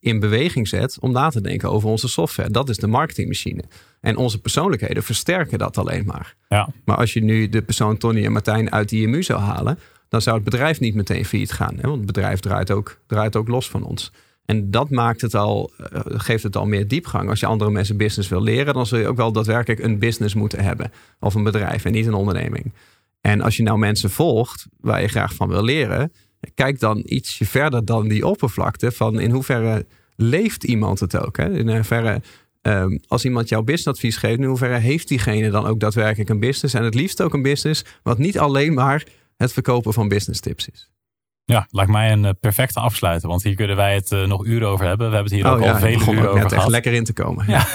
in 0.00 0.20
beweging 0.20 0.68
zet 0.68 0.98
om 1.00 1.12
na 1.12 1.28
te 1.28 1.40
denken 1.40 1.70
over 1.70 1.88
onze 1.88 2.08
software. 2.08 2.50
Dat 2.50 2.68
is 2.68 2.76
de 2.76 2.86
marketingmachine. 2.86 3.62
En 4.00 4.16
onze 4.16 4.40
persoonlijkheden 4.40 5.02
versterken 5.02 5.58
dat 5.58 5.78
alleen 5.78 6.04
maar. 6.04 6.34
Ja. 6.48 6.68
Maar 6.84 6.96
als 6.96 7.12
je 7.12 7.22
nu 7.22 7.48
de 7.48 7.62
persoon 7.62 7.96
Tony 7.96 8.24
en 8.24 8.32
Martijn 8.32 8.72
uit 8.72 8.88
die 8.88 9.06
IMU 9.06 9.22
zou 9.22 9.40
halen, 9.40 9.78
dan 10.08 10.22
zou 10.22 10.36
het 10.36 10.44
bedrijf 10.44 10.80
niet 10.80 10.94
meteen 10.94 11.24
failliet 11.24 11.52
gaan. 11.52 11.74
Hè? 11.76 11.82
Want 11.82 11.96
het 11.96 12.06
bedrijf 12.06 12.40
draait 12.40 12.70
ook, 12.70 13.00
draait 13.06 13.36
ook 13.36 13.48
los 13.48 13.68
van 13.68 13.84
ons. 13.84 14.12
En 14.52 14.70
dat 14.70 14.90
maakt 14.90 15.20
het 15.20 15.34
al, 15.34 15.72
eh, 15.76 16.00
geeft 16.04 16.42
het 16.42 16.56
al 16.56 16.66
meer 16.66 16.88
diepgang. 16.88 17.28
Als 17.28 17.40
je 17.40 17.46
andere 17.46 17.70
mensen 17.70 17.96
business 17.96 18.28
wil 18.28 18.42
leren, 18.42 18.74
dan 18.74 18.86
zul 18.86 18.98
je 18.98 19.06
ook 19.06 19.16
wel 19.16 19.32
daadwerkelijk 19.32 19.80
een 19.80 19.98
business 19.98 20.34
moeten 20.34 20.64
hebben. 20.64 20.92
Of 21.20 21.34
een 21.34 21.42
bedrijf 21.42 21.84
en 21.84 21.92
niet 21.92 22.06
een 22.06 22.14
onderneming. 22.14 22.72
En 23.20 23.40
als 23.40 23.56
je 23.56 23.62
nou 23.62 23.78
mensen 23.78 24.10
volgt 24.10 24.66
waar 24.80 25.00
je 25.00 25.08
graag 25.08 25.34
van 25.34 25.48
wil 25.48 25.64
leren, 25.64 26.12
kijk 26.54 26.80
dan 26.80 27.02
ietsje 27.04 27.46
verder 27.46 27.84
dan 27.84 28.08
die 28.08 28.26
oppervlakte 28.26 28.92
van 28.92 29.20
in 29.20 29.30
hoeverre 29.30 29.86
leeft 30.16 30.64
iemand 30.64 31.00
het 31.00 31.16
ook. 31.16 31.36
Hè? 31.36 31.50
In 31.50 31.74
hoeverre, 31.74 32.22
um, 32.62 33.00
als 33.06 33.24
iemand 33.24 33.48
jouw 33.48 33.62
businessadvies 33.62 34.16
geeft, 34.16 34.38
in 34.38 34.44
hoeverre 34.44 34.78
heeft 34.78 35.08
diegene 35.08 35.50
dan 35.50 35.66
ook 35.66 35.80
daadwerkelijk 35.80 36.30
een 36.30 36.40
business 36.40 36.74
en 36.74 36.84
het 36.84 36.94
liefst 36.94 37.22
ook 37.22 37.34
een 37.34 37.42
business 37.42 37.84
wat 38.02 38.18
niet 38.18 38.38
alleen 38.38 38.74
maar 38.74 39.06
het 39.36 39.52
verkopen 39.52 39.92
van 39.92 40.08
business 40.08 40.40
tips 40.40 40.68
is. 40.68 40.90
Ja, 41.44 41.66
lijkt 41.70 41.90
mij 41.90 42.12
een 42.12 42.24
eh, 42.24 42.32
perfecte 42.40 42.80
afsluiten. 42.80 43.28
Want 43.28 43.42
hier 43.42 43.54
kunnen 43.54 43.76
wij 43.76 43.94
het 43.94 44.10
uh, 44.10 44.26
nog 44.26 44.44
uren 44.44 44.68
over 44.68 44.86
hebben. 44.86 45.08
We 45.08 45.14
hebben 45.14 45.32
het 45.32 45.42
hier 45.42 45.52
oh, 45.52 45.60
ook 45.60 45.74
al 45.74 45.78
vele 45.80 46.12
uren 46.12 46.28
over 46.28 46.48
gehad. 46.48 46.52
echt 46.52 46.68
lekker 46.68 46.92
in 46.92 47.04
te 47.04 47.12
komen. 47.12 47.44
Ja, 47.48 47.66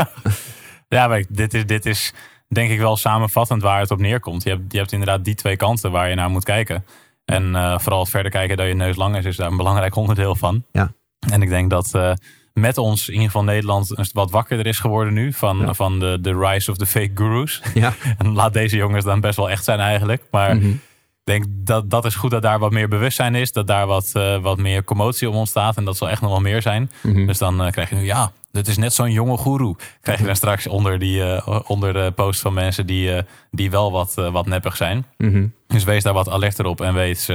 ja. 0.88 1.08
maar 1.08 1.24
dit 1.28 1.54
is, 1.54 1.66
dit 1.66 1.86
is 1.86 2.12
denk 2.48 2.70
ik 2.70 2.78
wel 2.78 2.96
samenvattend 2.96 3.62
waar 3.62 3.80
het 3.80 3.90
op 3.90 3.98
neerkomt. 3.98 4.42
Je 4.42 4.50
hebt, 4.50 4.72
je 4.72 4.78
hebt 4.78 4.92
inderdaad 4.92 5.24
die 5.24 5.34
twee 5.34 5.56
kanten 5.56 5.90
waar 5.90 6.08
je 6.08 6.14
naar 6.14 6.30
moet 6.30 6.44
kijken. 6.44 6.84
En 7.24 7.52
uh, 7.52 7.78
vooral 7.78 8.06
verder 8.06 8.30
kijken 8.30 8.56
dat 8.56 8.66
je 8.66 8.74
neus 8.74 8.96
lang 8.96 9.16
is, 9.16 9.24
is 9.24 9.36
daar 9.36 9.50
een 9.50 9.56
belangrijk 9.56 9.94
onderdeel 10.02 10.34
van. 10.34 10.64
Ja. 10.72 10.92
En 11.30 11.42
ik 11.42 11.48
denk 11.48 11.70
dat 11.70 11.92
uh, 11.96 12.12
met 12.52 12.78
ons, 12.78 13.06
in 13.06 13.12
ieder 13.12 13.26
geval 13.26 13.44
Nederland, 13.44 14.10
wat 14.12 14.30
wakkerder 14.30 14.66
is 14.66 14.78
geworden 14.78 15.12
nu. 15.12 15.32
Van, 15.32 15.58
ja. 15.58 15.74
van 15.74 15.98
de, 15.98 16.18
de 16.20 16.38
rise 16.38 16.70
of 16.70 16.76
the 16.76 16.86
fake 16.86 17.10
gurus. 17.14 17.62
Ja. 17.74 17.94
en 18.18 18.32
laat 18.32 18.52
deze 18.52 18.76
jongens 18.76 19.04
dan 19.04 19.20
best 19.20 19.36
wel 19.36 19.50
echt 19.50 19.64
zijn 19.64 19.80
eigenlijk. 19.80 20.22
Maar 20.30 20.54
mm 20.54 20.60
-hmm 20.60 20.80
denk 21.26 21.44
dat 21.48 21.90
dat 21.90 22.04
is 22.04 22.14
goed 22.14 22.30
dat 22.30 22.42
daar 22.42 22.58
wat 22.58 22.70
meer 22.70 22.88
bewustzijn 22.88 23.34
is. 23.34 23.52
Dat 23.52 23.66
daar 23.66 23.86
wat, 23.86 24.12
uh, 24.16 24.38
wat 24.38 24.58
meer 24.58 24.84
commotie 24.84 25.28
om 25.28 25.34
ontstaat. 25.34 25.76
En 25.76 25.84
dat 25.84 25.96
zal 25.96 26.08
echt 26.08 26.20
nog 26.20 26.30
wel 26.30 26.40
meer 26.40 26.62
zijn. 26.62 26.90
Mm 27.02 27.14
-hmm. 27.14 27.26
Dus 27.26 27.38
dan 27.38 27.64
uh, 27.64 27.70
krijg 27.70 27.88
je 27.88 27.94
nu, 27.94 28.04
ja, 28.04 28.32
dit 28.50 28.68
is 28.68 28.76
net 28.76 28.92
zo'n 28.92 29.10
jonge 29.10 29.36
goeroe. 29.36 29.76
Krijg 30.00 30.18
je 30.18 30.24
dan 30.24 30.36
straks 30.36 30.66
onder, 30.66 30.98
die, 30.98 31.18
uh, 31.18 31.60
onder 31.66 31.92
de 31.92 32.12
post 32.14 32.40
van 32.40 32.54
mensen 32.54 32.86
die, 32.86 33.22
die 33.50 33.70
wel 33.70 33.92
wat, 33.92 34.14
wat 34.14 34.46
neppig 34.46 34.76
zijn. 34.76 35.06
Mm 35.16 35.32
-hmm. 35.32 35.52
Dus 35.66 35.84
wees 35.84 36.02
daar 36.02 36.12
wat 36.12 36.28
alerter 36.28 36.66
op. 36.66 36.80
En 36.80 36.94
wees 36.94 37.28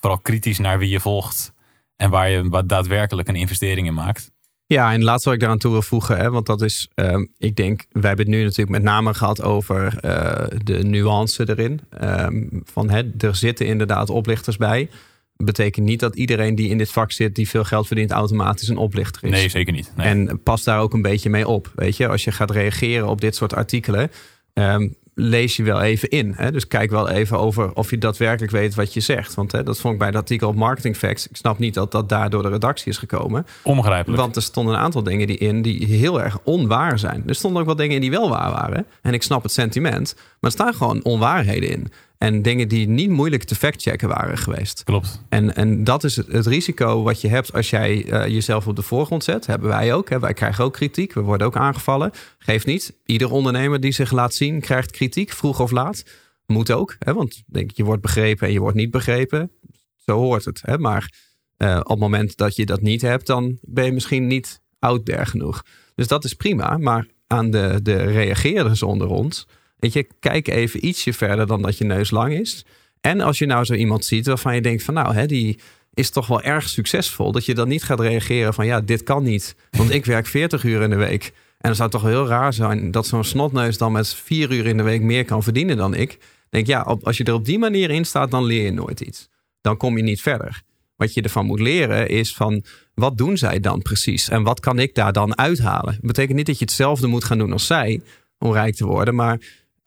vooral 0.00 0.18
kritisch 0.18 0.58
naar 0.58 0.78
wie 0.78 0.90
je 0.90 1.00
volgt. 1.00 1.52
En 1.96 2.10
waar 2.10 2.30
je 2.30 2.48
wat 2.48 2.68
daadwerkelijk 2.68 3.28
een 3.28 3.36
investering 3.36 3.86
in 3.86 3.94
maakt. 3.94 4.30
Ja, 4.70 4.92
en 4.92 5.04
laatst 5.04 5.24
wat 5.24 5.34
ik 5.34 5.40
daaraan 5.40 5.58
toe 5.58 5.72
wil 5.72 5.82
voegen, 5.82 6.16
hè, 6.16 6.30
want 6.30 6.46
dat 6.46 6.62
is, 6.62 6.88
uh, 6.94 7.26
ik 7.38 7.56
denk, 7.56 7.86
wij 7.90 8.08
hebben 8.08 8.26
het 8.26 8.34
nu 8.34 8.42
natuurlijk 8.42 8.68
met 8.68 8.82
name 8.82 9.14
gehad 9.14 9.42
over 9.42 9.98
uh, 10.04 10.44
de 10.64 10.84
nuance 10.84 11.48
erin. 11.48 11.80
Um, 12.02 12.62
van 12.64 12.90
hè, 12.90 13.02
er 13.18 13.36
zitten 13.36 13.66
inderdaad 13.66 14.10
oplichters 14.10 14.56
bij. 14.56 14.88
Betekent 15.36 15.86
niet 15.86 16.00
dat 16.00 16.16
iedereen 16.16 16.54
die 16.54 16.68
in 16.68 16.78
dit 16.78 16.90
vak 16.90 17.12
zit, 17.12 17.34
die 17.34 17.48
veel 17.48 17.64
geld 17.64 17.86
verdient, 17.86 18.10
automatisch 18.10 18.68
een 18.68 18.76
oplichter 18.76 19.24
is. 19.24 19.30
Nee, 19.30 19.48
zeker 19.48 19.72
niet. 19.72 19.92
Nee. 19.96 20.06
En 20.06 20.42
pas 20.42 20.64
daar 20.64 20.80
ook 20.80 20.92
een 20.92 21.02
beetje 21.02 21.30
mee 21.30 21.48
op. 21.48 21.72
Weet 21.74 21.96
je, 21.96 22.08
als 22.08 22.24
je 22.24 22.32
gaat 22.32 22.50
reageren 22.50 23.08
op 23.08 23.20
dit 23.20 23.36
soort 23.36 23.54
artikelen. 23.54 24.10
Um, 24.54 24.94
lees 25.20 25.56
je 25.56 25.62
wel 25.62 25.80
even 25.80 26.08
in. 26.08 26.32
Hè? 26.36 26.52
Dus 26.52 26.66
kijk 26.66 26.90
wel 26.90 27.08
even 27.08 27.38
over 27.38 27.74
of 27.74 27.90
je 27.90 27.98
daadwerkelijk 27.98 28.52
weet 28.52 28.74
wat 28.74 28.94
je 28.94 29.00
zegt. 29.00 29.34
Want 29.34 29.52
hè, 29.52 29.62
dat 29.62 29.78
vond 29.78 29.92
ik 29.92 29.98
bij 29.98 30.08
het 30.08 30.16
artikel 30.16 30.48
op 30.48 30.54
Marketing 30.54 30.96
Facts. 30.96 31.28
Ik 31.28 31.36
snap 31.36 31.58
niet 31.58 31.74
dat 31.74 31.92
dat 31.92 32.08
daar 32.08 32.30
door 32.30 32.42
de 32.42 32.48
redactie 32.48 32.90
is 32.92 32.98
gekomen. 32.98 33.46
Onbegrijpelijk. 33.62 34.20
Want 34.20 34.36
er 34.36 34.42
stonden 34.42 34.74
een 34.74 34.80
aantal 34.80 35.02
dingen 35.02 35.26
die 35.26 35.38
in 35.38 35.62
die 35.62 35.86
heel 35.86 36.22
erg 36.22 36.38
onwaar 36.44 36.98
zijn. 36.98 37.22
Er 37.26 37.34
stonden 37.34 37.60
ook 37.60 37.66
wel 37.66 37.76
dingen 37.76 37.94
in 37.94 38.00
die 38.00 38.10
wel 38.10 38.28
waar 38.28 38.50
waren. 38.50 38.86
En 39.02 39.14
ik 39.14 39.22
snap 39.22 39.42
het 39.42 39.52
sentiment. 39.52 40.14
Maar 40.16 40.24
er 40.40 40.50
staan 40.50 40.74
gewoon 40.74 41.04
onwaarheden 41.04 41.70
in. 41.70 41.92
En 42.18 42.42
dingen 42.42 42.68
die 42.68 42.88
niet 42.88 43.10
moeilijk 43.10 43.42
te 43.42 43.54
factchecken 43.54 44.08
waren 44.08 44.38
geweest. 44.38 44.84
Klopt. 44.84 45.24
En, 45.28 45.54
en 45.56 45.84
dat 45.84 46.04
is 46.04 46.16
het, 46.16 46.26
het 46.26 46.46
risico 46.46 47.02
wat 47.02 47.20
je 47.20 47.28
hebt 47.28 47.52
als 47.52 47.70
jij 47.70 48.04
uh, 48.04 48.26
jezelf 48.26 48.66
op 48.66 48.76
de 48.76 48.82
voorgrond 48.82 49.24
zet. 49.24 49.46
Hebben 49.46 49.68
wij 49.68 49.94
ook. 49.94 50.08
Hè? 50.08 50.18
Wij 50.18 50.34
krijgen 50.34 50.64
ook 50.64 50.72
kritiek. 50.72 51.12
We 51.12 51.20
worden 51.20 51.46
ook 51.46 51.56
aangevallen. 51.56 52.10
Geeft 52.38 52.66
niet. 52.66 52.94
Ieder 53.04 53.30
ondernemer 53.30 53.80
die 53.80 53.92
zich 53.92 54.12
laat 54.12 54.34
zien, 54.34 54.60
krijgt 54.60 54.90
kritiek, 54.90 55.32
vroeg 55.32 55.60
of 55.60 55.70
laat. 55.70 56.04
Moet 56.46 56.70
ook. 56.70 56.96
Hè? 56.98 57.14
Want 57.14 57.42
denk, 57.46 57.70
je 57.70 57.84
wordt 57.84 58.02
begrepen 58.02 58.46
en 58.46 58.52
je 58.52 58.60
wordt 58.60 58.76
niet 58.76 58.90
begrepen. 58.90 59.50
Zo 59.96 60.18
hoort 60.18 60.44
het. 60.44 60.60
Hè? 60.64 60.78
Maar 60.78 61.12
uh, 61.58 61.80
op 61.82 61.88
het 61.88 61.98
moment 61.98 62.36
dat 62.36 62.56
je 62.56 62.66
dat 62.66 62.80
niet 62.80 63.02
hebt, 63.02 63.26
dan 63.26 63.58
ben 63.60 63.84
je 63.84 63.92
misschien 63.92 64.26
niet 64.26 64.60
out 64.78 65.04
there 65.04 65.26
genoeg. 65.26 65.62
Dus 65.94 66.06
dat 66.06 66.24
is 66.24 66.34
prima. 66.34 66.76
Maar 66.76 67.06
aan 67.26 67.50
de, 67.50 67.80
de 67.82 67.96
reageerders 67.96 68.82
onder 68.82 69.08
ons 69.08 69.46
Weet 69.78 69.92
je, 69.92 70.06
kijk 70.20 70.48
even 70.48 70.86
ietsje 70.86 71.12
verder 71.12 71.46
dan 71.46 71.62
dat 71.62 71.78
je 71.78 71.84
neus 71.84 72.10
lang 72.10 72.32
is. 72.32 72.64
En 73.00 73.20
als 73.20 73.38
je 73.38 73.46
nou 73.46 73.64
zo 73.64 73.74
iemand 73.74 74.04
ziet 74.04 74.26
waarvan 74.26 74.54
je 74.54 74.60
denkt 74.60 74.82
van 74.82 74.94
nou, 74.94 75.14
hè, 75.14 75.26
die 75.26 75.58
is 75.94 76.10
toch 76.10 76.26
wel 76.26 76.42
erg 76.42 76.68
succesvol. 76.68 77.32
Dat 77.32 77.44
je 77.44 77.54
dan 77.54 77.68
niet 77.68 77.82
gaat 77.82 78.00
reageren 78.00 78.54
van 78.54 78.66
ja, 78.66 78.80
dit 78.80 79.02
kan 79.02 79.22
niet. 79.22 79.56
Want 79.70 79.90
ik 79.90 80.04
werk 80.04 80.26
40 80.26 80.64
uur 80.64 80.82
in 80.82 80.90
de 80.90 80.96
week. 80.96 81.32
En 81.58 81.68
het 81.68 81.76
zou 81.76 81.90
toch 81.90 82.02
heel 82.02 82.26
raar 82.26 82.52
zijn 82.52 82.90
dat 82.90 83.06
zo'n 83.06 83.24
snotneus 83.24 83.78
dan 83.78 83.92
met 83.92 84.14
vier 84.14 84.52
uur 84.52 84.66
in 84.66 84.76
de 84.76 84.82
week 84.82 85.02
meer 85.02 85.24
kan 85.24 85.42
verdienen 85.42 85.76
dan 85.76 85.94
ik. 85.94 86.18
Denk 86.50 86.66
ja, 86.66 86.80
als 87.02 87.16
je 87.16 87.24
er 87.24 87.34
op 87.34 87.44
die 87.44 87.58
manier 87.58 87.90
in 87.90 88.04
staat, 88.04 88.30
dan 88.30 88.44
leer 88.44 88.64
je 88.64 88.72
nooit 88.72 89.00
iets. 89.00 89.28
Dan 89.60 89.76
kom 89.76 89.96
je 89.96 90.02
niet 90.02 90.20
verder. 90.20 90.62
Wat 90.96 91.14
je 91.14 91.22
ervan 91.22 91.46
moet 91.46 91.60
leren 91.60 92.08
is 92.08 92.34
van 92.34 92.64
wat 92.94 93.18
doen 93.18 93.36
zij 93.36 93.60
dan 93.60 93.82
precies? 93.82 94.28
En 94.28 94.42
wat 94.42 94.60
kan 94.60 94.78
ik 94.78 94.94
daar 94.94 95.12
dan 95.12 95.38
uithalen? 95.38 95.92
Dat 95.92 96.06
betekent 96.06 96.36
niet 96.36 96.46
dat 96.46 96.58
je 96.58 96.64
hetzelfde 96.64 97.06
moet 97.06 97.24
gaan 97.24 97.38
doen 97.38 97.52
als 97.52 97.66
zij 97.66 98.00
om 98.38 98.52
rijk 98.52 98.74
te 98.74 98.86
worden. 98.86 99.14
Maar 99.14 99.38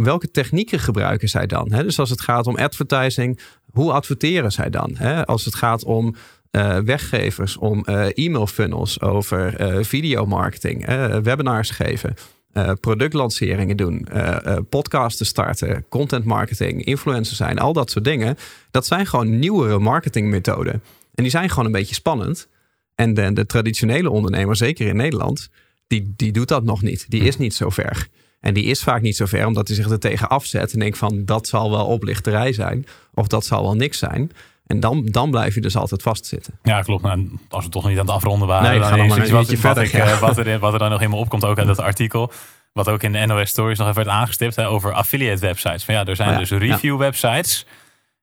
welke 0.04 0.32
technieken 0.32 0.80
gebruiken 0.80 1.30
zij 1.30 1.46
dan? 1.46 1.68
Dus 1.70 2.00
als 2.00 2.10
het 2.10 2.22
gaat 2.22 2.48
om 2.48 2.56
advertising, 2.56 3.40
hoe 3.72 3.92
adverteren 3.92 4.52
zij 4.52 4.70
dan? 4.70 4.98
Als 5.26 5.46
het 5.46 5.56
gaat 5.56 5.84
om 5.84 6.16
uh, 6.52 6.78
weggevers, 6.78 7.58
om 7.58 7.86
uh, 7.90 8.06
e-mail 8.14 8.48
funnels, 8.48 9.02
over 9.02 9.62
uh, 9.62 9.84
videomarketing, 9.84 10.86
webinars 11.24 11.70
geven. 11.70 12.14
productlanceringen 12.80 13.78
doen, 13.78 14.08
podcasten 14.70 15.26
starten, 15.26 15.86
content 15.90 16.26
marketing, 16.26 16.86
influencer 16.86 17.36
zijn, 17.36 17.60
al 17.60 17.74
dat 17.74 17.92
soort 17.92 18.06
dingen. 18.06 18.38
Dat 18.72 18.86
zijn 18.86 19.06
gewoon 19.06 19.40
nieuwere 19.40 19.80
marketingmethoden. 19.80 20.74
En 21.14 21.24
die 21.24 21.30
zijn 21.30 21.50
gewoon 21.50 21.66
een 21.66 21.72
beetje 21.72 21.96
spannend. 21.96 22.48
En 22.96 23.14
de, 23.14 23.34
de 23.34 23.46
traditionele 23.46 24.10
ondernemer, 24.10 24.56
zeker 24.56 24.88
in 24.88 24.96
Nederland, 24.96 25.50
die, 25.88 26.14
die 26.16 26.32
doet 26.32 26.48
dat 26.48 26.64
nog 26.64 26.82
niet. 26.82 27.06
Die 27.10 27.24
is 27.24 27.38
niet 27.38 27.54
zo 27.54 27.70
ver. 27.70 28.08
En 28.42 28.54
die 28.54 28.64
is 28.64 28.84
vaak 28.84 29.02
niet 29.02 29.16
zo 29.16 29.26
ver, 29.26 29.46
omdat 29.46 29.68
hij 29.68 29.76
zich 29.76 29.90
er 29.90 30.00
tegen 30.00 30.30
afzet 30.30 30.74
en 30.74 30.80
denkt 30.80 30.98
van 30.98 31.26
dat 31.26 31.48
zal 31.48 31.72
wel 31.72 31.86
oplichterij 31.86 32.54
zijn. 32.54 32.86
Of 33.14 33.28
dat 33.28 33.46
zal 33.46 33.62
wel 33.62 33.76
niks 33.76 33.98
zijn. 33.98 34.32
En 34.68 34.80
dan, 34.80 35.06
dan 35.06 35.32
blijf 35.32 35.56
je 35.56 35.62
dus 35.62 35.76
altijd 35.76 36.02
vastzitten. 36.02 36.60
Ja, 36.64 36.82
klopt. 36.82 37.04
Nou, 37.04 37.40
als 37.50 37.64
we 37.66 37.70
toch 37.70 37.88
niet 37.88 38.00
aan 38.00 38.06
het 38.06 38.16
afronden 38.16 38.48
waren, 38.48 38.70
nee, 38.70 38.80
dan 38.80 39.00
is 39.00 39.18
iets 39.18 39.30
wat, 39.32 39.48
verder, 39.48 39.84
ik, 39.84 39.92
ja. 39.92 40.20
wat, 40.20 40.38
er, 40.38 40.60
wat 40.60 40.74
er 40.74 40.80
dan 40.80 40.90
nog 40.90 41.00
helemaal 41.00 41.20
opkomt, 41.20 41.46
ook 41.46 41.58
uit 41.58 41.68
dat 41.68 41.80
artikel. 41.80 42.32
Wat 42.74 42.90
ook 42.90 43.04
in 43.04 43.12
de 43.12 43.26
NOS 43.26 43.50
Stories 43.50 43.78
nog 43.78 43.88
even 43.88 44.04
werd 44.04 44.16
aangestipt 44.16 44.56
hè, 44.56 44.68
over 44.68 44.94
affiliate 44.94 45.42
websites. 45.42 45.84
Van 45.84 45.94
ja, 45.94 46.06
er 46.06 46.16
zijn 46.16 46.30
oh 46.30 46.38
dus 46.38 46.50
review 46.50 46.98
websites. 46.98 47.66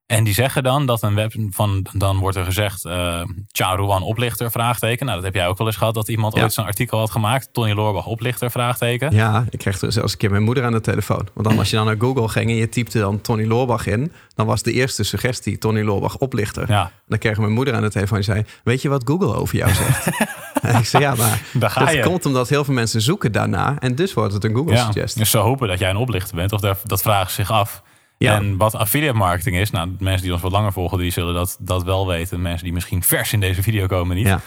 En 0.09 0.25
die 0.25 0.35
zeggen 0.35 0.63
dan 0.63 0.87
dat 0.87 1.03
een 1.03 1.15
web 1.15 1.35
van 1.51 1.87
dan 1.93 2.19
wordt 2.19 2.37
er 2.37 2.45
gezegd 2.45 2.85
uh, 2.85 3.21
Charuan 3.47 4.03
oplichter 4.03 4.51
vraagteken. 4.51 5.07
Nou, 5.07 5.17
dat 5.17 5.27
heb 5.27 5.35
jij 5.35 5.47
ook 5.47 5.59
wel 5.59 5.67
eens 5.67 5.77
gehad 5.77 5.95
dat 5.95 6.09
iemand 6.09 6.35
ooit 6.35 6.53
zo'n 6.53 6.65
artikel 6.65 6.99
had 6.99 7.11
gemaakt. 7.11 7.49
Tony 7.53 7.73
Loorbach 7.73 8.07
oplichter 8.07 8.51
vraagteken. 8.51 9.15
Ja, 9.15 9.45
ik 9.51 9.59
kreeg 9.59 9.77
zelfs 9.79 10.13
een 10.13 10.19
keer 10.19 10.31
mijn 10.31 10.43
moeder 10.43 10.65
aan 10.65 10.73
de 10.73 10.81
telefoon. 10.81 11.29
Want 11.35 11.49
dan 11.49 11.59
als 11.59 11.71
je 11.71 11.77
dan 11.77 11.87
naar 11.87 11.97
Google 11.99 12.29
ging 12.29 12.51
en 12.51 12.57
je 12.57 12.69
typte 12.69 12.99
dan 12.99 13.21
Tony 13.21 13.47
Loorbach 13.47 13.87
in, 13.87 14.13
dan 14.35 14.47
was 14.47 14.63
de 14.63 14.73
eerste 14.73 15.03
suggestie 15.03 15.59
Tony 15.59 15.83
Loorbach 15.83 16.17
oplichter. 16.17 16.65
Ja. 16.69 16.91
Dan 17.07 17.19
kreeg 17.19 17.39
mijn 17.39 17.53
moeder 17.53 17.75
aan 17.75 17.83
de 17.83 17.91
telefoon 17.91 18.19
en 18.19 18.25
zei: 18.25 18.45
"Weet 18.65 18.83
je 18.83 18.89
wat 18.89 19.03
Google 19.05 19.35
over 19.35 19.57
jou 19.57 19.75
zegt?" 19.75 20.09
en 20.63 20.77
ik 20.77 20.85
zei: 20.85 21.03
"Ja, 21.03 21.15
maar 21.15 21.43
dat 21.53 22.01
komt 22.01 22.27
omdat 22.27 22.49
heel 22.49 22.65
veel 22.65 22.75
mensen 22.75 23.01
zoeken 23.01 23.33
daarna 23.33 23.77
en 23.79 23.95
dus 23.95 24.15
wordt 24.15 24.33
het 24.33 24.45
een 24.45 24.55
Google 24.55 24.75
ja, 24.75 24.85
suggestie." 24.85 25.21
Dus 25.21 25.31
ze 25.31 25.39
hopen 25.39 25.69
dat 25.69 25.79
jij 25.79 25.91
een 25.91 25.97
oplichter 25.97 26.37
bent 26.37 26.53
of 26.53 26.61
dat, 26.61 26.81
dat 26.85 27.03
vragen 27.03 27.33
zich 27.33 27.51
af. 27.51 27.83
Ja. 28.19 28.35
En 28.35 28.57
wat 28.57 28.75
affiliate 28.75 29.19
marketing 29.19 29.57
is, 29.57 29.71
nou, 29.71 29.97
mensen 29.99 30.23
die 30.23 30.33
ons 30.33 30.43
wat 30.43 30.53
langer 30.53 30.73
volgen, 30.73 30.99
die 30.99 31.11
zullen 31.11 31.35
dat, 31.35 31.57
dat 31.61 31.83
wel 31.83 32.07
weten. 32.07 32.43
Mensen 32.43 32.64
die 32.64 32.73
misschien 32.73 33.03
vers 33.03 33.33
in 33.33 33.41
deze 33.41 33.62
video 33.62 33.87
komen 33.87 34.16
niet. 34.16 34.27
Ja. 34.27 34.41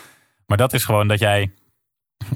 Maar 0.45 0.57
dat 0.57 0.74
is 0.74 0.84
gewoon 0.84 1.07
dat 1.07 1.19
jij 1.19 1.51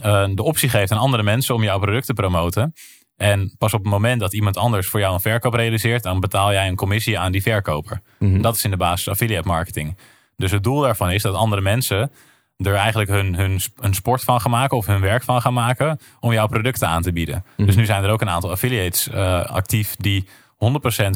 uh, 0.04 0.26
de 0.34 0.44
optie 0.44 0.70
geeft 0.70 0.92
aan 0.92 0.98
andere 0.98 1.24
mensen 1.24 1.56
om 1.56 1.64
jouw 1.64 1.80
product 1.80 2.06
te 2.06 2.14
promoten. 2.14 2.74
En 3.16 3.56
pas 3.58 3.74
op 3.74 3.84
het 3.84 3.92
moment 3.92 4.20
dat 4.20 4.34
iemand 4.34 4.58
anders 4.58 4.88
voor 4.88 5.00
jou 5.00 5.14
een 5.14 5.20
verkoop 5.20 5.54
realiseert, 5.54 6.04
dan 6.04 6.20
betaal 6.20 6.52
jij 6.52 6.68
een 6.68 6.76
commissie 6.76 7.20
aan 7.20 7.32
die 7.32 7.42
verkoper. 7.42 8.02
Mm 8.20 8.42
Dat 8.42 8.56
is 8.56 8.64
in 8.64 8.72
de 8.72 8.78
basis 8.78 9.10
affiliate 9.10 9.48
marketing. 9.48 9.98
Dus 10.36 10.52
het 10.52 10.64
doel 10.64 10.82
daarvan 10.82 11.12
is 11.12 11.22
dat 11.22 11.36
andere 11.36 11.62
mensen 11.62 12.12
er 12.58 12.76
eigenlijk 12.76 13.10
hun, 13.10 13.36
hun, 13.36 13.60
hun 13.80 13.94
sport 13.94 14.24
van 14.24 14.42
gaan 14.42 14.52
maken 14.52 14.78
of 14.78 14.86
hun 14.86 15.02
werk 15.02 15.24
van 15.24 15.42
gaan 15.42 15.54
maken 15.54 16.00
om 16.20 16.34
jouw 16.34 16.48
producten 16.48 16.88
aan 16.88 17.02
te 17.02 17.14
bieden. 17.14 17.44
Mhm. 17.58 17.66
Dus 17.68 17.76
nu 17.76 17.86
zijn 17.86 18.04
er 18.04 18.10
ook 18.10 18.22
een 18.22 18.30
aantal 18.30 18.52
affiliates 18.52 19.08
uh, 19.08 19.46
actief 19.46 19.96
die 19.96 20.28
100% 20.56 20.58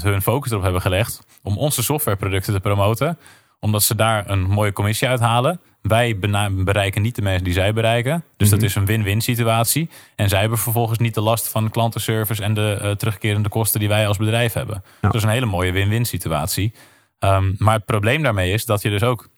hun 0.03 0.21
focus 0.21 0.51
erop 0.51 0.63
hebben 0.63 0.81
gelegd 0.81 1.19
om 1.43 1.57
onze 1.57 1.83
softwareproducten 1.83 2.53
te 2.53 2.59
promoten. 2.59 3.17
Omdat 3.59 3.83
ze 3.83 3.95
daar 3.95 4.29
een 4.29 4.41
mooie 4.41 4.73
commissie 4.73 5.07
uithalen. 5.07 5.59
Wij 5.81 6.19
bereiken 6.51 7.01
niet 7.01 7.15
de 7.15 7.21
mensen 7.21 7.43
die 7.43 7.53
zij 7.53 7.73
bereiken. 7.73 8.23
Dus 8.37 8.49
dat 8.49 8.59
mhm. 8.59 8.67
is 8.67 8.75
een 8.75 8.85
win-win 8.85 9.21
situatie. 9.21 9.89
En 10.15 10.29
zij 10.29 10.39
hebben 10.39 10.57
vervolgens 10.57 10.99
niet 10.99 11.13
de 11.13 11.21
last 11.21 11.47
van 11.47 11.69
klantenservice 11.69 12.43
en 12.43 12.53
de 12.53 12.79
uh, 12.81 12.91
terugkerende 12.91 13.49
kosten 13.49 13.79
die 13.79 13.89
wij 13.89 14.07
als 14.07 14.17
bedrijf 14.17 14.53
hebben. 14.53 14.83
Ja. 14.85 14.91
Dat 15.01 15.15
is 15.15 15.23
een 15.23 15.29
hele 15.29 15.45
mooie 15.45 15.71
win-win 15.71 16.05
situatie. 16.05 16.73
Um, 17.19 17.55
maar 17.57 17.75
het 17.75 17.85
probleem 17.85 18.23
daarmee 18.23 18.53
is 18.53 18.65
dat 18.65 18.81
je 18.81 18.89
dus 18.89 19.03
ook 19.03 19.29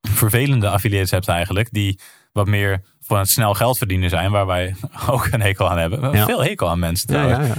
vervelende 0.00 0.68
affiliates 0.68 1.10
hebt 1.10 1.28
eigenlijk. 1.28 1.68
Die 1.70 2.00
wat 2.32 2.46
meer 2.46 2.82
van 3.00 3.18
het 3.18 3.28
snel 3.28 3.54
geld 3.54 3.78
verdienen 3.78 4.10
zijn. 4.10 4.30
Waar 4.30 4.46
wij 4.46 4.74
ook 5.10 5.28
een 5.30 5.40
hekel 5.40 5.70
aan 5.70 5.78
hebben. 5.78 6.12
Ja. 6.12 6.24
Veel 6.24 6.42
hekel 6.42 6.68
aan 6.70 6.78
mensen 6.78 7.06
trouwens. 7.06 7.48
Ja, 7.48 7.54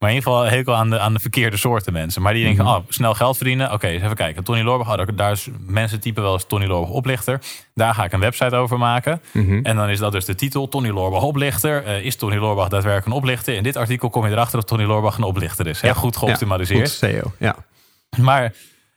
maar 0.00 0.10
in 0.10 0.16
ieder 0.16 0.32
geval 0.32 0.50
hekel 0.50 0.74
aan 0.74 0.90
de, 0.90 0.98
aan 0.98 1.12
de 1.12 1.20
verkeerde 1.20 1.56
soorten 1.56 1.92
mensen. 1.92 2.22
Maar 2.22 2.32
die 2.32 2.44
denken, 2.44 2.64
mhm. 2.64 2.74
oh, 2.74 2.84
snel 2.88 3.14
geld 3.14 3.36
verdienen. 3.36 3.72
Oké, 3.72 3.86
even 3.86 4.14
kijken. 4.14 4.44
Tony 4.44 4.62
Loorbach, 4.62 4.98
oh, 4.98 5.06
daar 5.14 5.32
is 5.32 5.48
mensen 5.66 6.00
typen 6.00 6.22
wel 6.22 6.32
eens 6.32 6.44
Tony 6.46 6.66
Loorbach 6.66 6.90
oplichter. 6.90 7.40
Daar 7.74 7.94
ga 7.94 8.04
ik 8.04 8.12
een 8.12 8.20
website 8.20 8.56
over 8.56 8.78
maken. 8.78 9.20
Mhm. 9.32 9.60
En 9.62 9.76
dan 9.76 9.88
is 9.88 9.98
dat 9.98 10.12
dus 10.12 10.24
de 10.24 10.34
titel, 10.34 10.68
Tony 10.68 10.88
Loorbach 10.88 11.22
oplichter. 11.22 11.86
Uh, 11.86 12.04
is 12.04 12.16
Tony 12.16 12.36
Loorbach 12.36 12.68
daadwerkelijk 12.68 13.06
een 13.06 13.22
oplichter? 13.22 13.54
In 13.54 13.62
dit 13.62 13.76
artikel 13.76 14.10
kom 14.10 14.26
je 14.26 14.32
erachter 14.32 14.58
dat 14.58 14.68
Tony 14.68 14.84
Loorbach 14.84 15.16
een 15.16 15.22
oplichter 15.22 15.66
is. 15.66 15.80
Ja, 15.80 15.92
goed 15.92 16.16
geoptimaliseerd. 16.16 16.98
Ja, 17.00 17.08
goed 17.08 17.20
SEO, 17.20 17.32
ja. 17.38 17.56
Maar 18.18 18.52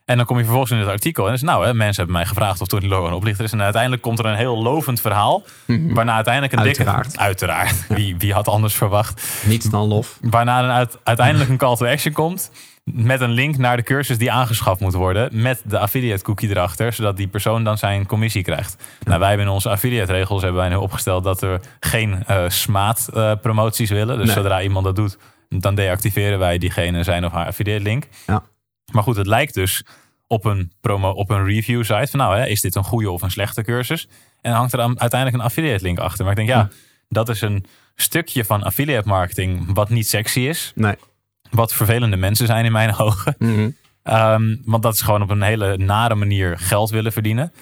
en 0.06 0.18
dan 0.18 0.26
kom 0.26 0.38
je 0.38 0.44
vervolgens 0.44 0.72
in 0.72 0.80
het 0.80 0.88
artikel. 0.88 1.28
En 1.28 1.34
is 1.34 1.42
nou, 1.42 1.66
hè, 1.66 1.74
mensen 1.74 1.96
hebben 1.96 2.16
mij 2.16 2.26
gevraagd 2.26 2.62
of 2.62 2.68
Tony 2.68 2.88
Logan 2.88 3.08
een 3.08 3.14
oplichter 3.14 3.44
is. 3.44 3.52
En 3.52 3.62
uiteindelijk 3.62 4.02
komt 4.02 4.20
er 4.20 4.26
een 4.26 4.36
heel 4.36 4.62
lovend 4.62 5.02
verhaal. 5.02 5.44
Mhm. 5.66 5.94
Waarna 5.94 6.14
uiteindelijk 6.16 6.54
een 6.54 6.60
uiteraard. 6.60 7.04
dikke... 7.04 7.20
Uiteraard. 7.20 7.88
Wie, 7.88 8.18
wie 8.18 8.34
had 8.34 8.48
anders 8.48 8.74
verwacht? 8.74 9.42
Niets 9.46 9.70
dan 9.70 9.88
lof. 9.88 10.18
Waarna 10.22 10.80
een 10.80 10.88
uiteindelijk 11.04 11.50
een 11.50 11.58
call 11.58 11.76
to 11.76 11.86
action 11.86 12.14
komt. 12.14 12.52
Met 12.84 13.22
een 13.22 13.32
link 13.32 13.58
naar 13.58 13.78
de 13.78 13.84
cursus 13.84 14.18
die 14.18 14.32
aangeschaft 14.32 14.80
moet 14.80 14.94
worden. 14.94 15.30
Met 15.42 15.62
de 15.66 15.80
affiliate 15.80 16.24
cookie 16.24 16.50
erachter. 16.50 16.94
Zodat 16.94 17.18
die 17.18 17.28
persoon 17.28 17.64
dan 17.64 17.78
zijn 17.78 18.06
commissie 18.06 18.44
krijgt. 18.44 18.84
Nou, 19.04 19.20
wij 19.20 19.28
hebben 19.28 19.48
in 19.48 19.54
onze 19.54 19.70
affiliate 19.70 20.12
regels 20.12 20.42
hebben 20.42 20.62
wij 20.62 20.70
nu 20.70 20.76
opgesteld 20.76 21.24
dat 21.24 21.42
we 21.42 21.60
geen 21.80 22.24
uh, 22.30 22.44
smaad 22.48 23.10
uh, 23.14 23.32
promoties 23.42 23.90
willen. 23.90 24.18
Dus 24.18 24.34
zodra 24.34 24.62
iemand 24.62 24.86
dat 24.86 24.96
doet, 24.96 25.18
dan 25.50 25.76
deactiveren 25.76 26.40
wij 26.40 26.58
diegene 26.58 27.04
zijn 27.04 27.26
of 27.26 27.32
haar 27.32 27.48
affiliate 27.48 27.84
link. 27.84 28.08
Ja. 28.28 28.44
Maar 28.94 29.04
goed, 29.04 29.16
het 29.16 29.28
lijkt 29.28 29.54
dus 29.54 29.84
op 30.28 30.46
een, 30.46 30.72
promo, 30.82 31.10
op 31.10 31.30
een 31.30 31.46
review 31.46 31.84
site 31.84 32.08
van 32.08 32.20
nou, 32.20 32.38
hè, 32.38 32.46
is 32.46 32.62
dit 32.62 32.76
een 32.76 32.84
goede 32.84 33.12
of 33.12 33.22
een 33.22 33.32
slechte 33.32 33.64
cursus? 33.64 34.08
En 34.42 34.52
hangt 34.52 34.72
er 34.72 34.78
dan 34.78 35.00
uiteindelijk 35.00 35.42
een 35.42 35.48
affiliate 35.50 35.84
link 35.84 36.00
achter. 36.00 36.26
Maar 36.26 36.40
ik 36.40 36.46
denk, 36.46 36.50
ja, 36.50 36.70
dat 37.10 37.30
is 37.30 37.42
een 37.42 37.66
stukje 37.96 38.46
van 38.46 38.64
affiliate 38.64 39.08
marketing 39.08 39.74
wat 39.74 39.90
niet 39.90 40.08
sexy 40.08 40.40
is. 40.40 40.72
Nee. 40.76 40.96
Wat 41.50 41.74
vervelende 41.74 42.18
mensen 42.18 42.48
zijn 42.48 42.66
in 42.66 42.72
mijn 42.72 42.96
ogen. 43.06 43.36
Mhm. 43.38 43.70
Ehm, 44.04 44.56
want 44.66 44.84
dat 44.84 44.94
is 44.94 45.02
gewoon 45.02 45.22
op 45.22 45.30
een 45.30 45.42
hele 45.42 45.78
nare 45.78 46.16
manier 46.16 46.58
geld 46.60 46.90
willen 46.90 47.12
verdienen. 47.12 47.54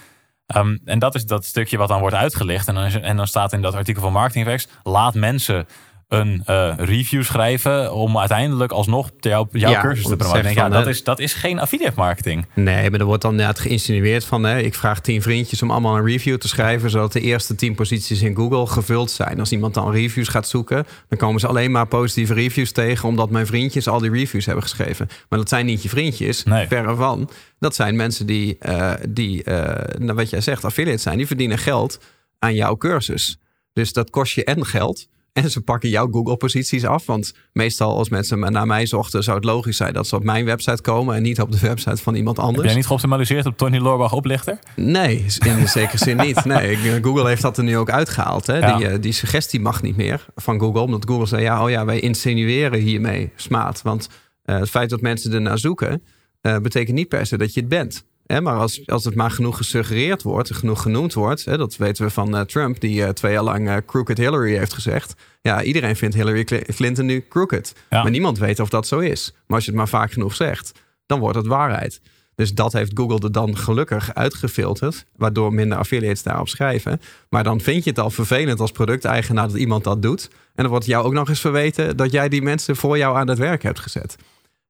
Um, 0.55 0.79
en 0.85 0.99
dat 0.99 1.15
is 1.15 1.25
dat 1.25 1.45
stukje 1.45 1.77
wat 1.77 1.87
dan 1.87 1.99
wordt 1.99 2.15
uitgelicht. 2.15 2.67
En 2.67 2.75
dan, 2.75 2.85
en 2.85 3.17
dan 3.17 3.27
staat 3.27 3.53
in 3.53 3.61
dat 3.61 3.73
artikel 3.73 4.01
van 4.01 4.11
Marketing 4.11 4.45
Effects: 4.45 4.67
laat 4.83 5.13
mensen 5.13 5.67
een 6.11 6.43
uh, 6.49 6.73
review 6.77 7.23
schrijven 7.23 7.93
om 7.93 8.17
uiteindelijk 8.17 8.71
alsnog 8.71 9.11
jouw, 9.19 9.47
cursus 9.51 10.05
te 10.05 10.15
promoten. 10.15 10.53
Ja, 10.53 10.69
dat, 10.69 10.87
is, 10.87 11.03
dat 11.03 11.19
is 11.19 11.33
geen 11.33 11.59
affiliate 11.59 11.93
marketing. 11.95 12.45
Nee, 12.53 12.89
maar 12.89 12.99
er 12.99 13.05
wordt 13.05 13.21
dan 13.21 13.35
net 13.35 13.59
geïnsinueerd 13.59 14.25
van... 14.25 14.43
Hè, 14.43 14.59
ik 14.59 14.75
vraag 14.75 15.01
tien 15.01 15.21
vriendjes 15.21 15.61
om 15.61 15.71
allemaal 15.71 15.97
een 15.97 16.05
review 16.05 16.37
te 16.37 16.47
schrijven... 16.47 16.89
zodat 16.89 17.11
de 17.11 17.21
eerste 17.21 17.55
tien 17.55 17.75
posities 17.75 18.21
in 18.21 18.35
Google 18.35 18.67
gevuld 18.67 19.11
zijn. 19.11 19.39
Als 19.39 19.51
iemand 19.51 19.73
dan 19.73 19.91
reviews 19.91 20.27
gaat 20.27 20.47
zoeken... 20.47 20.85
dan 21.09 21.17
komen 21.17 21.39
ze 21.39 21.47
alleen 21.47 21.71
maar 21.71 21.87
positieve 21.87 22.33
reviews 22.33 22.71
tegen... 22.71 23.07
omdat 23.07 23.29
mijn 23.29 23.45
vriendjes 23.45 23.87
al 23.87 23.99
die 23.99 24.11
reviews 24.11 24.45
hebben 24.45 24.63
geschreven. 24.63 25.07
Maar 25.29 25.39
dat 25.39 25.49
zijn 25.49 25.65
niet 25.65 25.83
je 25.83 25.89
vriendjes, 25.89 26.43
nee. 26.43 26.67
verre 26.67 26.95
van. 26.95 27.29
Dat 27.59 27.75
zijn 27.75 27.95
mensen 27.95 28.25
die, 28.25 28.57
uh, 28.61 28.93
die 29.09 29.43
uh, 29.45 29.55
nou, 29.97 30.13
wat 30.13 30.29
jij 30.29 30.41
zegt, 30.41 30.65
affiliate 30.65 31.01
zijn. 31.01 31.17
Die 31.17 31.27
verdienen 31.27 31.57
geld 31.57 31.99
aan 32.39 32.55
jouw 32.55 32.77
cursus. 32.77 33.39
Dus 33.73 33.93
dat 33.93 34.09
kost 34.09 34.33
je 34.33 34.43
en 34.43 34.65
geld... 34.65 35.09
En 35.33 35.49
ze 35.49 35.61
pakken 35.61 35.89
jouw 35.89 36.11
Google-posities 36.11 36.85
af. 36.85 37.05
Want 37.05 37.33
meestal 37.53 37.97
als 37.97 38.09
mensen 38.09 38.51
naar 38.51 38.67
mij 38.67 38.85
zochten, 38.85 39.23
zou 39.23 39.37
het 39.37 39.45
logisch 39.45 39.77
zijn 39.77 39.93
dat 39.93 40.07
ze 40.07 40.15
op 40.15 40.23
mijn 40.23 40.45
website 40.45 40.81
komen 40.81 41.15
en 41.15 41.21
niet 41.21 41.41
op 41.41 41.51
de 41.51 41.59
website 41.59 42.01
van 42.01 42.15
iemand 42.15 42.39
anders. 42.39 42.57
Heb 42.57 42.65
jij 42.65 42.75
niet 42.75 42.85
geoptimaliseerd 42.85 43.45
op 43.45 43.57
Tony 43.57 43.77
Lorbach 43.77 44.13
oplichter? 44.13 44.59
Nee, 44.75 45.25
in 45.45 45.67
zekere 45.67 45.97
zin 45.97 46.17
niet. 46.17 46.45
Nee, 46.51 47.01
Google 47.01 47.27
heeft 47.27 47.41
dat 47.41 47.57
er 47.57 47.63
nu 47.63 47.77
ook 47.77 47.89
uitgehaald. 47.89 48.47
Hè? 48.47 48.75
Die, 48.75 48.87
eh, 48.87 49.01
die 49.01 49.11
suggestie 49.11 49.59
mag 49.59 49.81
niet 49.81 49.95
meer 49.95 50.25
van 50.35 50.59
Google. 50.59 50.81
Omdat 50.81 51.05
Google 51.07 51.25
zei, 51.25 51.41
ja, 51.41 51.63
oh 51.63 51.69
ja, 51.69 51.85
wij 51.85 51.99
insinueren 51.99 52.79
hiermee 52.79 53.31
smaad. 53.35 53.81
Want 53.81 54.09
uh, 54.45 54.59
het 54.59 54.69
feit 54.69 54.89
dat 54.89 55.01
mensen 55.01 55.33
ernaar 55.33 55.57
zoeken, 55.57 56.03
uh, 56.41 56.57
betekent 56.57 56.95
niet 56.95 57.07
per 57.07 57.25
se 57.25 57.37
dat 57.37 57.53
je 57.53 57.59
het 57.59 57.69
bent 57.69 58.05
maar 58.39 58.57
als, 58.57 58.87
als 58.87 59.05
het 59.05 59.15
maar 59.15 59.31
genoeg 59.31 59.57
gesuggereerd 59.57 60.21
wordt, 60.21 60.53
genoeg 60.53 60.81
genoemd 60.81 61.13
wordt, 61.13 61.45
hè, 61.45 61.57
dat 61.57 61.77
weten 61.77 62.05
we 62.05 62.11
van 62.11 62.35
uh, 62.35 62.41
Trump, 62.41 62.79
die 62.79 63.01
uh, 63.01 63.09
twee 63.09 63.31
jaar 63.33 63.43
lang 63.43 63.67
uh, 63.67 63.75
crooked 63.85 64.17
Hillary 64.17 64.57
heeft 64.57 64.73
gezegd. 64.73 65.13
Ja, 65.41 65.63
iedereen 65.63 65.95
vindt 65.95 66.15
Hillary 66.15 66.43
Clinton 66.43 67.05
nu 67.05 67.25
crooked. 67.29 67.75
Maar 67.89 68.09
niemand 68.09 68.37
weet 68.37 68.59
of 68.59 68.69
dat 68.69 68.87
zo 68.87 68.99
is. 68.99 69.33
Maar 69.47 69.55
als 69.55 69.65
je 69.65 69.71
het 69.71 69.79
maar 69.79 69.89
vaak 69.89 70.11
genoeg 70.11 70.35
zegt, 70.35 70.71
dan 71.05 71.19
wordt 71.19 71.37
het 71.37 71.47
waarheid. 71.47 72.01
Dus 72.35 72.53
dat 72.53 72.73
heeft 72.73 72.91
Google 72.93 73.19
er 73.19 73.31
dan 73.31 73.57
gelukkig 73.57 74.13
uitgefilterd, 74.13 75.05
waardoor 75.15 75.53
minder 75.53 75.77
affiliates 75.77 76.23
daarop 76.23 76.47
schrijven. 76.49 77.01
Maar 77.29 77.43
dan 77.43 77.61
vind 77.61 77.83
je 77.83 77.89
het 77.89 77.99
al 77.99 78.09
vervelend 78.09 78.59
als 78.59 78.71
producteigenaar 78.71 79.47
dat 79.47 79.57
iemand 79.57 79.83
dat 79.83 80.01
doet. 80.01 80.29
En 80.31 80.63
dan 80.63 80.67
wordt 80.67 80.85
jou 80.85 81.05
ook 81.05 81.13
nog 81.13 81.29
eens 81.29 81.39
verweten 81.39 81.97
dat 81.97 82.11
jij 82.11 82.29
die 82.29 82.41
mensen 82.41 82.75
voor 82.75 82.97
jou 82.97 83.17
aan 83.17 83.27
het 83.27 83.37
werk 83.37 83.63
hebt 83.63 83.79
gezet. 83.79 84.15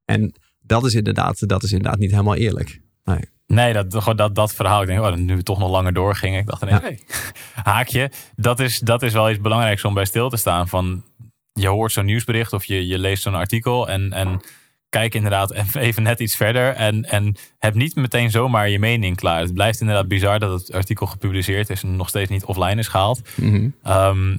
En 0.06 0.34
dat 0.62 0.86
is 0.86 0.94
inderdaad, 0.94 1.48
dat 1.48 1.64
is 1.64 1.72
inderdaad 1.72 2.00
niet 2.00 2.12
helemaal 2.12 2.36
eerlijk. 2.36 2.82
Nee. 3.04 3.30
Nee, 3.52 3.74
dat, 3.74 4.18
dat, 4.18 4.36
dat 4.36 4.54
verhaal. 4.54 4.82
Ik 4.82 4.88
denk, 4.88 5.02
oh, 5.02 5.14
nu 5.14 5.36
we 5.36 5.44
toch 5.44 5.60
nog 5.60 5.70
langer 5.70 5.94
doorgingen. 5.94 6.40
Ik 6.40 6.48
dacht, 6.48 6.62
nee, 6.62 7.04
haakje. 7.64 8.12
Dat 8.36 8.60
is, 8.60 8.80
dat 8.80 9.02
is 9.02 9.14
wel 9.14 9.30
iets 9.30 9.42
belangrijks 9.42 9.86
om 9.86 9.94
bij 9.94 10.06
stil 10.06 10.30
te 10.30 10.38
staan. 10.38 10.68
Van, 10.68 11.04
je 11.54 11.68
hoort 11.68 11.92
zo'n 11.92 12.06
nieuwsbericht 12.06 12.54
of 12.54 12.66
je, 12.66 12.88
je 12.88 12.98
leest 12.98 13.24
zo'n 13.24 13.36
artikel. 13.36 13.90
En, 13.90 14.14
en 14.14 14.42
kijk 14.90 15.16
inderdaad 15.16 15.54
even 15.74 16.04
net 16.04 16.20
iets 16.20 16.36
verder. 16.36 16.74
En, 16.74 17.04
en 17.04 17.36
heb 17.60 17.74
niet 17.74 17.96
meteen 17.96 18.32
zomaar 18.32 18.70
je 18.70 18.80
mening 18.80 19.16
klaar. 19.16 19.40
Het 19.40 19.54
blijft 19.54 19.82
inderdaad 19.82 20.08
bizar 20.08 20.40
dat 20.40 20.60
het 20.60 20.74
artikel 20.74 21.06
gepubliceerd 21.06 21.70
is 21.70 21.84
en 21.84 21.96
nog 21.96 22.10
steeds 22.10 22.30
niet 22.30 22.46
offline 22.46 22.80
is 22.80 22.88
gehaald. 22.88 23.22
Mhm. 23.36 23.70
Ehm, 23.84 24.38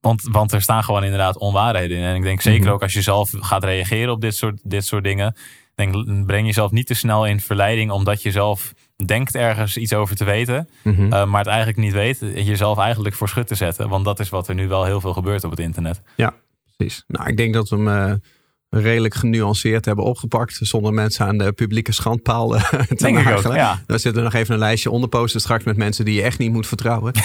Want, 0.00 0.22
want 0.22 0.52
er 0.52 0.62
staan 0.62 0.84
gewoon 0.84 1.04
inderdaad 1.04 1.38
onwaarheden 1.38 1.96
in. 1.96 2.04
En 2.04 2.14
ik 2.14 2.22
denk 2.22 2.40
zeker 2.40 2.70
ook 2.70 2.82
als 2.82 2.92
je 2.92 3.02
zelf 3.02 3.30
gaat 3.40 3.64
reageren 3.64 4.12
op 4.12 4.20
dit 4.20 4.36
soort, 4.36 4.60
dit 4.62 4.86
soort 4.86 5.04
dingen. 5.04 5.34
Denk, 5.80 6.26
breng 6.26 6.46
jezelf 6.46 6.70
niet 6.70 6.86
te 6.86 6.94
snel 6.94 7.26
in 7.26 7.40
verleiding 7.40 7.90
omdat 7.90 8.22
je 8.22 8.30
zelf 8.30 8.72
denkt 9.06 9.34
ergens 9.34 9.76
iets 9.76 9.92
over 9.94 10.16
te 10.16 10.24
weten, 10.24 10.68
Mhm. 10.84 11.12
eh, 11.12 11.24
maar 11.26 11.38
het 11.38 11.48
eigenlijk 11.48 11.78
niet 11.78 11.92
weet. 11.92 12.22
en 12.22 12.44
Jezelf 12.44 12.78
eigenlijk 12.78 13.14
voor 13.14 13.28
schut 13.28 13.46
te 13.46 13.54
zetten. 13.54 13.88
Want 13.88 14.04
dat 14.04 14.20
is 14.20 14.28
wat 14.28 14.48
er 14.48 14.54
nu 14.54 14.68
wel 14.68 14.84
heel 14.84 15.00
veel 15.00 15.12
gebeurt 15.12 15.44
op 15.44 15.50
het 15.50 15.60
internet. 15.60 16.02
Ja, 16.16 16.34
precies. 16.76 17.04
Nou, 17.06 17.28
ik 17.28 17.36
denk 17.36 17.54
dat 17.54 17.68
we 17.68 17.76
hem 17.76 17.88
eh, 17.88 18.14
redelijk 18.70 19.14
genuanceerd 19.14 19.84
hebben 19.84 20.04
opgepakt. 20.04 20.58
Zonder 20.60 20.92
mensen 20.92 21.26
aan 21.26 21.38
de 21.38 21.52
publieke 21.52 21.92
schandpaal 21.92 22.48
te 22.88 22.94
Denk 22.96 23.14
nagelen. 23.24 23.56
ja. 23.56 23.82
Daar 23.86 23.98
zit 23.98 24.16
er 24.16 24.22
nog 24.22 24.34
even 24.34 24.54
een 24.54 24.60
lijstje 24.60 24.90
onder 24.90 25.08
posten 25.08 25.40
straks 25.40 25.64
met 25.64 25.76
mensen 25.76 26.04
die 26.04 26.14
je 26.14 26.22
echt 26.22 26.38
niet 26.38 26.52
moet 26.52 26.66
vertrouwen. 26.66 27.12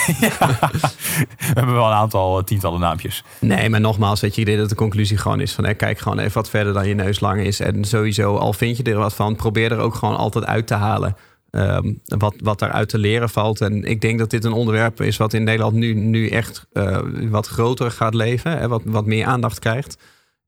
We 1.38 1.54
hebben 1.54 1.74
wel 1.74 1.86
een 1.88 1.93
aantal 1.93 2.38
eh, 2.38 2.43
tientallen 2.43 2.80
naampjes. 2.80 3.24
Nee, 3.39 3.70
maar 3.70 3.82
nogmaals, 3.82 4.22
weet 4.22 4.36
je, 4.36 4.41
ik 4.41 4.48
denk 4.48 4.60
dat 4.60 4.70
de 4.70 4.76
conclusie 4.76 5.18
gewoon 5.18 5.39
is 5.41 5.54
van 5.54 5.66
hè, 5.66 5.74
kijk 5.74 6.00
gewoon 6.00 6.20
even 6.20 6.34
wat 6.34 6.50
verder 6.50 6.74
dan 6.74 6.88
je 6.88 6.96
neus 6.96 7.20
lang 7.20 7.41
is. 7.41 7.60
En 7.60 7.86
sowieso, 7.86 8.36
al 8.36 8.54
vind 8.54 8.78
je 8.78 8.84
er 8.84 8.98
wat 8.98 9.14
van, 9.16 9.36
probeer 9.36 9.72
er 9.72 9.78
ook 9.80 9.96
gewoon 9.96 10.18
altijd 10.18 10.46
uit 10.46 10.68
te 10.68 10.74
halen. 10.74 11.16
ehm, 11.52 11.93
wat, 12.06 12.36
wat 12.38 12.60
daaruit 12.60 12.89
te 12.89 12.98
leren 12.98 13.30
valt. 13.30 13.62
En 13.62 13.84
ik 13.84 14.02
denk 14.02 14.20
dat 14.20 14.30
dit 14.30 14.43
een 14.46 14.52
onderwerp 14.54 15.02
is 15.02 15.18
wat 15.18 15.34
in 15.34 15.43
Nederland 15.43 15.74
nu, 15.74 15.93
nu 15.93 16.28
echt 16.28 16.66
eh, 16.74 17.00
wat 17.30 17.48
groter 17.48 17.91
gaat 17.91 18.14
leven. 18.14 18.58
Hè, 18.58 18.68
wat, 18.68 18.82
wat 18.86 19.06
meer 19.06 19.26
aandacht 19.26 19.60
krijgt. 19.60 19.98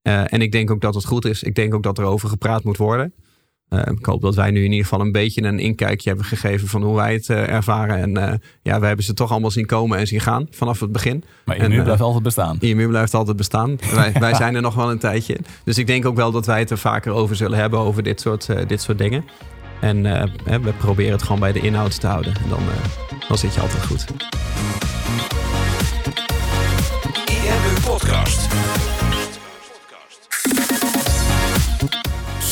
Eh, 0.07 0.33
en 0.33 0.41
ik 0.41 0.51
denk 0.51 0.71
ook 0.71 0.81
dat 0.81 0.95
het 0.95 1.05
goed 1.05 1.25
is. 1.25 1.43
Ik 1.43 1.55
denk 1.55 1.73
ook 1.73 1.83
dat 1.83 1.97
er 1.97 2.05
over 2.05 2.29
gepraat 2.29 2.63
moet 2.63 2.77
worden. 2.77 3.13
Eh, 3.69 3.81
ik 3.85 4.05
hoop 4.05 4.21
dat 4.21 4.35
wij 4.35 4.51
nu 4.51 4.63
in 4.63 4.71
ieder 4.71 4.83
geval 4.83 5.01
een 5.01 5.11
beetje 5.11 5.43
een 5.43 5.59
inkijkje 5.59 6.09
hebben 6.09 6.27
gegeven 6.27 6.67
van 6.67 6.83
hoe 6.83 6.95
wij 6.95 7.13
het 7.13 7.29
eh, 7.29 7.49
ervaren. 7.49 7.97
En 7.97 8.41
ja, 8.61 8.79
we 8.79 8.85
hebben 8.85 9.05
ze 9.05 9.13
toch 9.13 9.31
allemaal 9.31 9.51
zien 9.51 9.65
komen 9.65 9.97
en 9.97 10.07
zien 10.07 10.19
gaan 10.19 10.47
vanaf 10.51 10.79
het 10.79 10.91
begin. 10.91 11.23
Maar 11.45 11.55
En, 11.55 11.71
eh, 11.71 11.83
blijft 11.83 12.01
altijd 12.01 12.23
bestaan. 12.23 12.57
IMU 12.59 12.87
blijft 12.87 13.13
altijd 13.13 13.37
bestaan. 13.37 13.77
wij, 13.95 14.11
wij 14.19 14.35
zijn 14.35 14.55
er 14.55 14.61
nog 14.61 14.75
wel 14.75 14.91
een 14.91 14.99
tijdje. 14.99 15.37
Dus 15.63 15.77
ik 15.77 15.87
denk 15.87 16.05
ook 16.05 16.15
wel 16.15 16.31
dat 16.31 16.45
wij 16.45 16.59
het 16.59 16.69
er 16.69 16.77
vaker 16.77 17.11
over 17.11 17.35
zullen 17.35 17.59
hebben, 17.59 17.79
over 17.79 18.03
dit 18.03 18.21
soort, 18.21 18.49
dit 18.67 18.81
soort 18.81 18.97
dingen. 18.97 19.25
En 19.79 20.01
we 20.43 20.73
proberen 20.77 21.11
het 21.11 21.23
gewoon 21.23 21.39
bij 21.39 21.51
de 21.51 21.59
inhoud 21.59 21.99
te 21.99 22.07
houden. 22.07 22.33
En 22.43 22.49
dan, 22.49 22.59
dan 23.27 23.37
zit 23.37 23.53
je 23.53 23.61
altijd 23.61 23.85
goed. 23.85 24.05